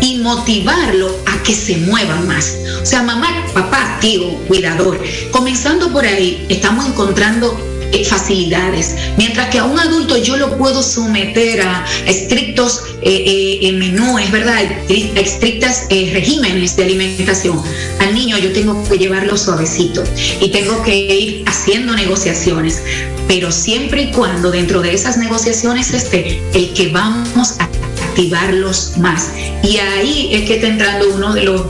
y 0.02 0.18
motivarlo 0.18 1.16
a 1.26 1.44
que 1.44 1.54
se 1.54 1.78
mueva 1.78 2.16
más. 2.22 2.56
O 2.82 2.86
sea, 2.86 3.04
mamá, 3.04 3.46
papá, 3.54 3.98
tío, 4.00 4.36
cuidador. 4.48 5.02
Comenzando 5.32 5.92
por 5.92 6.06
ahí, 6.06 6.46
estamos 6.50 6.86
encontrando 6.86 7.58
eh, 7.92 8.06
facilidades, 8.06 8.96
mientras 9.18 9.50
que 9.50 9.58
a 9.58 9.66
un 9.66 9.80
adulto 9.80 10.18
yo 10.18 10.38
lo 10.38 10.58
puedo 10.58 10.84
someter 10.84 11.62
a 11.62 11.86
estrictos 12.06 12.84
eh, 13.02 13.60
eh, 13.62 13.72
menúes, 13.72 14.30
¿verdad? 14.32 14.62
Estrictas 14.90 15.88
regímenes 15.90 16.76
de 16.76 16.84
alimentación. 16.84 17.62
Al 18.00 18.14
niño 18.14 18.38
yo 18.38 18.52
tengo 18.54 18.84
que 18.88 18.98
llevarlo 18.98 19.38
suavecito 19.38 20.04
y 20.40 20.50
tengo 20.50 20.84
que 20.84 20.96
ir 20.96 21.44
haciendo 21.48 21.96
negociaciones, 21.96 22.82
pero 23.28 23.52
siempre 23.52 24.04
y 24.04 24.12
cuando 24.12 24.52
dentro 24.52 24.82
de 24.82 24.94
esas 24.94 25.18
negociaciones 25.18 25.94
esté 25.94 26.42
el 26.54 26.74
que 26.74 26.90
vamos 26.90 27.56
a 27.60 27.70
activarlos 28.10 28.98
más. 28.98 29.30
Y 29.64 29.78
ahí 29.78 30.30
es 30.32 30.48
que 30.48 30.56
está 30.56 30.68
entrando 30.68 31.10
uno 31.14 31.34
de 31.34 31.44
los 31.44 31.62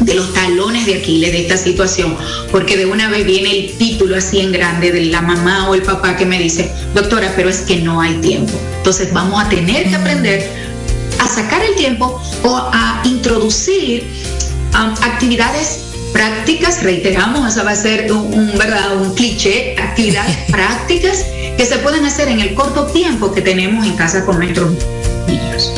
de 0.00 0.14
los 0.14 0.32
talones 0.32 0.86
de 0.86 0.96
Aquiles 0.96 1.32
de 1.32 1.42
esta 1.42 1.56
situación, 1.56 2.16
porque 2.50 2.76
de 2.76 2.86
una 2.86 3.08
vez 3.08 3.26
viene 3.26 3.50
el 3.50 3.72
título 3.76 4.16
así 4.16 4.40
en 4.40 4.52
grande 4.52 4.92
de 4.92 5.06
la 5.06 5.22
mamá 5.22 5.68
o 5.68 5.74
el 5.74 5.82
papá 5.82 6.16
que 6.16 6.26
me 6.26 6.38
dice, 6.38 6.70
doctora, 6.94 7.32
pero 7.36 7.48
es 7.48 7.58
que 7.58 7.76
no 7.76 8.00
hay 8.00 8.14
tiempo. 8.20 8.52
Entonces 8.78 9.12
vamos 9.12 9.42
a 9.42 9.48
tener 9.48 9.88
que 9.88 9.96
aprender 9.96 10.48
a 11.18 11.28
sacar 11.28 11.64
el 11.64 11.74
tiempo 11.74 12.22
o 12.42 12.56
a 12.72 13.02
introducir 13.04 14.06
um, 14.74 14.92
actividades 15.02 15.80
prácticas, 16.12 16.82
reiteramos, 16.82 17.46
esa 17.48 17.64
va 17.64 17.72
a 17.72 17.76
ser 17.76 18.10
un, 18.12 18.52
¿verdad? 18.56 18.96
un 18.96 19.14
cliché, 19.14 19.76
actividades 19.78 20.36
prácticas 20.50 21.24
que 21.56 21.66
se 21.66 21.78
pueden 21.78 22.04
hacer 22.04 22.28
en 22.28 22.40
el 22.40 22.54
corto 22.54 22.86
tiempo 22.86 23.32
que 23.32 23.42
tenemos 23.42 23.86
en 23.86 23.96
casa 23.96 24.24
con 24.24 24.38
nuestros 24.38 24.72
niños. 25.26 25.72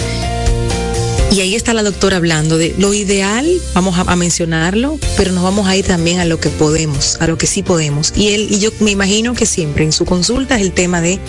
Y 1.31 1.41
ahí 1.41 1.55
está 1.55 1.75
la 1.75 1.85
doctora 1.85 2.17
hablando 2.17 2.59
de 2.59 2.75
lo 2.77 2.93
ideal, 2.93 3.49
vamos 3.73 3.97
a, 3.97 4.17
mencionarlo, 4.17 4.99
pero 5.17 5.31
nos 5.31 5.45
vamos 5.45 5.69
a 5.69 5.77
ir 5.77 5.85
también 5.85 6.19
a 6.19 6.25
lo 6.25 6.41
que 6.41 6.49
podemos, 6.49 7.19
a 7.21 7.29
lo 7.29 7.39
que 7.39 7.47
sí 7.47 7.63
podemos. 7.63 8.13
Y 8.17 8.35
él 8.35 8.49
y 8.51 8.59
yo 8.59 8.71
me 8.81 8.91
imagino 8.91 9.35
que 9.35 9.47
siempre 9.47 9.85
en 9.85 9.93
su 9.93 10.05
consulta 10.05 10.57
es 10.57 10.63
el 10.63 10.73
tema 10.73 11.01
de 11.01 11.21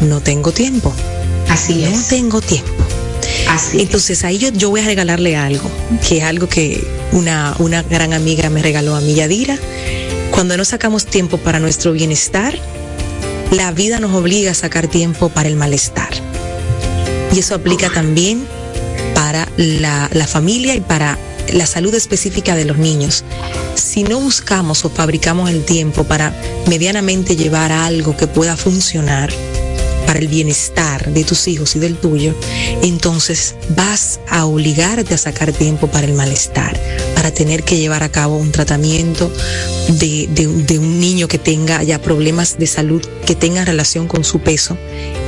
no 0.00 0.20
tengo 0.20 0.52
tiempo. 0.52 0.94
Así 1.48 1.82
es. 1.82 1.90
No 1.90 2.02
tengo 2.08 2.40
tiempo. 2.40 2.70
Así 3.48 3.80
Entonces 3.80 4.22
ahí 4.22 4.38
yo, 4.38 4.50
yo 4.50 4.70
voy 4.70 4.80
a 4.80 4.84
regalarle 4.84 5.36
algo, 5.36 5.68
que 6.06 6.18
es 6.18 6.24
algo 6.24 6.48
que 6.48 6.86
una, 7.10 7.56
una 7.58 7.82
gran 7.82 8.12
amiga 8.12 8.50
me 8.50 8.62
regaló 8.62 8.94
a 8.94 9.00
mi 9.00 9.14
Yadira 9.14 9.58
Cuando 10.30 10.56
no 10.56 10.64
sacamos 10.64 11.04
tiempo 11.04 11.36
para 11.38 11.58
nuestro 11.58 11.92
bienestar, 11.92 12.56
la 13.50 13.72
vida 13.72 13.98
nos 13.98 14.14
obliga 14.14 14.52
a 14.52 14.54
sacar 14.54 14.86
tiempo 14.86 15.30
para 15.30 15.48
el 15.48 15.56
malestar. 15.56 16.10
Y 17.34 17.40
eso 17.40 17.56
aplica 17.56 17.90
también 17.90 18.46
para 19.28 19.46
la, 19.58 20.26
familia 20.26 20.74
y 20.74 20.80
para 20.80 21.18
la 21.52 21.66
salud 21.66 21.94
específica 21.94 22.56
de 22.56 22.64
los 22.64 22.78
niños. 22.78 23.24
Si 23.74 24.02
no 24.02 24.20
buscamos 24.20 24.86
o 24.86 24.88
fabricamos 24.88 25.50
el 25.50 25.66
tiempo 25.66 26.04
para 26.04 26.32
medianamente 26.66 27.36
llevar 27.36 27.70
algo 27.70 28.16
que 28.16 28.26
pueda 28.26 28.56
funcionar, 28.56 29.28
para 30.08 30.20
el 30.20 30.28
bienestar 30.28 31.12
de 31.12 31.22
tus 31.22 31.48
hijos 31.48 31.76
y 31.76 31.80
del 31.80 31.94
tuyo, 31.94 32.34
entonces 32.82 33.56
vas 33.76 34.20
a 34.26 34.46
obligarte 34.46 35.12
a 35.12 35.18
sacar 35.18 35.52
tiempo 35.52 35.88
para 35.88 36.06
el 36.06 36.14
malestar, 36.14 36.80
para 37.14 37.30
tener 37.30 37.62
que 37.62 37.76
llevar 37.76 38.02
a 38.02 38.08
cabo 38.08 38.38
un 38.38 38.50
tratamiento 38.50 39.30
de, 39.88 40.26
de, 40.30 40.78
un 40.78 40.98
niño 40.98 41.28
que 41.28 41.36
tenga 41.36 41.82
ya 41.82 42.00
problemas 42.00 42.56
de 42.58 42.66
salud 42.66 43.02
que 43.26 43.34
tenga 43.34 43.66
relación 43.66 44.08
con 44.08 44.24
su 44.24 44.40
peso 44.40 44.78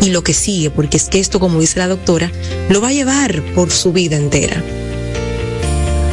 y 0.01 0.09
lo 0.09 0.25
que 0.25 0.33
sigue, 0.33 0.71
porque 0.71 0.97
es 0.97 1.11
que 1.11 1.21
esto, 1.21 1.41
como 1.41 1.61
dice 1.61 1.79
la 1.79 1.87
doctora, 1.87 2.33
lo 2.71 2.81
va 2.81 2.89
a 2.89 2.93
llevar 2.95 3.43
por 3.55 3.71
su 3.71 3.93
vida 3.93 4.17
entera 4.17 4.65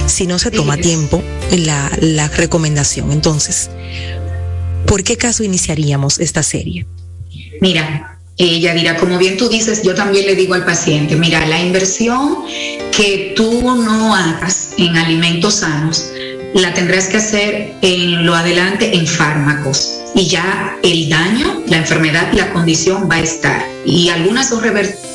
si 0.08 0.28
no 0.28 0.40
se 0.40 0.52
toma 0.52 0.76
tiempo 0.76 1.24
la, 1.52 1.90
la 2.02 2.28
recomendación. 2.28 3.14
Entonces, 3.14 3.70
¿por 4.86 5.06
qué 5.06 5.16
caso 5.16 5.46
iniciaríamos 5.46 6.20
esta 6.20 6.44
serie? 6.44 6.86
Mira, 7.62 8.17
ella 8.38 8.74
dirá, 8.74 8.98
como 8.98 9.18
bien 9.18 9.38
tú 9.38 9.50
dices, 9.50 9.82
yo 9.84 9.96
también 9.96 10.26
le 10.28 10.36
digo 10.36 10.54
al 10.54 10.64
paciente, 10.64 11.16
mira, 11.16 11.46
la 11.46 11.60
inversión 11.60 12.44
que 12.96 13.34
tú 13.36 13.62
no 13.62 14.16
hagas 14.16 14.74
en 14.78 14.96
alimentos 14.96 15.56
sanos, 15.56 16.12
la 16.54 16.74
tendrás 16.74 17.08
que 17.08 17.18
hacer 17.18 17.74
en 17.82 18.26
lo 18.26 18.36
adelante 18.36 18.96
en 18.96 19.06
fármacos 19.06 19.98
y 20.16 20.28
ya 20.28 20.78
el 20.84 21.10
daño, 21.10 21.64
la 21.68 21.78
enfermedad, 21.78 22.32
la 22.34 22.52
condición 22.54 23.08
va 23.10 23.16
a 23.16 23.22
estar. 23.22 23.66
Y 23.86 24.10
algunas 24.10 24.50
son 24.50 24.62
revertidas 24.62 25.07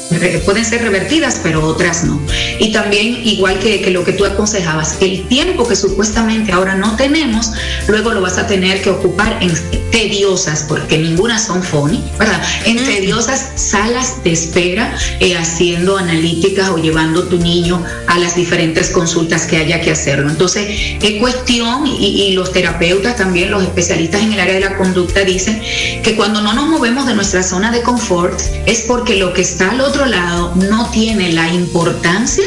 pueden 0.45 0.65
ser 0.65 0.83
revertidas, 0.83 1.41
pero 1.43 1.65
otras 1.65 2.05
no. 2.05 2.21
Y 2.59 2.73
también, 2.73 3.21
igual 3.25 3.59
que, 3.59 3.91
lo 3.91 4.05
que 4.05 4.13
tú 4.13 4.25
aconsejabas, 4.25 4.97
el 5.01 5.27
tiempo 5.29 5.67
que 5.67 5.77
supuestamente 5.77 6.53
ahora 6.53 6.75
no 6.75 6.97
tenemos, 6.97 7.53
luego 7.89 8.13
lo 8.13 8.21
vas 8.21 8.39
a 8.39 8.47
tener 8.47 8.83
que 8.83 8.91
ocupar 8.91 9.39
en 9.43 9.53
tediosas, 9.91 10.65
porque 10.69 10.99
ninguna 10.99 11.39
son 11.39 11.63
funny, 11.63 12.03
¿verdad? 12.19 12.43
En 12.65 12.77
tediosas 12.77 13.53
salas 13.57 14.23
de 14.25 14.33
espera, 14.33 14.97
eh, 15.21 15.37
haciendo 15.37 15.99
analíticas 15.99 16.71
o 16.71 16.79
llevando 16.79 17.25
tu 17.25 17.39
niño 17.39 17.83
a 18.07 18.19
las 18.19 18.35
diferentes 18.35 18.91
consultas 18.91 19.47
que 19.47 19.59
haya 19.59 19.81
que 19.81 19.91
hacerlo. 19.91 20.31
Entonces, 20.31 20.67
es 21.01 21.21
cuestión, 21.21 21.87
y, 21.87 22.23
y 22.23 22.33
los 22.33 22.53
terapeutas 22.53 23.17
también, 23.17 23.51
los 23.51 23.63
especialistas 23.63 24.23
en 24.23 24.33
el 24.33 24.41
área 24.41 24.55
de 24.55 24.61
la 24.61 24.77
conducta 24.77 25.21
dicen 25.21 25.61
que 26.03 26.17
cuando 26.17 26.41
no 26.41 26.53
nos 26.53 26.69
movemos 26.69 27.07
de 27.07 27.15
nuestra 27.15 27.43
zona 27.43 27.71
de 27.71 27.83
confort 27.83 28.41
es 28.67 28.83
porque 28.83 29.17
lo 29.17 29.33
que 29.33 29.43
está 29.43 29.71
al 29.71 29.81
otro 29.93 30.07
lado 30.07 30.55
no 30.55 30.91
tiene 30.91 31.33
la 31.33 31.53
importancia 31.53 32.45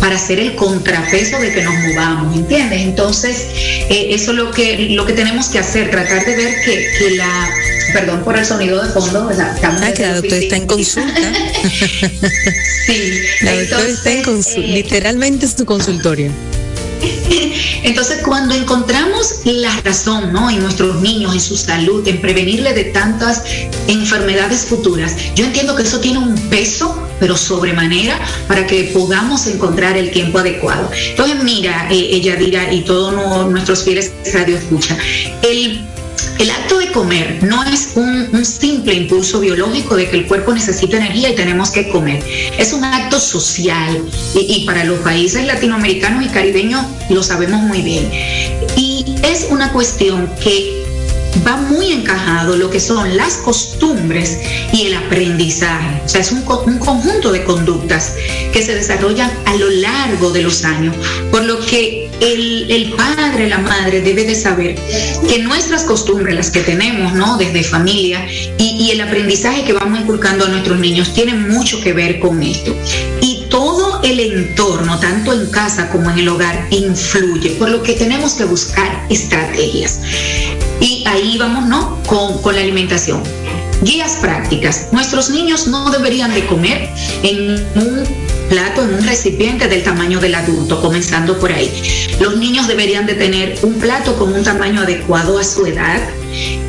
para 0.00 0.16
hacer 0.16 0.40
el 0.40 0.54
contrapeso 0.54 1.38
de 1.38 1.52
que 1.52 1.62
nos 1.62 1.74
movamos, 1.74 2.34
¿entiendes? 2.34 2.80
Entonces, 2.80 3.46
eh, 3.90 4.08
eso 4.10 4.30
es 4.30 4.38
lo 4.38 4.50
que, 4.50 4.88
lo 4.90 5.04
que 5.04 5.12
tenemos 5.12 5.48
que 5.48 5.58
hacer, 5.58 5.90
tratar 5.90 6.24
de 6.24 6.34
ver 6.34 6.54
que, 6.64 7.10
la 7.16 7.50
perdón 7.92 8.22
por 8.22 8.38
el 8.38 8.44
sonido 8.44 8.82
de 8.82 8.90
fondo, 8.90 9.28
o 9.28 9.34
sea, 9.34 9.54
ah, 9.62 9.92
que 9.92 10.02
la 10.02 10.14
doctora 10.14 10.36
está 10.36 10.56
en 10.56 10.66
consulta. 10.66 11.14
sí, 12.86 13.20
la 13.42 13.54
doctora 13.54 13.88
está 13.88 14.12
en 14.12 14.22
consulta, 14.22 14.60
eh, 14.60 14.72
literalmente 14.72 15.44
es 15.44 15.56
tu 15.56 15.66
consultorio. 15.66 16.30
Entonces, 17.82 18.22
cuando 18.24 18.54
encontramos 18.54 19.40
la 19.44 19.80
razón 19.82 20.32
¿no? 20.32 20.50
en 20.50 20.60
nuestros 20.60 21.00
niños, 21.00 21.34
en 21.34 21.40
su 21.40 21.56
salud, 21.56 22.06
en 22.06 22.20
prevenirle 22.20 22.72
de 22.72 22.84
tantas 22.84 23.42
enfermedades 23.86 24.64
futuras, 24.64 25.16
yo 25.34 25.44
entiendo 25.44 25.76
que 25.76 25.82
eso 25.82 26.00
tiene 26.00 26.18
un 26.18 26.34
peso, 26.48 26.96
pero 27.20 27.36
sobremanera, 27.36 28.18
para 28.46 28.66
que 28.66 28.84
podamos 28.94 29.46
encontrar 29.46 29.96
el 29.96 30.10
tiempo 30.10 30.38
adecuado. 30.38 30.90
Entonces, 31.10 31.42
mira, 31.42 31.88
eh, 31.90 32.08
ella 32.12 32.36
dirá, 32.36 32.72
y 32.72 32.82
todos 32.82 33.50
nuestros 33.50 33.82
fieles 33.82 34.12
radio 34.32 34.56
escucha, 34.56 34.96
el 35.42 35.84
el 36.38 36.50
acto 36.50 36.78
de 36.78 36.92
comer 36.92 37.42
no 37.42 37.64
es 37.64 37.92
un, 37.96 38.44
simple 38.44 38.94
impulso 38.94 39.40
biológico 39.40 39.96
de 39.96 40.08
que 40.08 40.16
el 40.16 40.26
cuerpo 40.26 40.52
necesita 40.54 40.96
energía 40.96 41.30
y 41.30 41.34
tenemos 41.34 41.70
que 41.70 41.88
comer. 41.88 42.22
Es 42.58 42.72
un 42.72 42.84
acto 42.84 43.18
social 43.18 44.02
y, 44.34 44.64
para 44.64 44.84
los 44.84 44.98
países 45.00 45.44
latinoamericanos 45.46 46.24
y 46.24 46.28
caribeños 46.28 46.84
lo 47.10 47.22
sabemos 47.22 47.62
muy 47.62 47.82
bien. 47.82 48.10
Y 48.76 49.16
es 49.22 49.48
una 49.50 49.72
cuestión 49.72 50.30
que 50.42 50.87
va 51.46 51.56
muy 51.56 51.92
encajado 51.92 52.56
lo 52.56 52.70
que 52.70 52.80
son 52.80 53.16
las 53.16 53.34
costumbres 53.38 54.38
y 54.72 54.86
el 54.86 54.94
aprendizaje. 54.94 56.02
O 56.04 56.08
sea, 56.08 56.20
es 56.20 56.32
un, 56.32 56.44
un, 56.66 56.78
conjunto 56.78 57.32
de 57.32 57.44
conductas 57.44 58.14
que 58.52 58.62
se 58.62 58.74
desarrollan 58.74 59.30
a 59.46 59.54
lo 59.56 59.70
largo 59.70 60.30
de 60.30 60.42
los 60.42 60.64
años, 60.64 60.94
por 61.30 61.44
lo 61.44 61.58
que 61.60 62.10
el, 62.20 62.70
el, 62.70 62.92
padre, 62.92 63.48
la 63.48 63.58
madre 63.58 64.00
debe 64.00 64.24
de 64.24 64.34
saber 64.34 64.74
que 65.28 65.38
nuestras 65.40 65.84
costumbres, 65.84 66.34
las 66.34 66.50
que 66.50 66.60
tenemos, 66.60 67.12
¿no? 67.14 67.36
Desde 67.36 67.62
familia 67.62 68.26
y, 68.58 68.86
y 68.86 68.90
el 68.90 69.00
aprendizaje 69.00 69.64
que 69.64 69.72
vamos 69.72 70.00
inculcando 70.00 70.46
a 70.46 70.48
nuestros 70.48 70.78
niños, 70.78 71.14
tienen 71.14 71.48
mucho 71.48 71.80
que 71.80 71.92
ver 71.92 72.18
con 72.18 72.42
esto. 72.42 72.74
Y 73.20 73.44
todo 73.48 74.00
el 74.02 74.20
entorno, 74.20 74.98
tanto 74.98 75.32
en 75.32 75.46
casa 75.50 75.88
como 75.90 76.10
en 76.10 76.18
el 76.18 76.28
hogar, 76.28 76.66
influye, 76.70 77.50
por 77.50 77.70
lo 77.70 77.82
que 77.82 77.94
tenemos 77.94 78.34
que 78.34 78.44
buscar 78.44 79.06
estrategias. 79.10 80.00
Y 80.80 81.04
ahí 81.06 81.36
vamos, 81.38 81.66
¿no? 81.66 82.02
Con, 82.06 82.40
con 82.42 82.54
la 82.54 82.60
alimentación. 82.60 83.22
Guías 83.82 84.16
prácticas. 84.20 84.88
Nuestros 84.92 85.30
niños 85.30 85.68
no 85.68 85.90
deberían 85.90 86.34
de 86.34 86.46
comer 86.46 86.90
en 87.22 87.66
un 87.76 88.04
plato 88.48 88.82
en 88.82 88.94
un 88.94 89.04
recipiente 89.04 89.68
del 89.68 89.82
tamaño 89.82 90.20
del 90.20 90.34
adulto, 90.34 90.80
comenzando 90.80 91.38
por 91.38 91.52
ahí. 91.52 91.70
Los 92.20 92.36
niños 92.36 92.66
deberían 92.66 93.06
de 93.06 93.14
tener 93.14 93.58
un 93.62 93.74
plato 93.74 94.16
con 94.18 94.32
un 94.32 94.42
tamaño 94.42 94.80
adecuado 94.82 95.38
a 95.38 95.44
su 95.44 95.66
edad 95.66 96.00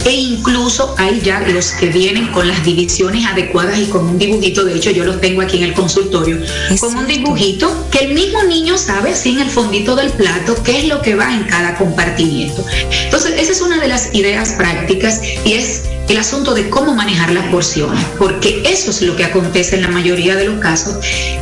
e 0.05 0.11
incluso 0.11 0.95
hay 0.97 1.21
ya 1.21 1.41
los 1.41 1.71
que 1.71 1.87
vienen 1.87 2.27
con 2.27 2.47
las 2.47 2.63
divisiones 2.63 3.25
adecuadas 3.25 3.79
y 3.79 3.85
con 3.85 4.05
un 4.05 4.17
dibujito, 4.17 4.63
de 4.63 4.75
hecho 4.75 4.91
yo 4.91 5.03
los 5.03 5.19
tengo 5.21 5.41
aquí 5.41 5.57
en 5.57 5.63
el 5.63 5.73
consultorio, 5.73 6.37
con 6.79 6.95
un 6.95 7.07
dibujito 7.07 7.87
que 7.91 7.99
el 8.05 8.13
mismo 8.13 8.43
niño 8.43 8.77
sabe 8.77 9.15
sin 9.15 9.39
el 9.39 9.49
fondito 9.49 9.95
del 9.95 10.11
plato 10.11 10.55
qué 10.63 10.79
es 10.79 10.87
lo 10.87 11.01
que 11.01 11.15
va 11.15 11.33
en 11.33 11.43
cada 11.43 11.75
compartimiento. 11.75 12.65
Entonces, 13.03 13.33
esa 13.37 13.51
es 13.51 13.61
una 13.61 13.79
de 13.79 13.87
las 13.87 14.13
ideas 14.13 14.53
prácticas 14.53 15.21
y 15.45 15.53
es 15.53 15.83
el 16.07 16.17
asunto 16.17 16.53
de 16.53 16.69
cómo 16.69 16.95
manejar 16.95 17.31
las 17.31 17.45
porciones, 17.47 18.03
porque 18.17 18.63
eso 18.65 18.89
es 18.91 19.01
lo 19.01 19.15
que 19.15 19.25
acontece 19.25 19.75
en 19.75 19.83
la 19.83 19.89
mayoría 19.89 20.35
de 20.35 20.45
los 20.45 20.59
casos, 20.59 20.95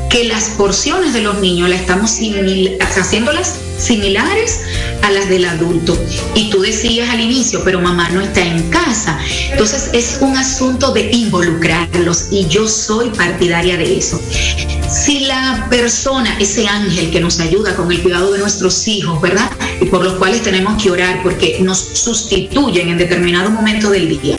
que 0.10 0.26
las 0.26 0.50
porciones 0.52 1.14
de 1.14 1.22
los 1.22 1.40
niños 1.40 1.70
las 1.70 1.82
estamos 1.82 2.12
haciéndolas 2.12 3.56
similares 3.78 4.62
a 5.04 5.12
las 5.12 5.30
del 5.30 5.46
adulto. 5.46 5.98
Y 6.36 6.50
tú 6.50 6.62
decías 6.62 7.10
al 7.10 7.20
inicio, 7.20 7.62
pero 7.64 7.80
mamá 7.80 8.10
no 8.10 8.22
está 8.22 8.42
en 8.42 8.70
casa. 8.70 9.20
Entonces 9.52 9.90
es 9.94 10.18
un 10.22 10.38
asunto 10.38 10.92
de 10.92 11.10
involucrarlos 11.12 12.28
y 12.32 12.48
yo 12.48 12.68
soy 12.68 13.10
partidaria 13.10 13.78
de 13.78 13.98
eso. 13.98 14.22
Si 14.90 15.22
la 15.22 15.68
persona, 15.70 16.38
ese 16.40 16.68
ángel 16.68 17.12
que 17.12 17.20
nos 17.20 17.40
ayuda 17.40 17.76
con 17.76 17.92
el 17.92 18.02
cuidado 18.02 18.32
de 18.32 18.40
nuestros 18.40 18.88
hijos, 18.88 19.22
¿verdad? 19.22 19.50
Y 19.82 19.86
por 19.86 20.04
los 20.04 20.14
cuales 20.14 20.42
tenemos 20.44 20.82
que 20.82 20.92
orar 20.92 21.22
porque 21.24 21.60
nos 21.62 21.78
sustituyen 21.78 22.90
en 22.90 22.98
determinado 22.98 23.50
momento 23.50 23.90
del 23.90 24.20
día 24.20 24.38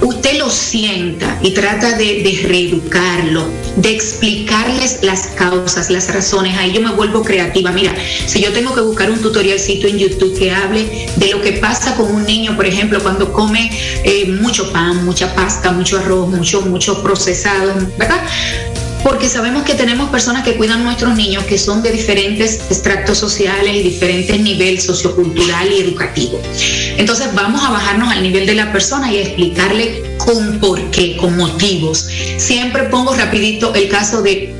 usted 0.00 0.38
lo 0.38 0.50
sienta 0.50 1.38
y 1.42 1.52
trata 1.52 1.96
de, 1.96 2.40
reeducarlo, 2.46 3.46
de 3.76 3.90
explicarles 3.90 4.98
las 5.02 5.28
causas, 5.28 5.90
las 5.90 6.12
razones, 6.12 6.56
ahí 6.56 6.72
yo 6.72 6.80
me 6.80 6.92
vuelvo 6.92 7.22
creativa. 7.22 7.70
Mira, 7.72 7.94
si 8.26 8.42
yo 8.42 8.52
tengo 8.54 8.74
que 8.74 8.80
buscar 8.80 9.10
un 9.10 9.20
tutorialcito 9.20 9.86
en 9.88 9.98
YouTube 9.98 10.38
que 10.38 10.50
hable 10.50 11.08
de 11.16 11.28
lo 11.30 11.42
que 11.42 11.52
pasa 11.52 11.94
con 11.96 12.14
un 12.14 12.24
niño, 12.24 12.56
por 12.56 12.64
ejemplo, 12.64 13.02
cuando 13.02 13.32
come 13.32 13.70
eh, 14.04 14.26
mucho 14.40 14.72
pan, 14.72 15.04
mucha 15.04 15.34
pasta, 15.34 15.72
mucho 15.72 15.98
arroz, 15.98 16.28
mucho, 16.28 16.62
mucho 16.62 17.02
procesado, 17.02 17.74
¿verdad? 17.98 18.22
porque 19.04 19.28
sabemos 19.28 19.64
que 19.64 19.74
tenemos 19.74 20.08
personas 20.08 20.44
que 20.44 20.56
cuidan 20.56 20.80
a 20.80 20.84
nuestros 20.84 21.14
niños 21.14 21.44
que 21.44 21.58
son 21.58 21.82
de 21.82 21.92
diferentes 21.92 22.62
extractos 22.70 23.18
sociales 23.18 23.76
y 23.76 23.82
diferentes 23.82 24.40
niveles 24.40 24.84
sociocultural 24.84 25.70
y 25.70 25.80
educativo. 25.80 26.40
Entonces 26.96 27.28
vamos 27.34 27.62
a 27.62 27.70
bajarnos 27.70 28.10
al 28.10 28.22
nivel 28.22 28.46
de 28.46 28.54
la 28.54 28.72
persona 28.72 29.12
y 29.12 29.18
explicarle 29.18 30.16
con 30.16 30.58
por 30.58 30.90
qué, 30.90 31.18
con 31.18 31.36
motivos. 31.36 32.08
Siempre 32.38 32.84
pongo 32.84 33.14
rapidito 33.14 33.74
el 33.74 33.90
caso 33.90 34.22
de 34.22 34.54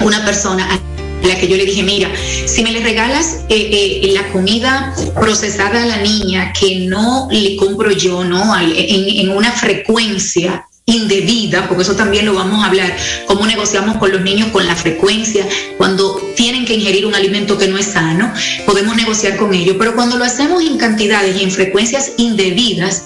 una 0.00 0.24
persona 0.24 0.72
a 0.72 0.87
la 1.28 1.38
que 1.38 1.48
yo 1.48 1.56
le 1.56 1.64
dije, 1.64 1.82
mira, 1.82 2.10
si 2.46 2.62
me 2.62 2.72
le 2.72 2.80
regalas 2.80 3.44
eh, 3.48 4.00
eh, 4.02 4.10
la 4.12 4.28
comida 4.32 4.94
procesada 5.14 5.82
a 5.82 5.86
la 5.86 5.98
niña 5.98 6.52
que 6.58 6.80
no 6.86 7.28
le 7.30 7.56
compro 7.56 7.90
yo, 7.92 8.24
¿no? 8.24 8.58
En, 8.58 8.72
en 8.72 9.30
una 9.30 9.52
frecuencia 9.52 10.64
indebida, 10.88 11.68
porque 11.68 11.82
eso 11.82 11.96
también 11.96 12.24
lo 12.24 12.34
vamos 12.34 12.64
a 12.64 12.68
hablar, 12.68 12.96
cómo 13.26 13.46
negociamos 13.46 13.98
con 13.98 14.10
los 14.10 14.22
niños 14.22 14.48
con 14.48 14.66
la 14.66 14.74
frecuencia, 14.74 15.46
cuando 15.76 16.16
tienen 16.34 16.57
que 16.68 16.74
ingerir 16.74 17.06
un 17.06 17.14
alimento 17.14 17.56
que 17.56 17.66
no 17.66 17.78
es 17.78 17.86
sano, 17.86 18.32
podemos 18.66 18.94
negociar 18.94 19.36
con 19.36 19.54
ellos, 19.54 19.76
pero 19.78 19.94
cuando 19.94 20.18
lo 20.18 20.24
hacemos 20.24 20.62
en 20.62 20.76
cantidades 20.76 21.34
y 21.36 21.42
en 21.42 21.50
frecuencias 21.50 22.12
indebidas, 22.18 23.04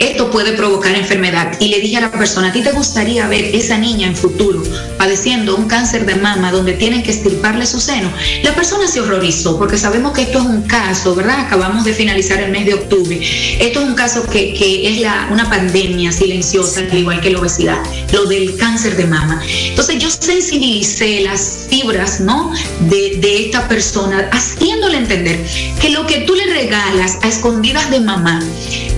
esto 0.00 0.30
puede 0.30 0.52
provocar 0.52 0.94
enfermedad. 0.94 1.56
Y 1.60 1.68
le 1.68 1.80
dije 1.80 1.96
a 1.96 2.00
la 2.02 2.10
persona, 2.10 2.48
¿a 2.48 2.52
ti 2.52 2.62
te 2.62 2.72
gustaría 2.72 3.26
ver 3.28 3.54
esa 3.54 3.78
niña 3.78 4.08
en 4.08 4.16
futuro 4.16 4.62
padeciendo 4.98 5.56
un 5.56 5.68
cáncer 5.68 6.04
de 6.06 6.16
mama 6.16 6.50
donde 6.50 6.72
tienen 6.72 7.02
que 7.02 7.12
estirparle 7.12 7.66
su 7.66 7.80
seno? 7.80 8.10
La 8.42 8.54
persona 8.54 8.88
se 8.88 9.00
horrorizó 9.00 9.58
porque 9.58 9.78
sabemos 9.78 10.12
que 10.12 10.22
esto 10.22 10.40
es 10.40 10.44
un 10.44 10.62
caso, 10.62 11.14
¿verdad? 11.14 11.40
Acabamos 11.40 11.84
de 11.84 11.94
finalizar 11.94 12.40
el 12.40 12.50
mes 12.50 12.66
de 12.66 12.74
octubre. 12.74 13.20
Esto 13.60 13.80
es 13.80 13.86
un 13.86 13.94
caso 13.94 14.28
que, 14.28 14.54
que 14.54 14.92
es 14.92 15.00
la, 15.00 15.28
una 15.30 15.48
pandemia 15.48 16.10
silenciosa, 16.10 16.80
al 16.80 16.98
igual 16.98 17.20
que 17.20 17.30
la 17.30 17.38
obesidad, 17.38 17.78
lo 18.12 18.26
del 18.26 18.56
cáncer 18.56 18.96
de 18.96 19.06
mama. 19.06 19.40
Entonces 19.68 19.98
yo 19.98 20.10
sensibilicé 20.10 21.20
las 21.20 21.66
fibras, 21.68 22.20
¿no? 22.20 22.52
De, 22.80 23.03
de 23.10 23.46
esta 23.46 23.68
persona, 23.68 24.28
haciéndole 24.32 24.98
entender 24.98 25.44
que 25.80 25.90
lo 25.90 26.06
que 26.06 26.18
tú 26.18 26.34
le 26.34 26.46
regalas 26.46 27.18
a 27.22 27.28
escondidas 27.28 27.90
de 27.90 28.00
mamá, 28.00 28.40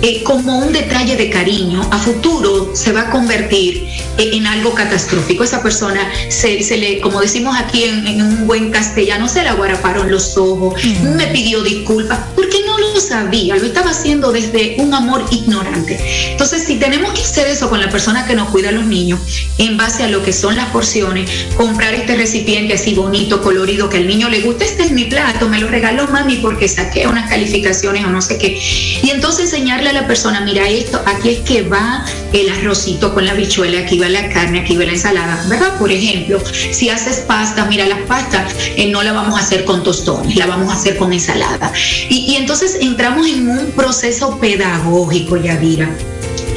eh, 0.03 0.23
como 0.23 0.59
un 0.59 0.73
detalle 0.73 1.17
de 1.17 1.31
cariño, 1.31 1.81
a 1.91 1.99
futuro 1.99 2.73
se 2.75 2.93
va 2.93 3.03
a 3.03 3.11
convertir 3.11 3.89
eh, 4.19 4.31
en 4.33 4.47
algo 4.47 4.75
catastrófico. 4.75 5.43
Esa 5.43 5.63
persona 5.63 6.01
se, 6.29 6.63
se 6.63 6.77
le, 6.77 7.01
como 7.01 7.21
decimos 7.21 7.57
aquí 7.59 7.85
en, 7.85 8.07
en, 8.07 8.23
un 8.23 8.47
buen 8.47 8.71
castellano, 8.71 9.29
se 9.29 9.43
le 9.43 9.49
aguaraparon 9.49 10.11
los 10.11 10.37
ojos, 10.37 10.75
mm. 10.85 11.17
me 11.17 11.27
pidió 11.29 11.63
disculpas, 11.63 12.19
porque 12.35 12.59
no 12.67 12.79
lo 12.79 13.01
sabía, 13.01 13.57
lo 13.57 13.67
estaba 13.67 13.91
haciendo 13.91 14.33
desde 14.33 14.77
un 14.79 14.93
amor 14.93 15.25
ignorante. 15.31 15.99
Entonces, 16.31 16.65
si 16.65 16.77
tenemos 16.77 17.13
que 17.13 17.23
hacer 17.23 17.47
eso 17.49 17.69
con 17.69 17.81
la 17.81 17.91
persona 17.91 18.27
que 18.27 18.35
nos 18.35 18.49
cuida 18.51 18.69
a 18.69 18.73
los 18.73 18.85
niños, 18.85 19.21
en 19.59 19.77
base 19.77 20.03
a 20.03 20.09
lo 20.09 20.23
que 20.23 20.33
son 20.33 20.57
las 20.57 20.69
porciones, 20.71 21.31
comprar 21.57 21.95
este 21.95 22.17
recipiente 22.17 22.75
así 22.75 22.95
bonito, 22.95 23.43
colorido, 23.43 23.89
que 23.89 23.96
al 23.97 24.07
niño 24.07 24.29
le 24.29 24.41
gusta, 24.41 24.65
este 24.65 24.85
es 24.85 24.93
mi 24.93 25.05
plato, 25.05 25.49
me 25.49 25.59
lo 25.59 25.69
regaló 25.69 26.07
mami 26.09 26.37
porque 26.37 26.69
saqué 26.69 27.07
unas 27.07 27.29
calificaciones 27.29 28.05
o 28.05 28.09
no 28.09 28.23
sé 28.23 28.39
qué. 28.39 28.59
Y 29.03 29.11
entonces 29.11 29.47
enseñarle 29.47 29.91
a 29.91 29.93
la 29.93 30.07
persona, 30.07 30.41
mira 30.41 30.69
esto, 30.69 31.01
aquí 31.07 31.31
es 31.31 31.39
que 31.41 31.63
va 31.63 32.05
el 32.33 32.49
arrocito 32.49 33.15
con 33.15 33.25
la 33.25 33.35
bichuela, 33.35 33.81
aquí 33.81 33.99
va 33.99 34.09
la 34.09 34.29
carne, 34.29 34.61
aquí 34.61 34.77
va 34.77 34.85
la 34.85 34.93
ensalada, 34.93 35.45
¿verdad? 35.49 35.79
Por 35.79 35.91
ejemplo, 35.91 36.43
si 36.71 36.91
haces 36.91 37.19
pasta, 37.21 37.65
mira 37.67 37.87
las 37.87 38.01
pastas, 38.01 38.55
eh, 38.77 38.89
no 38.89 39.03
la 39.03 39.13
vamos 39.13 39.39
a 39.39 39.43
hacer 39.43 39.65
con 39.65 39.83
tostones, 39.83 40.37
la 40.37 40.47
vamos 40.47 40.71
a 40.71 40.75
hacer 40.75 40.97
con 40.97 41.13
ensalada. 41.13 41.73
Y, 42.09 42.33
y 42.33 42.37
entonces 42.37 42.79
entramos 42.81 43.27
en 43.27 43.49
un 43.49 43.71
proceso 43.73 44.39
pedagógico, 44.39 45.37
Yadira 45.37 45.89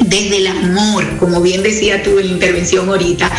desde 0.06 0.38
el 0.38 0.46
amor, 0.46 1.04
como 1.18 1.40
bien 1.40 1.62
decía 1.62 2.02
tú 2.02 2.18
en 2.18 2.26
la 2.26 2.32
intervención 2.32 2.88
ahorita. 2.88 3.30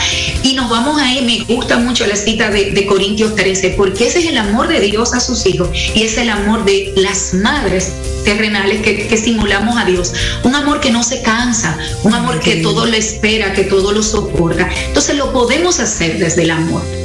Y 0.44 0.54
nos 0.54 0.70
vamos 0.70 1.02
a 1.02 1.14
ir, 1.14 1.24
me 1.24 1.44
gusta 1.54 1.78
mucho 1.78 2.06
la 2.08 2.16
cita 2.16 2.50
de, 2.50 2.72
de, 2.72 2.86
Corintios 2.86 3.36
13, 3.36 3.72
porque 3.72 4.08
ese 4.08 4.20
es 4.20 4.26
el 4.26 4.38
amor 4.38 4.68
de 4.68 4.80
Dios 4.80 5.14
a 5.14 5.20
sus 5.20 5.46
hijos 5.46 5.70
y 5.96 6.04
es 6.04 6.18
el 6.18 6.30
amor 6.30 6.66
de 6.66 6.94
las 6.96 7.34
madres 7.34 7.92
terrenales 8.24 8.82
que, 8.82 9.08
que 9.08 9.18
simulamos 9.18 9.78
a 9.78 9.86
Dios. 9.86 10.14
Un 10.44 10.56
amor 10.56 10.80
que 10.80 10.92
no 10.92 11.04
se 11.04 11.22
cansa, 11.22 11.78
un 12.04 12.14
amor 12.14 12.40
que 12.40 12.58
todo 12.58 12.86
lo 12.86 12.96
espera, 12.96 13.54
que 13.54 13.64
todo 13.64 13.92
lo 13.92 14.04
soporta. 14.04 14.70
Entonces 14.88 15.18
lo 15.18 15.32
podemos 15.34 15.80
hacer 15.80 16.20
desde 16.20 16.44
el 16.44 16.52
amor. 16.52 17.01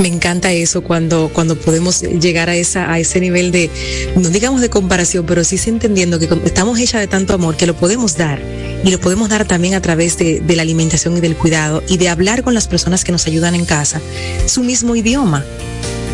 Me 0.00 0.08
encanta 0.08 0.52
eso 0.52 0.82
cuando, 0.82 1.30
cuando 1.32 1.56
podemos 1.56 2.02
llegar 2.02 2.48
a, 2.48 2.56
esa, 2.56 2.92
a 2.92 3.00
ese 3.00 3.20
nivel 3.20 3.50
de, 3.50 3.68
no 4.16 4.28
digamos 4.28 4.60
de 4.60 4.70
comparación, 4.70 5.26
pero 5.26 5.42
sí 5.42 5.58
entendiendo 5.66 6.18
que 6.18 6.28
estamos 6.44 6.78
hechas 6.78 7.00
de 7.00 7.08
tanto 7.08 7.34
amor 7.34 7.56
que 7.56 7.66
lo 7.66 7.74
podemos 7.74 8.16
dar. 8.16 8.40
Y 8.84 8.90
lo 8.90 9.00
podemos 9.00 9.28
dar 9.28 9.44
también 9.44 9.74
a 9.74 9.82
través 9.82 10.16
de, 10.16 10.40
de 10.40 10.56
la 10.56 10.62
alimentación 10.62 11.16
y 11.16 11.20
del 11.20 11.36
cuidado 11.36 11.82
y 11.88 11.96
de 11.96 12.08
hablar 12.08 12.44
con 12.44 12.54
las 12.54 12.68
personas 12.68 13.04
que 13.04 13.10
nos 13.10 13.26
ayudan 13.26 13.56
en 13.56 13.64
casa. 13.64 14.00
Su 14.46 14.62
mismo 14.62 14.94
idioma, 14.94 15.44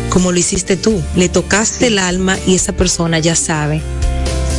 como 0.09 0.31
lo 0.31 0.39
hiciste 0.39 0.77
tú. 0.77 0.99
Le 1.15 1.29
tocaste 1.29 1.87
el 1.87 1.99
alma 1.99 2.39
y 2.47 2.55
esa 2.55 2.73
persona 2.73 3.19
ya 3.19 3.35
sabe 3.35 3.81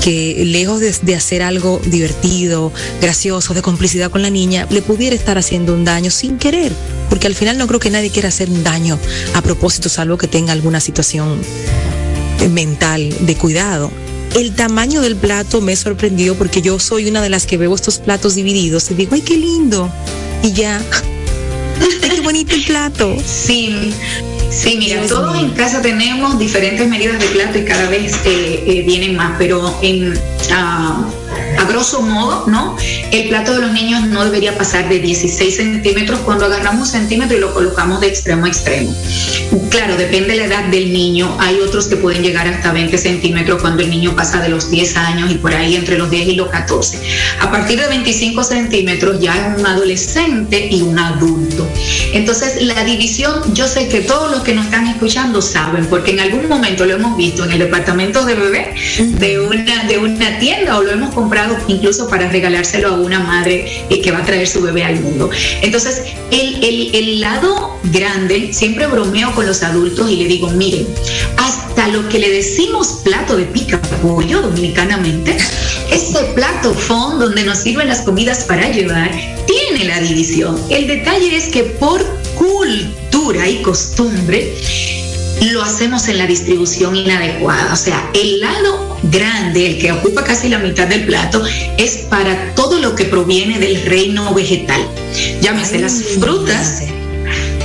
que 0.06 0.44
lejos 0.44 0.78
de, 0.78 1.14
hacer 1.16 1.42
algo 1.42 1.80
divertido, 1.84 2.72
gracioso, 3.00 3.54
de 3.54 3.62
complicidad 3.62 4.08
con 4.08 4.22
la 4.22 4.30
niña, 4.30 4.68
le 4.70 4.80
pudiera 4.80 5.16
estar 5.16 5.36
haciendo 5.36 5.74
un 5.74 5.84
daño 5.84 6.12
sin 6.12 6.38
querer. 6.38 6.70
Porque 7.08 7.26
al 7.26 7.34
final 7.34 7.58
no 7.58 7.66
creo 7.66 7.80
que 7.80 7.90
nadie 7.90 8.10
quiera 8.10 8.28
hacer 8.28 8.48
un 8.48 8.62
daño 8.62 9.00
a 9.34 9.42
propósito, 9.42 9.88
salvo 9.88 10.16
que 10.16 10.28
tenga 10.28 10.52
alguna 10.52 10.78
situación 10.78 11.40
mental 12.52 13.12
de 13.18 13.34
cuidado. 13.34 13.90
El 14.36 14.54
tamaño 14.54 15.00
del 15.00 15.16
plato 15.16 15.60
me 15.60 15.74
sorprendió 15.74 16.36
porque 16.36 16.62
yo 16.62 16.78
soy 16.78 17.08
una 17.08 17.20
de 17.20 17.28
las 17.28 17.44
que 17.44 17.56
veo 17.56 17.74
estos 17.74 17.98
platos 17.98 18.36
divididos 18.36 18.88
y 18.92 18.94
digo, 18.94 19.16
ay, 19.16 19.22
qué 19.22 19.36
lindo. 19.36 19.90
Y 20.44 20.52
ya, 20.52 20.80
ay, 21.80 22.10
qué 22.14 22.20
bonito 22.20 22.54
el 22.54 22.64
plato. 22.64 23.16
Sí, 23.26 23.92
Sí, 24.50 24.76
mira, 24.78 25.06
todos 25.06 25.36
en 25.38 25.50
casa 25.50 25.82
tenemos 25.82 26.38
diferentes 26.38 26.88
medidas 26.88 27.18
de 27.18 27.26
plato 27.26 27.58
y 27.58 27.64
cada 27.64 27.88
vez 27.88 28.14
eh, 28.24 28.64
eh, 28.66 28.82
vienen 28.86 29.16
más, 29.16 29.34
pero 29.38 29.78
en, 29.82 30.12
uh, 30.12 31.25
a 31.58 31.64
grosso 31.64 32.02
modo, 32.02 32.44
¿no? 32.46 32.76
El 33.10 33.28
plato 33.28 33.54
de 33.54 33.62
los 33.62 33.72
niños 33.72 34.06
no 34.06 34.24
debería 34.24 34.56
pasar 34.56 34.88
de 34.88 34.98
16 34.98 35.56
centímetros 35.56 36.20
cuando 36.20 36.46
agarramos 36.46 36.80
un 36.80 36.86
centímetro 36.86 37.36
y 37.36 37.40
lo 37.40 37.52
colocamos 37.52 38.00
de 38.00 38.08
extremo 38.08 38.46
a 38.46 38.48
extremo. 38.48 38.94
Claro, 39.70 39.96
depende 39.96 40.32
de 40.32 40.36
la 40.36 40.44
edad 40.44 40.64
del 40.64 40.92
niño. 40.92 41.36
Hay 41.40 41.60
otros 41.60 41.86
que 41.86 41.96
pueden 41.96 42.22
llegar 42.22 42.46
hasta 42.48 42.72
20 42.72 42.96
centímetros 42.98 43.60
cuando 43.60 43.82
el 43.82 43.90
niño 43.90 44.14
pasa 44.14 44.40
de 44.40 44.48
los 44.48 44.70
10 44.70 44.96
años 44.96 45.30
y 45.30 45.34
por 45.34 45.54
ahí 45.54 45.76
entre 45.76 45.98
los 45.98 46.10
10 46.10 46.28
y 46.28 46.34
los 46.34 46.48
14. 46.48 47.00
A 47.40 47.50
partir 47.50 47.80
de 47.80 47.86
25 47.88 48.44
centímetros 48.44 49.20
ya 49.20 49.34
es 49.34 49.60
un 49.60 49.66
adolescente 49.66 50.68
y 50.70 50.82
un 50.82 50.98
adulto. 50.98 51.66
Entonces, 52.12 52.62
la 52.62 52.84
división, 52.84 53.54
yo 53.54 53.66
sé 53.66 53.88
que 53.88 54.00
todos 54.00 54.30
los 54.30 54.42
que 54.42 54.54
nos 54.54 54.66
están 54.66 54.86
escuchando 54.86 55.42
saben, 55.42 55.86
porque 55.86 56.12
en 56.12 56.20
algún 56.20 56.48
momento 56.48 56.84
lo 56.84 56.94
hemos 56.94 57.16
visto 57.16 57.44
en 57.44 57.52
el 57.52 57.58
departamento 57.58 58.24
de 58.24 58.34
bebé 58.34 58.74
de 59.18 59.40
una, 59.40 59.84
de 59.84 59.98
una 59.98 60.38
tienda 60.38 60.78
o 60.78 60.82
lo 60.82 60.90
hemos 60.90 61.14
incluso 61.68 62.08
para 62.08 62.28
regalárselo 62.28 62.88
a 62.88 62.92
una 62.92 63.20
madre 63.20 63.84
eh, 63.90 64.00
que 64.00 64.10
va 64.10 64.18
a 64.18 64.24
traer 64.24 64.46
su 64.46 64.62
bebé 64.62 64.84
al 64.84 65.00
mundo. 65.00 65.30
Entonces, 65.62 66.02
el, 66.30 67.20
lado 67.20 67.78
grande, 67.84 68.52
siempre 68.52 68.86
bromeo 68.86 69.34
con 69.34 69.46
los 69.46 69.62
adultos 69.62 70.10
y 70.10 70.16
le 70.16 70.26
digo, 70.26 70.50
miren, 70.50 70.86
hasta 71.38 71.88
lo 71.88 72.08
que 72.08 72.18
le 72.18 72.30
decimos 72.30 73.00
plato 73.04 73.36
de 73.36 73.44
pica 73.44 73.80
pollo 74.02 74.42
dominicanamente, 74.42 75.36
ese 75.90 76.18
plato 76.34 76.74
fond 76.74 77.20
donde 77.20 77.44
nos 77.44 77.58
sirven 77.58 77.88
las 77.88 78.02
comidas 78.02 78.44
para 78.44 78.70
llevar, 78.70 79.10
tiene 79.46 79.84
la 79.86 80.00
división. 80.00 80.60
El 80.68 80.86
detalle 80.86 81.36
es 81.36 81.46
que 81.46 81.64
por 81.64 82.04
cultura 82.36 83.48
y 83.48 83.62
costumbre, 83.62 84.54
lo 85.42 85.62
hacemos 85.62 86.08
en 86.08 86.18
la 86.18 86.26
distribución 86.26 86.96
inadecuada. 86.96 87.72
O 87.72 87.76
sea, 87.76 88.10
el 88.14 88.40
lado 88.40 88.98
grande, 89.04 89.66
el 89.66 89.78
que 89.78 89.92
ocupa 89.92 90.24
casi 90.24 90.48
la 90.48 90.58
mitad 90.58 90.86
del 90.86 91.04
plato, 91.04 91.42
es 91.78 91.98
para 92.08 92.54
todo 92.54 92.80
lo 92.80 92.94
que 92.94 93.04
proviene 93.04 93.58
del 93.58 93.82
reino 93.84 94.34
vegetal. 94.34 94.80
Llámese 95.40 95.78
las 95.78 96.02
frutas 96.18 96.82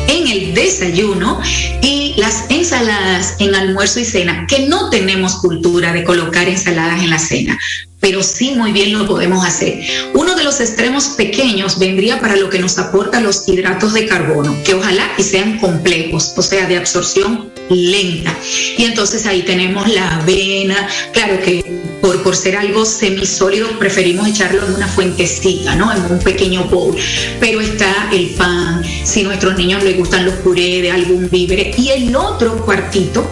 en 0.08 0.28
el 0.28 0.54
desayuno 0.54 1.42
y 1.82 2.14
las 2.18 2.46
ensaladas 2.50 3.36
en 3.40 3.56
almuerzo 3.56 4.00
y 4.00 4.06
cena, 4.06 4.46
que 4.48 4.68
no 4.68 4.90
tenemos 4.90 5.36
cultura 5.36 5.94
de 5.94 6.04
colocar 6.04 6.48
ensaladas 6.48 7.02
en 7.02 7.10
la 7.10 7.20
cena 7.20 7.60
pero 8.02 8.22
sí 8.24 8.52
muy 8.52 8.74
bien 8.74 8.92
lo 8.92 9.08
podemos 9.08 9.46
hacer. 9.46 9.80
Uno 10.14 10.36
de 10.36 10.44
los 10.44 10.60
extremos 10.60 11.10
pequeños 11.10 11.80
vendría 11.80 12.20
para 12.20 12.36
lo 12.36 12.50
que 12.50 12.60
nos 12.60 12.78
aporta 12.78 13.22
los 13.22 13.48
hidratos 13.48 13.94
de 13.94 14.08
carbono, 14.08 14.58
que 14.66 14.74
ojalá 14.74 15.10
y 15.18 15.24
sean 15.24 15.60
complejos, 15.60 16.34
o 16.36 16.42
sea, 16.42 16.68
de 16.68 16.78
absorción 16.78 17.52
lenta. 17.70 18.36
Y 18.78 18.84
entonces 18.84 19.26
ahí 19.26 19.44
tenemos 19.44 19.88
la 19.88 20.18
avena, 20.18 20.90
claro 21.14 21.40
que 21.42 21.64
por, 22.02 22.22
por 22.24 22.36
ser 22.36 22.58
algo 22.58 22.84
semisólido 22.84 23.68
preferimos 23.78 24.28
echarlo 24.28 24.66
en 24.66 24.74
una 24.74 24.88
fuentecita, 24.88 25.76
¿no? 25.76 25.94
En 25.94 26.12
un 26.12 26.20
pequeño 26.20 26.64
bowl. 26.66 26.96
Pero 27.40 27.62
está 27.62 28.10
el 28.12 28.32
pan, 28.32 28.84
si 29.04 29.24
nuestros 29.24 29.56
niños 29.58 29.84
les 29.84 29.96
gustan 29.96 30.26
los 30.26 30.34
purés 30.36 30.82
de 30.82 30.92
algún 30.92 31.30
víver. 31.30 31.74
Y 31.78 31.90
el 31.90 32.16
otro 32.16 32.66
cuartito 32.66 33.26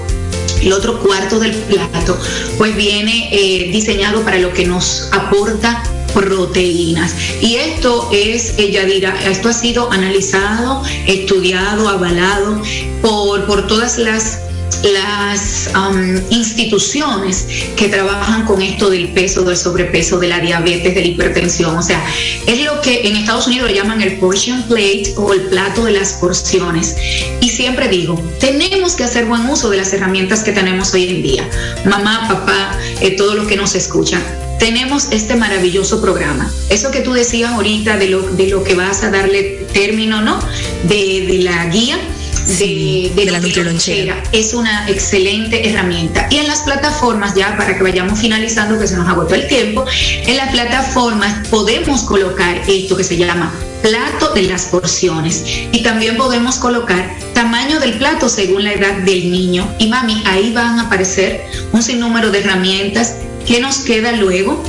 el 0.62 0.74
otro 0.74 1.00
cuarto 1.00 1.40
del 1.40 1.54
plato, 1.54 2.18
pues 2.58 2.76
viene 2.76 3.30
eh, 3.32 3.70
diseñado 3.72 4.22
para 4.22 4.40
lo 4.40 4.54
que 4.54 4.66
nos 4.66 5.10
aporta 5.12 5.84
proteínas. 6.14 7.14
Y 7.42 7.56
esto 7.56 8.10
es, 8.12 8.56
ella 8.58 8.86
dirá, 8.86 9.16
esto 9.30 9.50
ha 9.50 9.54
sido 9.54 9.92
analizado, 9.92 10.84
estudiado, 11.08 11.88
avalado 11.88 12.62
por, 13.02 13.46
por 13.46 13.68
todas 13.68 13.98
las 13.98 14.40
las 14.84 15.70
um, 15.76 16.22
instituciones 16.30 17.46
que 17.76 17.90
trabajan 17.90 18.46
con 18.46 18.62
esto 18.62 18.90
del 18.90 19.10
peso, 19.10 19.44
del 19.44 19.58
sobrepeso, 19.58 20.20
de 20.20 20.28
la 20.28 20.40
diabetes, 20.40 20.96
de 20.96 21.02
la 21.02 21.08
hipertensión. 21.08 21.78
O 21.78 21.82
sea, 21.82 22.04
es 22.46 22.64
lo 22.64 22.82
que 22.82 23.08
en 23.08 23.18
Estados 23.18 23.48
Unidos 23.48 23.70
le 23.70 23.76
llaman 23.76 24.02
el 24.02 24.18
portion 24.18 24.64
plate 24.64 25.14
o 25.18 25.34
el 25.34 25.42
plato 25.42 25.86
de 25.86 25.92
las 25.92 26.14
porciones. 26.14 26.96
Y 27.42 27.50
siempre 27.50 27.88
digo, 27.90 28.22
tenemos 28.40 28.94
que 28.94 29.04
hacer 29.04 29.26
buen 29.26 29.46
uso 29.48 29.70
de 29.70 29.78
las 29.78 29.94
herramientas 29.94 30.44
que 30.44 30.52
tenemos 30.52 30.94
hoy 30.94 31.10
en 31.10 31.22
día. 31.24 31.50
Mamá, 31.86 32.28
papá, 32.28 32.78
eh, 33.02 33.12
todos 33.12 33.36
los 33.36 33.48
que 33.48 33.56
nos 33.56 33.76
escuchan 33.76 34.24
tenemos 34.60 35.08
este 35.12 35.36
maravilloso 35.38 36.02
programa. 36.02 36.52
Eso 36.70 36.92
que 36.92 37.00
tú 37.00 37.14
decías 37.14 37.52
ahorita 37.52 37.96
de 37.96 38.10
lo, 38.10 38.22
de 38.22 38.48
lo 38.50 38.62
que 38.62 38.76
vas 38.76 39.04
a 39.04 39.10
darle 39.10 39.66
término, 39.72 40.22
¿no? 40.22 40.38
De, 40.84 41.26
de 41.26 41.40
la 41.44 41.66
guía 41.68 41.98
de, 42.58 43.12
de, 43.16 43.26
la 43.32 43.40
Nutrilonchera. 43.40 44.22
Es 44.32 44.54
una 44.54 44.90
excelente 44.90 45.70
herramienta. 45.70 46.28
Y 46.32 46.38
en 46.38 46.48
las 46.48 46.62
plataformas, 46.62 47.36
ya 47.36 47.56
para 47.58 47.78
que 47.78 47.84
vayamos 47.84 48.20
finalizando, 48.20 48.80
que 48.80 48.88
se 48.88 48.96
nos 48.96 49.08
agotó 49.08 49.36
el 49.36 49.48
tiempo, 49.48 49.86
en 50.26 50.38
las 50.38 50.50
plataformas 50.50 51.48
podemos 51.50 52.02
colocar 52.02 52.62
esto 52.68 52.96
que 52.96 53.04
se 53.04 53.18
llama 53.18 53.54
plato 53.82 54.34
de 54.34 54.44
las 54.44 54.66
porciones. 54.66 55.44
Y 55.72 55.84
también 55.84 56.18
podemos 56.18 56.56
colocar 56.56 57.16
tamaño 57.34 57.80
del 57.80 57.94
plato 57.94 58.30
según 58.30 58.64
la 58.64 58.74
edad 58.74 58.98
del 58.98 59.32
niño. 59.32 59.72
Y 59.78 59.88
mami, 59.88 60.24
ahí 60.26 60.52
van 60.54 60.80
a 60.80 60.84
aparecer 60.84 61.46
un 61.72 61.84
sinnúmero 61.84 62.32
de 62.32 62.40
herramientas 62.40 63.16
que 63.46 63.60
nos 63.60 63.80
queda 63.80 64.12
luego 64.12 64.62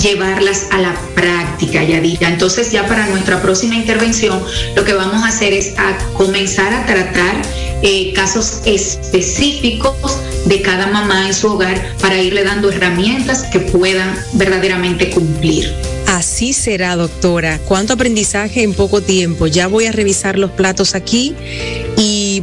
llevarlas 0.00 0.66
a 0.70 0.78
la 0.78 0.94
práctica, 1.14 1.82
Yadira. 1.82 2.28
Entonces 2.28 2.70
ya 2.70 2.86
para 2.86 3.06
nuestra 3.08 3.40
próxima 3.42 3.76
intervención 3.76 4.42
lo 4.74 4.84
que 4.84 4.94
vamos 4.94 5.22
a 5.22 5.28
hacer 5.28 5.52
es 5.52 5.74
a 5.78 5.96
comenzar 6.14 6.72
a 6.72 6.86
tratar 6.86 7.36
eh, 7.82 8.12
casos 8.14 8.60
específicos 8.64 10.18
de 10.46 10.62
cada 10.62 10.86
mamá 10.86 11.26
en 11.26 11.34
su 11.34 11.48
hogar 11.48 11.96
para 12.00 12.20
irle 12.20 12.44
dando 12.44 12.70
herramientas 12.70 13.44
que 13.44 13.60
puedan 13.60 14.16
verdaderamente 14.32 15.10
cumplir. 15.10 15.74
Así 16.06 16.52
será, 16.52 16.96
doctora. 16.96 17.58
Cuánto 17.66 17.94
aprendizaje 17.94 18.62
en 18.62 18.74
poco 18.74 19.02
tiempo. 19.02 19.46
Ya 19.48 19.66
voy 19.66 19.86
a 19.86 19.92
revisar 19.92 20.38
los 20.38 20.50
platos 20.52 20.94
aquí 20.94 21.34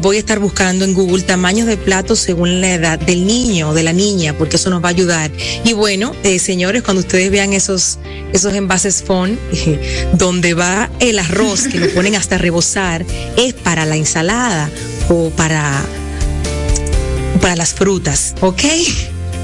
voy 0.04 0.18
a 0.18 0.20
estar 0.20 0.40
buscando 0.40 0.84
en 0.84 0.94
Google 0.94 1.24
tamaños 1.24 1.66
de 1.66 1.78
platos 1.78 2.20
según 2.20 2.60
la 2.60 2.74
edad 2.74 3.00
del 3.00 3.26
niño 3.26 3.70
o 3.70 3.74
de 3.74 3.84
la 3.84 3.94
niña, 3.94 4.38
porque 4.38 4.58
eso 4.58 4.70
nos 4.70 4.84
va 4.84 4.90
a 4.90 4.92
ayudar. 4.92 5.32
Y 5.64 5.72
bueno, 5.72 6.14
eh, 6.24 6.40
señores, 6.40 6.84
cuando 6.84 7.00
ustedes 7.00 7.32
vean 7.32 7.54
esos, 7.54 8.00
esos 8.34 8.54
envases 8.54 9.02
FON, 9.02 9.40
donde 10.14 10.54
va 10.54 10.92
el 11.00 11.20
arroz, 11.20 11.68
que 11.70 11.80
lo 11.80 11.88
ponen 11.94 12.16
hasta 12.16 12.38
rebosar, 12.38 13.06
es 13.38 13.54
para 13.54 13.86
la 13.86 13.96
ensalada 13.96 14.70
o 15.08 15.30
para, 15.30 15.82
para 17.42 17.56
las 17.56 17.74
frutas, 17.74 18.36
¿ok? 18.42 18.62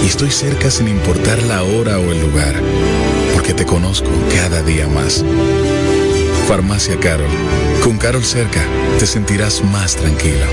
y 0.03 0.07
estoy 0.07 0.31
cerca 0.31 0.71
sin 0.71 0.89
importar 0.89 1.43
la 1.43 1.63
hora 1.63 1.99
o 1.99 2.13
el 2.13 2.21
lugar, 2.21 2.55
porque 3.35 3.55
te 3.55 3.67
conozco 3.67 4.11
cada 4.35 4.63
día 4.63 4.89
más. 4.89 5.25
Farmacia 6.49 6.99
Carol. 6.99 7.31
Con 7.83 7.99
Carol 7.99 8.25
cerca, 8.25 8.65
te 8.99 9.07
sentirás 9.07 9.63
más 9.65 9.97
tranquilo. 9.97 10.47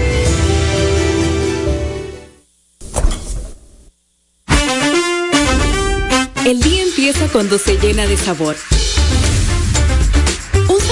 El 6.45 6.61
día 6.61 6.83
empieza 6.83 7.27
cuando 7.29 7.57
se 7.57 7.77
llena 7.77 8.05
de 8.05 8.17
sabor. 8.17 8.55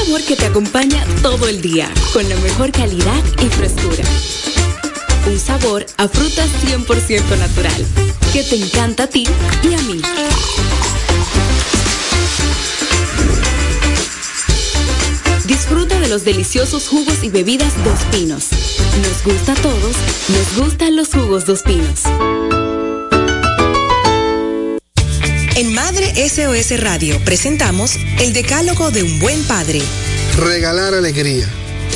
Sabor 0.05 0.23
que 0.23 0.35
te 0.35 0.47
acompaña 0.47 1.05
todo 1.21 1.47
el 1.47 1.61
día, 1.61 1.87
con 2.11 2.27
la 2.27 2.35
mejor 2.37 2.71
calidad 2.71 3.23
y 3.39 3.45
frescura. 3.49 4.03
Un 5.27 5.37
sabor 5.37 5.85
a 5.97 6.07
fruta 6.07 6.43
100% 6.65 7.37
natural, 7.37 7.85
que 8.33 8.43
te 8.43 8.55
encanta 8.55 9.03
a 9.03 9.07
ti 9.07 9.25
y 9.61 9.73
a 9.75 9.81
mí. 9.83 10.01
Disfruta 15.45 15.99
de 15.99 16.09
los 16.09 16.25
deliciosos 16.25 16.87
jugos 16.87 17.23
y 17.23 17.29
bebidas 17.29 17.71
Dos 17.83 17.99
Pinos. 18.11 18.49
Nos 19.03 19.23
gusta 19.23 19.51
a 19.51 19.55
todos, 19.55 19.95
nos 20.29 20.65
gustan 20.65 20.95
los 20.95 21.09
jugos 21.09 21.45
Dos 21.45 21.61
Pinos. 21.61 22.70
En 25.61 25.75
Madre 25.75 26.11
SOS 26.27 26.81
Radio 26.81 27.23
presentamos 27.23 27.95
El 28.17 28.33
Decálogo 28.33 28.89
de 28.89 29.03
un 29.03 29.19
Buen 29.19 29.43
Padre. 29.43 29.79
Regalar 30.35 30.95
alegría. 30.95 31.47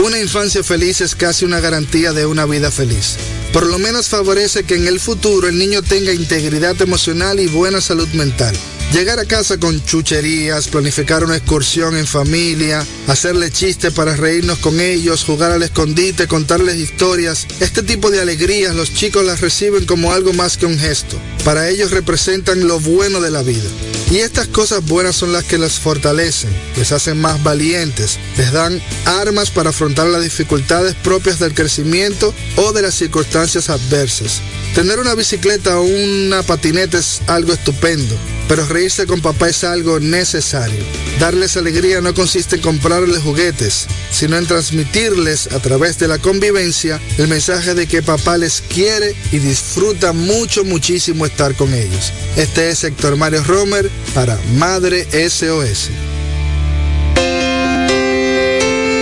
Una 0.05 0.19
infancia 0.19 0.63
feliz 0.63 1.01
es 1.01 1.15
casi 1.15 1.45
una 1.45 1.59
garantía 1.59 2.13
de 2.13 2.27
una 2.27 2.45
vida 2.45 2.69
feliz. 2.69 3.17
Por 3.51 3.65
lo 3.65 3.79
menos 3.79 4.07
favorece 4.07 4.65
que 4.65 4.75
en 4.75 4.85
el 4.85 4.99
futuro 4.99 5.47
el 5.47 5.57
niño 5.57 5.81
tenga 5.81 6.13
integridad 6.13 6.79
emocional 6.79 7.39
y 7.39 7.47
buena 7.47 7.81
salud 7.81 8.07
mental. 8.09 8.55
Llegar 8.95 9.19
a 9.19 9.25
casa 9.25 9.57
con 9.57 9.83
chucherías, 9.83 10.69
planificar 10.69 11.25
una 11.25 11.35
excursión 11.35 11.97
en 11.97 12.07
familia, 12.07 12.87
hacerle 13.07 13.51
chistes 13.51 13.91
para 13.91 14.15
reírnos 14.15 14.59
con 14.59 14.79
ellos, 14.79 15.25
jugar 15.25 15.51
al 15.51 15.63
escondite, 15.63 16.29
contarles 16.29 16.77
historias. 16.77 17.45
Este 17.59 17.83
tipo 17.83 18.09
de 18.09 18.21
alegrías 18.21 18.73
los 18.73 18.93
chicos 18.93 19.25
las 19.25 19.41
reciben 19.41 19.85
como 19.85 20.13
algo 20.13 20.31
más 20.31 20.55
que 20.55 20.65
un 20.65 20.79
gesto. 20.79 21.19
Para 21.43 21.67
ellos 21.67 21.91
representan 21.91 22.69
lo 22.69 22.79
bueno 22.79 23.19
de 23.19 23.31
la 23.31 23.43
vida. 23.43 23.67
Y 24.11 24.19
estas 24.19 24.47
cosas 24.47 24.85
buenas 24.85 25.17
son 25.17 25.33
las 25.33 25.43
que 25.43 25.57
les 25.57 25.73
fortalecen, 25.73 26.51
les 26.77 26.93
hacen 26.93 27.19
más 27.19 27.43
valientes, 27.43 28.17
les 28.37 28.53
dan 28.53 28.81
armas 29.03 29.51
para 29.51 29.71
afrontar 29.71 30.07
las 30.07 30.23
dificultades 30.23 30.95
propias 30.95 31.39
del 31.39 31.53
crecimiento 31.53 32.33
o 32.55 32.71
de 32.71 32.83
las 32.83 32.95
circunstancias 32.95 33.69
adversas. 33.69 34.39
Tener 34.73 34.99
una 34.99 35.15
bicicleta 35.15 35.79
o 35.79 35.83
una 35.83 36.43
patineta 36.43 36.97
es 36.97 37.21
algo 37.27 37.51
estupendo, 37.51 38.15
pero 38.47 38.65
reírse 38.65 39.05
con 39.05 39.21
papá 39.21 39.49
es 39.49 39.63
algo 39.63 39.99
necesario. 39.99 40.79
Darles 41.19 41.57
alegría 41.57 42.01
no 42.01 42.13
consiste 42.13 42.57
en 42.57 42.61
comprarles 42.61 43.23
juguetes, 43.23 43.87
sino 44.11 44.37
en 44.37 44.45
transmitirles 44.45 45.51
a 45.53 45.59
través 45.59 45.97
de 45.97 46.07
la 46.07 46.17
convivencia 46.19 46.99
el 47.17 47.27
mensaje 47.27 47.73
de 47.73 47.87
que 47.87 48.01
papá 48.01 48.37
les 48.37 48.61
quiere 48.61 49.15
y 49.31 49.39
disfruta 49.39 50.13
mucho, 50.13 50.63
muchísimo 50.63 51.25
estar 51.25 51.55
con 51.55 51.73
ellos. 51.73 52.11
Este 52.35 52.69
es 52.69 52.83
Héctor 52.83 53.15
Mario 53.15 53.43
Romer 53.43 53.89
para 54.13 54.37
Madre 54.57 55.07
SOS. 55.29 55.89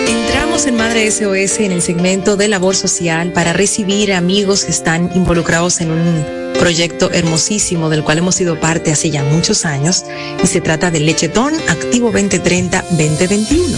Entramos 0.08 0.66
en 0.68 0.76
Madre 0.78 1.10
SOS 1.10 1.60
en 1.60 1.72
el 1.72 1.82
segmento 1.82 2.38
de 2.38 2.48
labor 2.48 2.76
social 2.76 3.34
para 3.34 3.54
recibir 3.54 4.14
amigos 4.14 4.66
que 4.66 4.72
están 4.72 5.12
involucrados 5.16 5.82
en 5.82 5.92
un 5.92 6.43
proyecto 6.64 7.12
hermosísimo 7.12 7.90
del 7.90 8.06
cual 8.06 8.20
hemos 8.20 8.36
sido 8.36 8.58
parte 8.58 8.94
hace 8.94 9.10
ya 9.10 9.22
muchos 9.22 9.66
años 9.66 10.06
y 10.42 10.48
se 10.48 10.62
trata 10.62 10.92
del 10.92 11.06
Lechetón 11.06 11.54
Activo 11.68 12.10
2030-2021. 12.14 13.78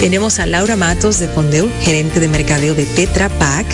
Tenemos 0.00 0.40
a 0.40 0.46
Laura 0.46 0.74
Matos 0.74 1.20
de 1.20 1.28
Fondeu, 1.28 1.70
gerente 1.82 2.18
de 2.18 2.26
mercadeo 2.26 2.74
de 2.74 2.86
Tetra 2.86 3.28
Pak, 3.28 3.66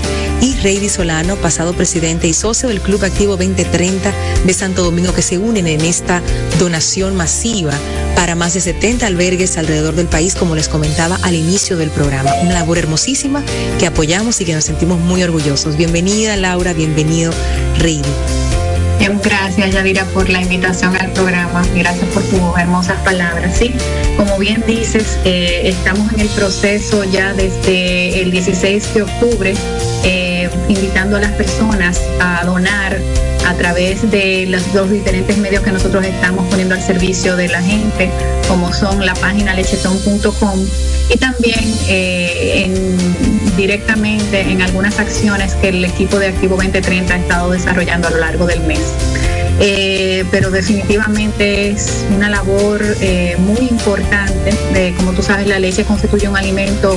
y 0.42 0.56
Reidy 0.56 0.90
Solano, 0.90 1.36
pasado 1.36 1.72
presidente 1.72 2.28
y 2.28 2.34
socio 2.34 2.68
del 2.68 2.82
Club 2.82 3.02
Activo 3.02 3.38
2030 3.38 4.12
de 4.44 4.52
Santo 4.52 4.82
Domingo, 4.82 5.14
que 5.14 5.22
se 5.22 5.38
unen 5.38 5.66
en 5.66 5.80
esta 5.80 6.20
donación 6.58 7.16
masiva 7.16 7.72
para 8.14 8.34
más 8.34 8.52
de 8.52 8.60
70 8.60 9.06
albergues 9.06 9.56
alrededor 9.56 9.94
del 9.94 10.06
país, 10.06 10.34
como 10.34 10.54
les 10.54 10.68
comentaba 10.68 11.18
al 11.22 11.34
inicio 11.34 11.78
del 11.78 11.88
programa. 11.88 12.30
Una 12.42 12.52
labor 12.52 12.76
hermosísima 12.76 13.42
que 13.78 13.86
apoyamos 13.86 14.38
y 14.42 14.44
que 14.44 14.54
nos 14.54 14.64
sentimos 14.64 15.00
muy 15.00 15.22
orgullosos. 15.22 15.78
Bienvenida 15.78 16.36
Laura, 16.36 16.74
bienvenido 16.74 17.32
Reidy. 17.78 18.49
Gracias, 19.08 19.72
Yadira, 19.72 20.04
por 20.06 20.28
la 20.28 20.42
invitación 20.42 20.94
al 20.96 21.10
programa. 21.12 21.62
Gracias 21.74 22.06
por 22.10 22.22
tus 22.22 22.40
hermosas 22.58 22.98
palabras. 23.02 23.56
Sí, 23.56 23.72
como 24.16 24.38
bien 24.38 24.62
dices, 24.66 25.18
eh, 25.24 25.62
estamos 25.64 26.12
en 26.12 26.20
el 26.20 26.28
proceso 26.28 27.04
ya 27.04 27.32
desde 27.32 28.20
el 28.20 28.30
16 28.30 28.94
de 28.94 29.02
octubre, 29.02 29.54
eh, 30.04 30.50
invitando 30.68 31.16
a 31.16 31.20
las 31.20 31.32
personas 31.32 32.00
a 32.20 32.44
donar 32.44 32.98
a 33.50 33.54
través 33.54 34.08
de 34.12 34.46
los 34.46 34.72
dos 34.72 34.90
diferentes 34.90 35.36
medios 35.36 35.64
que 35.64 35.72
nosotros 35.72 36.04
estamos 36.04 36.46
poniendo 36.46 36.76
al 36.76 36.82
servicio 36.82 37.34
de 37.34 37.48
la 37.48 37.60
gente, 37.60 38.08
como 38.46 38.72
son 38.72 39.04
la 39.04 39.14
página 39.14 39.54
lecheton.com 39.54 40.66
y 41.12 41.18
también 41.18 41.58
eh, 41.88 42.64
en, 42.64 43.56
directamente 43.56 44.42
en 44.42 44.62
algunas 44.62 45.00
acciones 45.00 45.54
que 45.56 45.70
el 45.70 45.84
equipo 45.84 46.20
de 46.20 46.28
Activo 46.28 46.54
2030 46.54 47.12
ha 47.12 47.18
estado 47.18 47.50
desarrollando 47.50 48.06
a 48.06 48.12
lo 48.12 48.18
largo 48.18 48.46
del 48.46 48.60
mes. 48.60 48.80
Eh, 49.62 50.24
pero 50.30 50.50
definitivamente 50.50 51.70
es 51.70 52.04
una 52.16 52.30
labor 52.30 52.82
eh, 53.00 53.36
muy 53.38 53.68
importante. 53.68 54.54
como 54.96 55.12
tú 55.12 55.22
sabes, 55.22 55.46
la 55.46 55.58
leche 55.58 55.84
constituye 55.84 56.28
un 56.28 56.36
alimento 56.36 56.96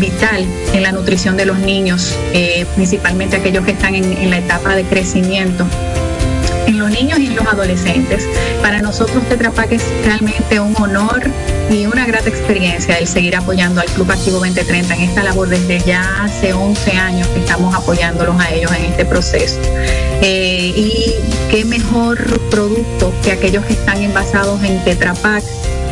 vital 0.00 0.46
en 0.72 0.82
la 0.82 0.92
nutrición 0.92 1.36
de 1.36 1.44
los 1.44 1.58
niños, 1.58 2.14
principalmente 2.74 3.36
aquellos 3.36 3.64
que 3.64 3.72
están 3.72 3.94
en 3.94 4.30
la 4.30 4.38
etapa 4.38 4.74
de 4.74 4.84
crecimiento 4.84 5.66
en 6.66 6.78
los 6.78 6.90
niños 6.90 7.18
y 7.18 7.26
en 7.26 7.36
los 7.36 7.46
adolescentes. 7.46 8.28
Para 8.62 8.80
nosotros 8.80 9.22
Tetra 9.28 9.50
Pak 9.50 9.72
es 9.72 9.84
realmente 10.04 10.60
un 10.60 10.74
honor 10.76 11.22
y 11.70 11.86
una 11.86 12.06
grata 12.06 12.28
experiencia 12.28 12.98
el 12.98 13.06
seguir 13.06 13.36
apoyando 13.36 13.80
al 13.80 13.86
Club 13.88 14.10
Activo 14.10 14.38
2030 14.38 14.94
en 14.94 15.00
esta 15.02 15.22
labor 15.22 15.48
desde 15.48 15.80
ya 15.80 16.22
hace 16.22 16.52
11 16.52 16.92
años 16.92 17.28
que 17.28 17.40
estamos 17.40 17.74
apoyándolos 17.74 18.40
a 18.40 18.50
ellos 18.52 18.70
en 18.72 18.84
este 18.84 19.04
proceso. 19.04 19.60
Eh, 20.22 20.72
y 20.76 21.14
qué 21.50 21.64
mejor 21.64 22.18
producto 22.50 23.12
que 23.22 23.32
aquellos 23.32 23.64
que 23.64 23.74
están 23.74 24.02
envasados 24.02 24.62
en 24.62 24.82
Tetra 24.84 25.14
Pak 25.14 25.42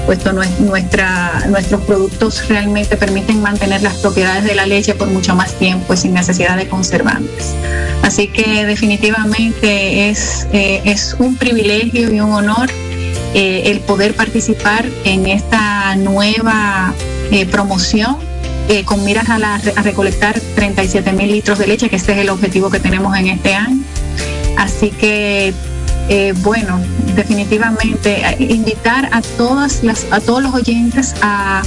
puesto 0.06 0.32
nuestra, 0.32 1.44
nuestros 1.48 1.82
productos 1.82 2.48
realmente 2.48 2.96
permiten 2.96 3.40
mantener 3.40 3.82
las 3.82 3.94
propiedades 3.98 4.44
de 4.44 4.54
la 4.54 4.66
leche 4.66 4.94
por 4.94 5.08
mucho 5.08 5.34
más 5.34 5.52
tiempo 5.54 5.94
y 5.94 5.96
sin 5.96 6.14
necesidad 6.14 6.56
de 6.56 6.68
conservantes. 6.68 7.54
Así 8.02 8.28
que 8.28 8.66
definitivamente 8.66 10.10
es, 10.10 10.46
eh, 10.52 10.82
es 10.84 11.14
un 11.18 11.36
privilegio 11.36 12.12
y 12.12 12.20
un 12.20 12.32
honor 12.32 12.68
eh, 13.34 13.62
el 13.66 13.80
poder 13.80 14.14
participar 14.14 14.84
en 15.04 15.26
esta 15.26 15.96
nueva 15.96 16.92
eh, 17.30 17.46
promoción 17.46 18.16
con 18.86 19.04
miras 19.04 19.28
a, 19.28 19.36
a 19.36 19.82
recolectar 19.82 20.40
37 20.54 21.12
mil 21.12 21.30
litros 21.30 21.58
de 21.58 21.66
leche, 21.66 21.90
que 21.90 21.96
este 21.96 22.12
es 22.12 22.18
el 22.18 22.30
objetivo 22.30 22.70
que 22.70 22.80
tenemos 22.80 23.14
en 23.18 23.26
este 23.26 23.52
año. 23.52 23.82
Así 24.56 24.88
que 24.88 25.52
eh, 26.08 26.34
bueno, 26.38 26.80
definitivamente 27.14 28.22
eh, 28.22 28.36
invitar 28.38 29.08
a 29.12 29.22
todas 29.22 29.82
las, 29.82 30.06
a 30.10 30.20
todos 30.20 30.42
los 30.42 30.54
oyentes 30.54 31.14
a 31.22 31.62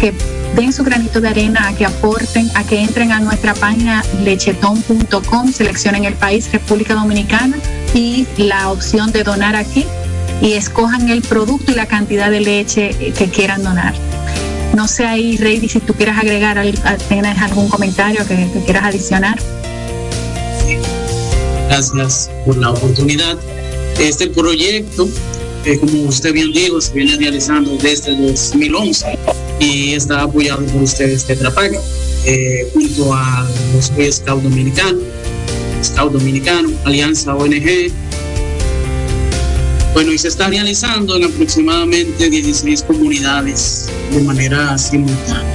que 0.00 0.12
den 0.54 0.72
su 0.72 0.84
granito 0.84 1.20
de 1.20 1.28
arena, 1.28 1.68
a 1.68 1.74
que 1.74 1.84
aporten, 1.84 2.50
a 2.54 2.64
que 2.64 2.80
entren 2.80 3.12
a 3.12 3.20
nuestra 3.20 3.54
página 3.54 4.04
lecheton.com, 4.22 5.52
seleccionen 5.52 6.04
el 6.04 6.14
país 6.14 6.50
República 6.52 6.94
Dominicana 6.94 7.56
y 7.94 8.26
la 8.36 8.70
opción 8.70 9.12
de 9.12 9.22
donar 9.22 9.54
aquí 9.54 9.86
y 10.42 10.52
escojan 10.52 11.08
el 11.08 11.22
producto 11.22 11.72
y 11.72 11.74
la 11.74 11.86
cantidad 11.86 12.30
de 12.30 12.40
leche 12.40 12.90
que 13.12 13.28
quieran 13.28 13.62
donar. 13.62 13.94
No 14.74 14.88
sé 14.88 15.06
ahí, 15.06 15.36
Reidy, 15.38 15.68
si 15.68 15.80
tú 15.80 15.94
quieras 15.94 16.18
agregar, 16.18 16.62
tienes 17.08 17.38
algún 17.40 17.68
comentario 17.68 18.26
que, 18.26 18.50
que 18.52 18.60
quieras 18.64 18.84
adicionar. 18.84 19.38
Gracias 21.68 22.30
por 22.44 22.56
la 22.58 22.70
oportunidad. 22.70 23.38
Este 23.98 24.26
proyecto, 24.28 25.08
eh, 25.64 25.78
como 25.78 26.02
usted 26.02 26.32
bien 26.32 26.52
dijo, 26.52 26.80
se 26.80 26.92
viene 26.92 27.16
realizando 27.16 27.76
desde 27.82 28.14
2011 28.14 29.18
y 29.58 29.94
está 29.94 30.22
apoyado 30.22 30.64
por 30.66 30.82
ustedes 30.82 31.24
Tetra 31.24 31.50
Pak, 31.50 31.72
eh, 32.26 32.68
junto 32.74 33.14
a 33.14 33.48
los 33.74 33.90
Boy 33.94 34.12
Scout 34.12 34.42
Dominicano, 34.42 34.98
Scout 35.82 36.12
Dominicano, 36.12 36.70
Alianza 36.84 37.34
ONG. 37.34 37.90
Bueno, 39.94 40.12
y 40.12 40.18
se 40.18 40.28
está 40.28 40.48
realizando 40.48 41.16
en 41.16 41.24
aproximadamente 41.24 42.28
16 42.28 42.82
comunidades 42.82 43.88
de 44.12 44.20
manera 44.20 44.76
simultánea. 44.76 45.54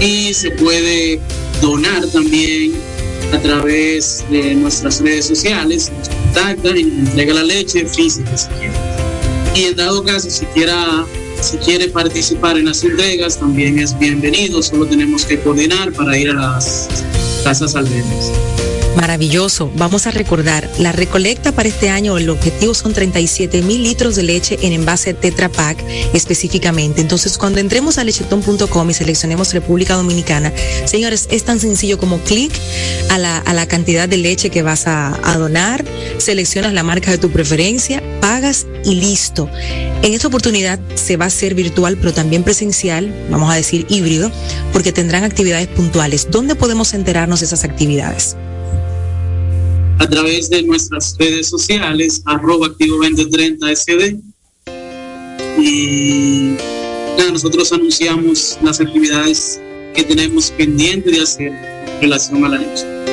Y 0.00 0.34
se 0.34 0.50
puede 0.50 1.20
donar 1.62 2.04
también 2.08 2.72
a 3.32 3.38
través 3.38 4.24
de 4.28 4.56
nuestras 4.56 5.00
redes 5.00 5.26
sociales, 5.26 5.92
y 6.76 6.80
entrega 6.80 7.34
la 7.34 7.44
leche 7.44 7.86
física 7.86 8.36
si 8.36 8.48
quiere. 8.48 8.74
Y 9.54 9.64
en 9.66 9.76
dado 9.76 10.02
caso, 10.02 10.28
si, 10.28 10.44
quiera, 10.46 11.06
si 11.40 11.56
quiere 11.58 11.88
participar 11.88 12.58
en 12.58 12.66
las 12.66 12.82
entregas, 12.82 13.38
también 13.38 13.78
es 13.78 13.96
bienvenido, 13.98 14.62
solo 14.62 14.86
tenemos 14.86 15.24
que 15.24 15.38
coordinar 15.40 15.92
para 15.92 16.18
ir 16.18 16.30
a 16.30 16.34
las 16.34 16.88
casas 17.44 17.76
albergues. 17.76 18.32
Maravilloso. 18.96 19.72
Vamos 19.76 20.06
a 20.06 20.12
recordar, 20.12 20.70
la 20.78 20.92
recolecta 20.92 21.52
para 21.52 21.68
este 21.68 21.90
año, 21.90 22.16
el 22.16 22.30
objetivo 22.30 22.74
son 22.74 22.92
37 22.92 23.62
mil 23.62 23.82
litros 23.82 24.14
de 24.14 24.22
leche 24.22 24.58
en 24.62 24.72
envase 24.72 25.14
Tetra 25.14 25.48
Pak 25.48 25.78
específicamente. 26.12 27.00
Entonces, 27.00 27.36
cuando 27.36 27.58
entremos 27.58 27.98
a 27.98 28.04
lecheton.com 28.04 28.90
y 28.90 28.94
seleccionemos 28.94 29.52
República 29.52 29.94
Dominicana, 29.94 30.52
señores, 30.84 31.26
es 31.30 31.44
tan 31.44 31.58
sencillo 31.58 31.98
como 31.98 32.18
clic 32.18 32.52
a 33.10 33.18
la, 33.18 33.38
a 33.38 33.52
la 33.52 33.66
cantidad 33.66 34.08
de 34.08 34.16
leche 34.16 34.50
que 34.50 34.62
vas 34.62 34.86
a, 34.86 35.18
a 35.28 35.38
donar, 35.38 35.84
seleccionas 36.18 36.72
la 36.72 36.84
marca 36.84 37.10
de 37.10 37.18
tu 37.18 37.30
preferencia, 37.30 38.02
pagas 38.20 38.66
y 38.84 38.94
listo. 38.94 39.50
En 40.02 40.14
esta 40.14 40.28
oportunidad 40.28 40.78
se 40.94 41.16
va 41.16 41.24
a 41.24 41.28
hacer 41.28 41.54
virtual, 41.54 41.96
pero 41.96 42.12
también 42.12 42.44
presencial, 42.44 43.12
vamos 43.28 43.50
a 43.52 43.56
decir 43.56 43.86
híbrido, 43.88 44.30
porque 44.72 44.92
tendrán 44.92 45.24
actividades 45.24 45.66
puntuales. 45.66 46.28
¿Dónde 46.30 46.54
podemos 46.54 46.94
enterarnos 46.94 47.40
de 47.40 47.46
esas 47.46 47.64
actividades? 47.64 48.36
A 49.98 50.06
través 50.08 50.50
de 50.50 50.62
nuestras 50.62 51.16
redes 51.18 51.48
sociales, 51.48 52.22
arroba 52.26 52.66
activo 52.66 52.96
2030 52.98 53.74
SD. 53.74 54.20
Y 55.58 56.56
nosotros 57.32 57.72
anunciamos 57.72 58.58
las 58.62 58.80
actividades 58.80 59.60
que 59.94 60.04
tenemos 60.04 60.50
pendiente 60.52 61.10
de 61.10 61.20
hacer 61.20 61.48
en 61.48 62.00
relación 62.00 62.44
a 62.44 62.48
la 62.48 62.58
leche. 62.58 63.03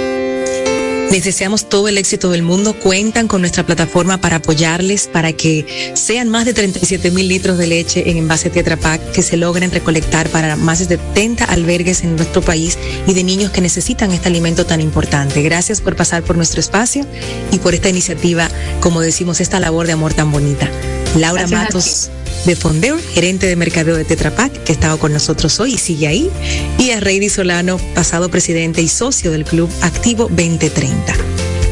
Les 1.12 1.26
deseamos 1.26 1.68
todo 1.68 1.90
el 1.90 1.98
éxito 1.98 2.30
del 2.32 2.42
mundo. 2.42 2.74
Cuentan 2.74 3.28
con 3.28 3.42
nuestra 3.42 3.66
plataforma 3.66 4.22
para 4.22 4.38
apoyarles, 4.38 5.10
para 5.10 5.34
que 5.34 5.92
sean 5.94 6.30
más 6.30 6.46
de 6.46 6.54
37 6.54 7.12
mil 7.12 7.28
litros 7.28 7.58
de 7.58 7.68
leche 7.68 8.10
en 8.10 8.16
envase 8.16 8.50
Tetra 8.50 8.78
Pak 8.78 9.12
que 9.12 9.22
se 9.22 9.36
logren 9.36 9.72
recolectar 9.72 10.30
para 10.30 10.56
más 10.56 10.80
de 10.80 10.96
70 10.96 11.44
albergues 11.44 12.04
en 12.04 12.16
nuestro 12.16 12.42
país 12.42 12.78
y 13.08 13.14
de 13.14 13.26
niños 13.26 13.52
que 13.52 13.60
necesitan 13.60 14.14
este 14.14 14.30
alimento 14.30 14.66
tan 14.66 14.80
importante. 14.80 15.42
Gracias 15.42 15.82
por 15.82 15.98
pasar 15.98 16.24
por 16.24 16.38
nuestro 16.38 16.62
espacio 16.62 17.06
y 17.52 17.60
por 17.60 17.74
esta 17.74 17.90
iniciativa, 17.90 18.50
como 18.80 19.02
decimos, 19.02 19.42
esta 19.42 19.60
labor 19.60 19.88
de 19.88 19.94
amor 19.94 20.14
tan 20.14 20.32
bonita. 20.32 20.70
Laura 21.18 21.46
Matos 21.48 22.10
de 22.46 22.56
Fondeur, 22.56 23.00
gerente 23.14 23.48
de 23.48 23.56
mercadeo 23.56 23.96
de 23.96 24.06
Tetra 24.06 24.32
Pak, 24.32 24.52
que 24.64 24.72
ha 24.72 24.76
estado 24.76 24.98
con 25.00 25.14
nosotros 25.14 25.60
hoy 25.60 25.74
y 25.74 25.78
sigue 25.78 26.08
ahí, 26.08 26.30
y 26.78 26.92
a 26.92 27.00
Reidy 27.00 27.30
Solano, 27.30 27.78
pasado 27.94 28.30
presidente 28.30 28.82
y 28.82 28.88
socio 28.88 29.32
del 29.32 29.46
Club 29.46 29.70
Activo 29.82 30.24
2030. 30.30 31.14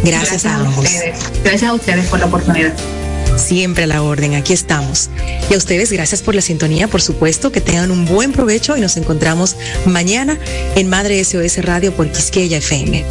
Gracias, 0.04 0.46
a, 0.46 0.56
ambos. 0.56 0.86
Gracias 1.44 1.70
a 1.70 1.74
ustedes 1.74 2.08
por 2.08 2.20
la 2.20 2.26
oportunidad. 2.28 2.74
Siempre 3.38 3.86
a 3.86 3.88
la 3.88 4.02
orden, 4.04 4.36
aquí 4.36 4.54
estamos. 4.54 5.10
Y 5.50 5.54
a 5.54 5.58
ustedes, 5.58 5.92
gracias 5.92 6.22
por 6.22 6.36
la 6.36 6.42
sintonía, 6.42 6.88
por 6.88 7.02
supuesto, 7.02 7.52
que 7.52 7.62
tengan 7.62 7.92
un 7.92 8.06
buen 8.06 8.32
provecho 8.32 8.76
y 8.78 8.82
nos 8.82 8.98
encontramos 8.98 9.56
mañana 9.86 10.38
en 10.76 10.90
Madre 10.90 11.24
SOS 11.24 11.64
Radio 11.64 11.94
por 11.94 12.12
Quisqueya 12.12 12.58
FM. 12.58 13.06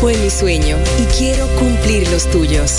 fue 0.00 0.16
mi 0.16 0.30
sueño 0.30 0.78
y 0.98 1.04
quiero 1.18 1.46
cumplir 1.58 2.08
los 2.10 2.26
tuyos. 2.30 2.78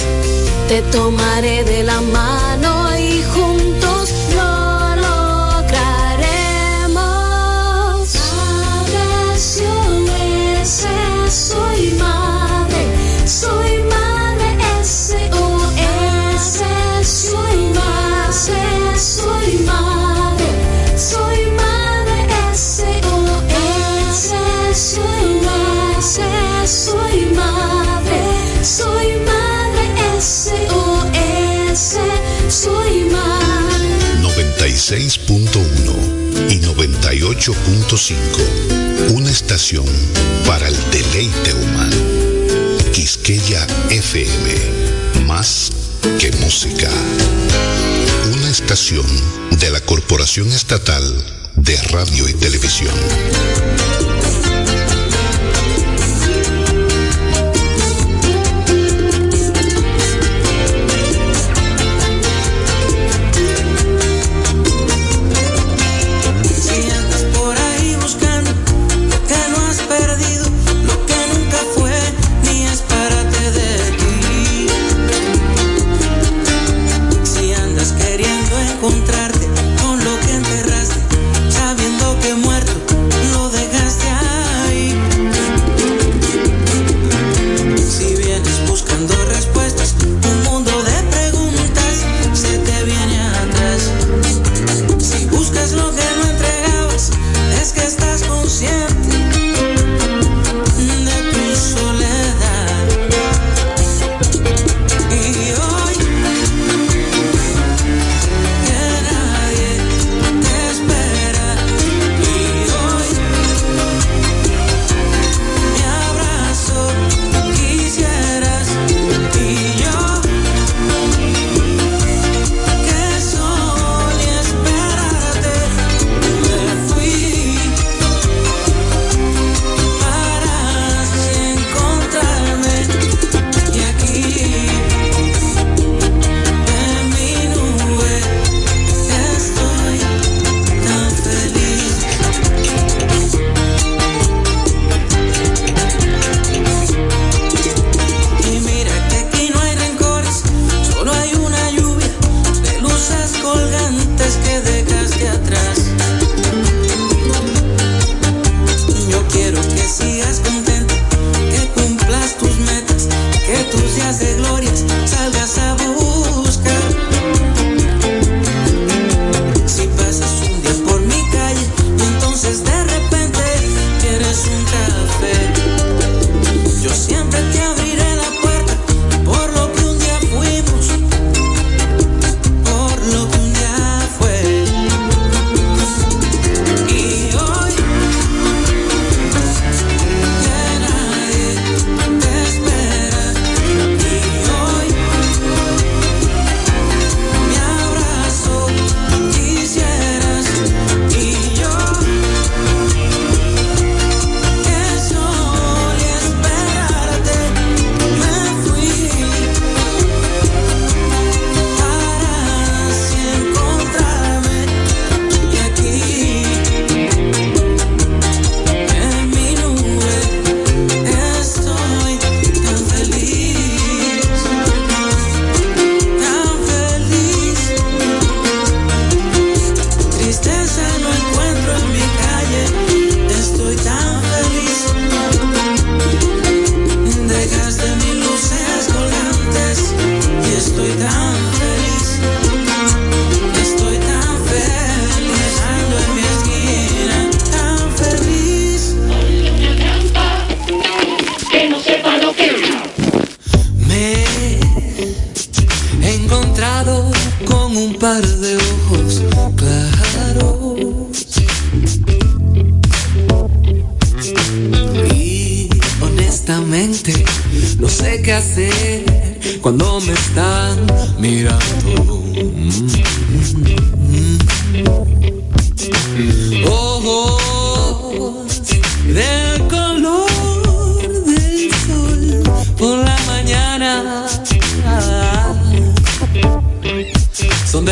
Te 0.68 0.82
tomaré 0.92 1.64
de 1.64 1.84
la 1.84 2.02
mano 2.02 2.98
y 2.98 3.22
juntos 3.24 3.71
soy 32.62 33.06
más. 33.06 33.82
96.1 34.22 36.52
y 36.52 36.60
98.5. 36.60 39.14
Una 39.14 39.32
estación 39.32 39.86
para 40.46 40.68
el 40.68 40.76
deleite 40.92 41.54
humano. 41.54 41.96
Quisqueya 42.94 43.66
FM. 43.90 45.26
Más 45.26 45.72
que 46.20 46.32
música. 46.34 46.92
Una 48.34 48.50
estación 48.50 49.08
de 49.60 49.72
la 49.72 49.80
Corporación 49.82 50.52
Estatal 50.52 51.04
de 51.56 51.82
Radio 51.84 52.28
y 52.30 52.34
Televisión. 52.34 52.94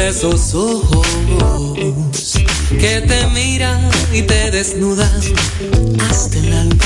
esos 0.09 0.55
ojos 0.55 1.07
que 2.79 3.01
te 3.01 3.27
miran 3.27 3.79
y 4.11 4.23
te 4.23 4.49
desnudan 4.49 5.21
hasta 6.09 6.39
el 6.39 6.51
alma. 6.51 6.85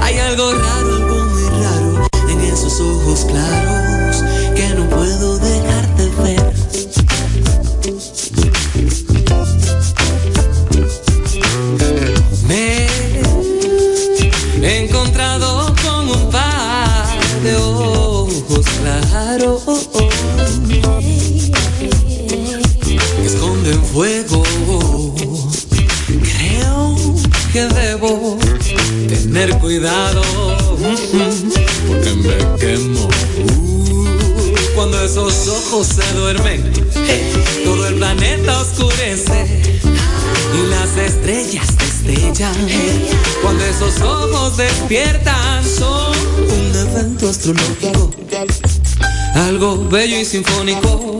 Hay 0.00 0.18
algo 0.18 0.54
raro, 0.54 0.96
algo 0.96 1.24
muy 1.24 1.44
raro 1.62 2.08
en 2.28 2.40
esos 2.40 2.80
ojos 2.80 3.26
claros 3.26 3.63
tener 29.34 29.58
cuidado 29.58 30.22
porque 31.88 32.14
me 32.14 32.56
quemo. 32.56 33.08
Uh, 33.50 34.04
Cuando 34.76 35.04
esos 35.04 35.48
ojos 35.48 35.88
se 35.88 36.12
duermen, 36.14 36.72
todo 37.64 37.88
el 37.88 37.96
planeta 37.96 38.60
oscurece 38.60 39.62
y 40.54 40.66
las 40.68 40.96
estrellas 40.96 41.66
destellan. 41.76 42.54
Cuando 43.42 43.64
esos 43.64 44.00
ojos 44.02 44.56
despiertan, 44.56 45.64
son 45.64 46.16
un 46.38 46.76
evento 46.76 47.28
astrológico. 47.28 48.10
Algo 49.34 49.84
bello 49.88 50.16
y 50.16 50.24
sinfónico, 50.24 51.18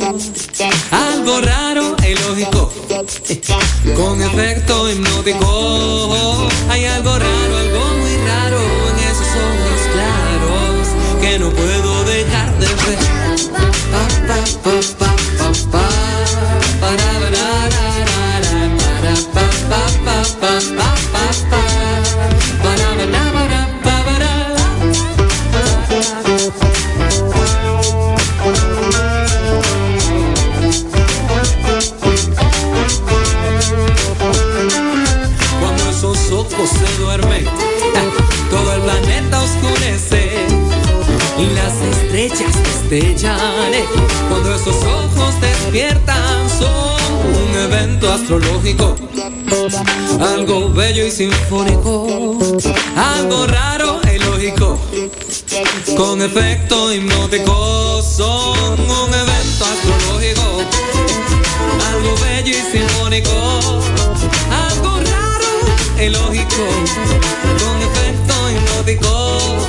algo 0.93 1.41
raro 1.41 1.97
e 2.01 2.12
ilógico, 2.12 2.73
con 3.97 4.23
efecto 4.23 4.89
hipnótico. 4.89 6.49
Hay 6.71 6.85
algo 6.85 7.19
raro, 7.19 7.59
algo 7.59 7.93
no 11.39 11.51
puedo 11.51 12.05
dejar 12.05 12.59
de 12.59 12.66
ver. 12.66 13.24
Cuando 42.95 44.55
esos 44.55 44.76
ojos 44.84 45.40
despiertan, 45.40 46.49
son 46.49 47.51
un 47.51 47.57
evento 47.59 48.12
astrológico, 48.12 48.95
algo 50.20 50.68
bello 50.68 51.05
y 51.05 51.11
sinfónico, 51.11 52.38
algo 52.95 53.47
raro 53.49 54.01
e 54.07 54.14
ilógico, 54.14 54.78
con 55.97 56.22
efecto 56.22 56.92
hipnótico, 56.92 58.01
son 58.01 58.78
un 58.78 59.12
evento 59.12 59.64
astrológico, 59.64 60.42
algo 61.90 62.14
bello 62.22 62.57
y 62.57 62.78
sinfónico, 62.78 63.30
algo 64.53 65.01
raro 65.01 65.99
e 65.99 66.07
ilógico, 66.07 66.62
con 67.59 67.82
efecto 67.82 68.51
hipnótico. 68.53 69.64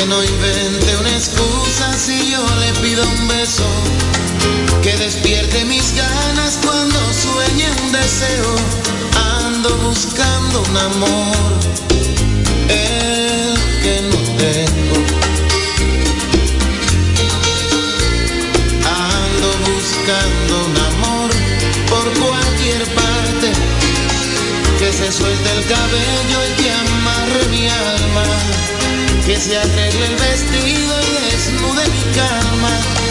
Que 0.00 0.06
no 0.06 0.22
invente 0.24 0.96
una 0.98 1.10
excusa 1.10 1.92
si 1.92 2.30
yo 2.30 2.42
le 2.60 2.72
pido 2.80 3.02
un 3.04 3.28
beso 3.28 3.64
que 4.82 4.96
despierte 4.96 5.64
mis 5.66 5.94
ganas 5.94 6.58
cuando 6.64 6.98
sueñe 7.12 7.66
un 7.82 7.92
deseo. 7.92 8.54
Ando 9.44 9.76
buscando 9.78 10.62
un 10.70 10.76
amor 10.76 11.36
el 12.68 13.58
que 13.82 14.00
no 14.10 14.20
tengo. 14.38 14.96
Ando 19.12 19.48
buscando 19.70 20.52
un 20.68 20.76
amor 20.92 21.30
por 21.90 22.06
cualquier 22.24 22.84
parte 22.94 23.52
que 24.78 24.92
se 24.92 25.12
suelte 25.12 25.50
el 25.58 25.64
cabello 25.66 26.38
y 26.46 26.59
que 29.30 29.36
se 29.36 29.56
arregle 29.56 30.06
el 30.06 30.16
vestido 30.16 31.00
y 31.02 31.30
desnude 31.30 31.88
mi 31.88 32.02
calma. 32.16 33.09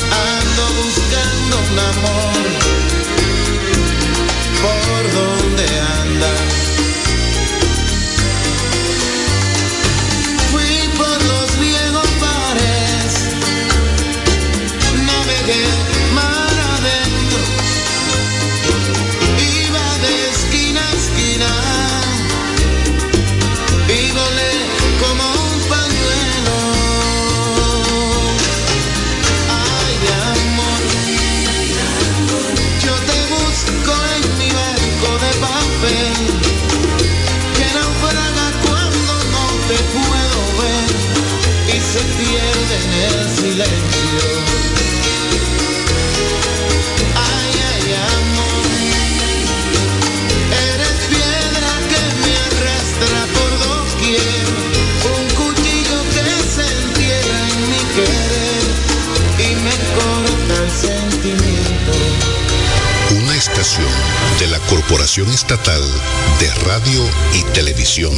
Radio 66.65 67.03
y 67.33 67.43
Televisión. 67.53 68.13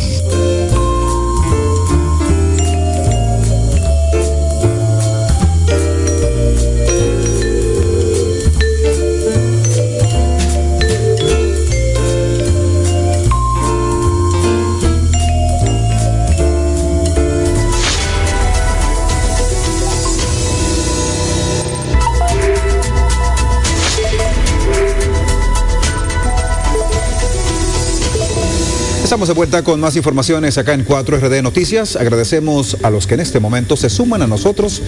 Estamos 29.21 29.35
de 29.35 29.39
vuelta 29.39 29.63
con 29.63 29.79
más 29.79 29.95
informaciones 29.95 30.57
acá 30.57 30.73
en 30.73 30.83
4RD 30.83 31.43
Noticias. 31.43 31.95
Agradecemos 31.95 32.77
a 32.81 32.89
los 32.89 33.05
que 33.05 33.13
en 33.13 33.19
este 33.19 33.39
momento 33.39 33.77
se 33.77 33.87
suman 33.87 34.23
a 34.23 34.25
nosotros. 34.25 34.81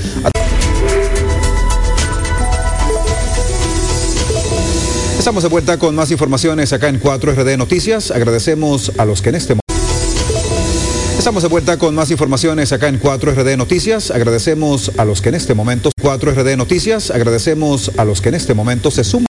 Estamos 5.20 5.44
de 5.44 5.50
vuelta 5.50 5.78
con 5.78 5.94
más 5.94 6.10
informaciones 6.10 6.74
acá 6.74 6.90
en 6.90 7.00
4RD 7.00 7.60
Noticias. 7.60 8.10
Agradecemos 8.10 8.94
a 8.98 9.06
los 9.06 9.22
que 9.22 9.30
en 9.30 9.36
este 9.36 9.54
momento... 9.54 9.64
Estamos 11.20 11.44
de 11.44 11.50
vuelta 11.50 11.78
con 11.78 11.94
más 11.94 12.10
informaciones 12.10 12.74
acá 12.74 12.88
en 12.88 13.00
4RD 13.00 13.56
Noticias. 13.56 14.10
Agradecemos 14.10 14.92
a 14.98 15.06
los 15.06 15.22
que 15.22 15.30
en 15.30 15.36
este 15.36 15.54
momento 15.54 15.92
4RD 16.02 16.58
Noticias. 16.58 17.12
Agradecemos 17.12 17.92
a 17.98 18.04
los 18.04 18.20
que 18.20 18.30
en 18.30 18.36
este 18.36 18.56
momento 18.56 18.90
se. 18.90 19.04
Se 19.04 19.14
suman 19.14 19.28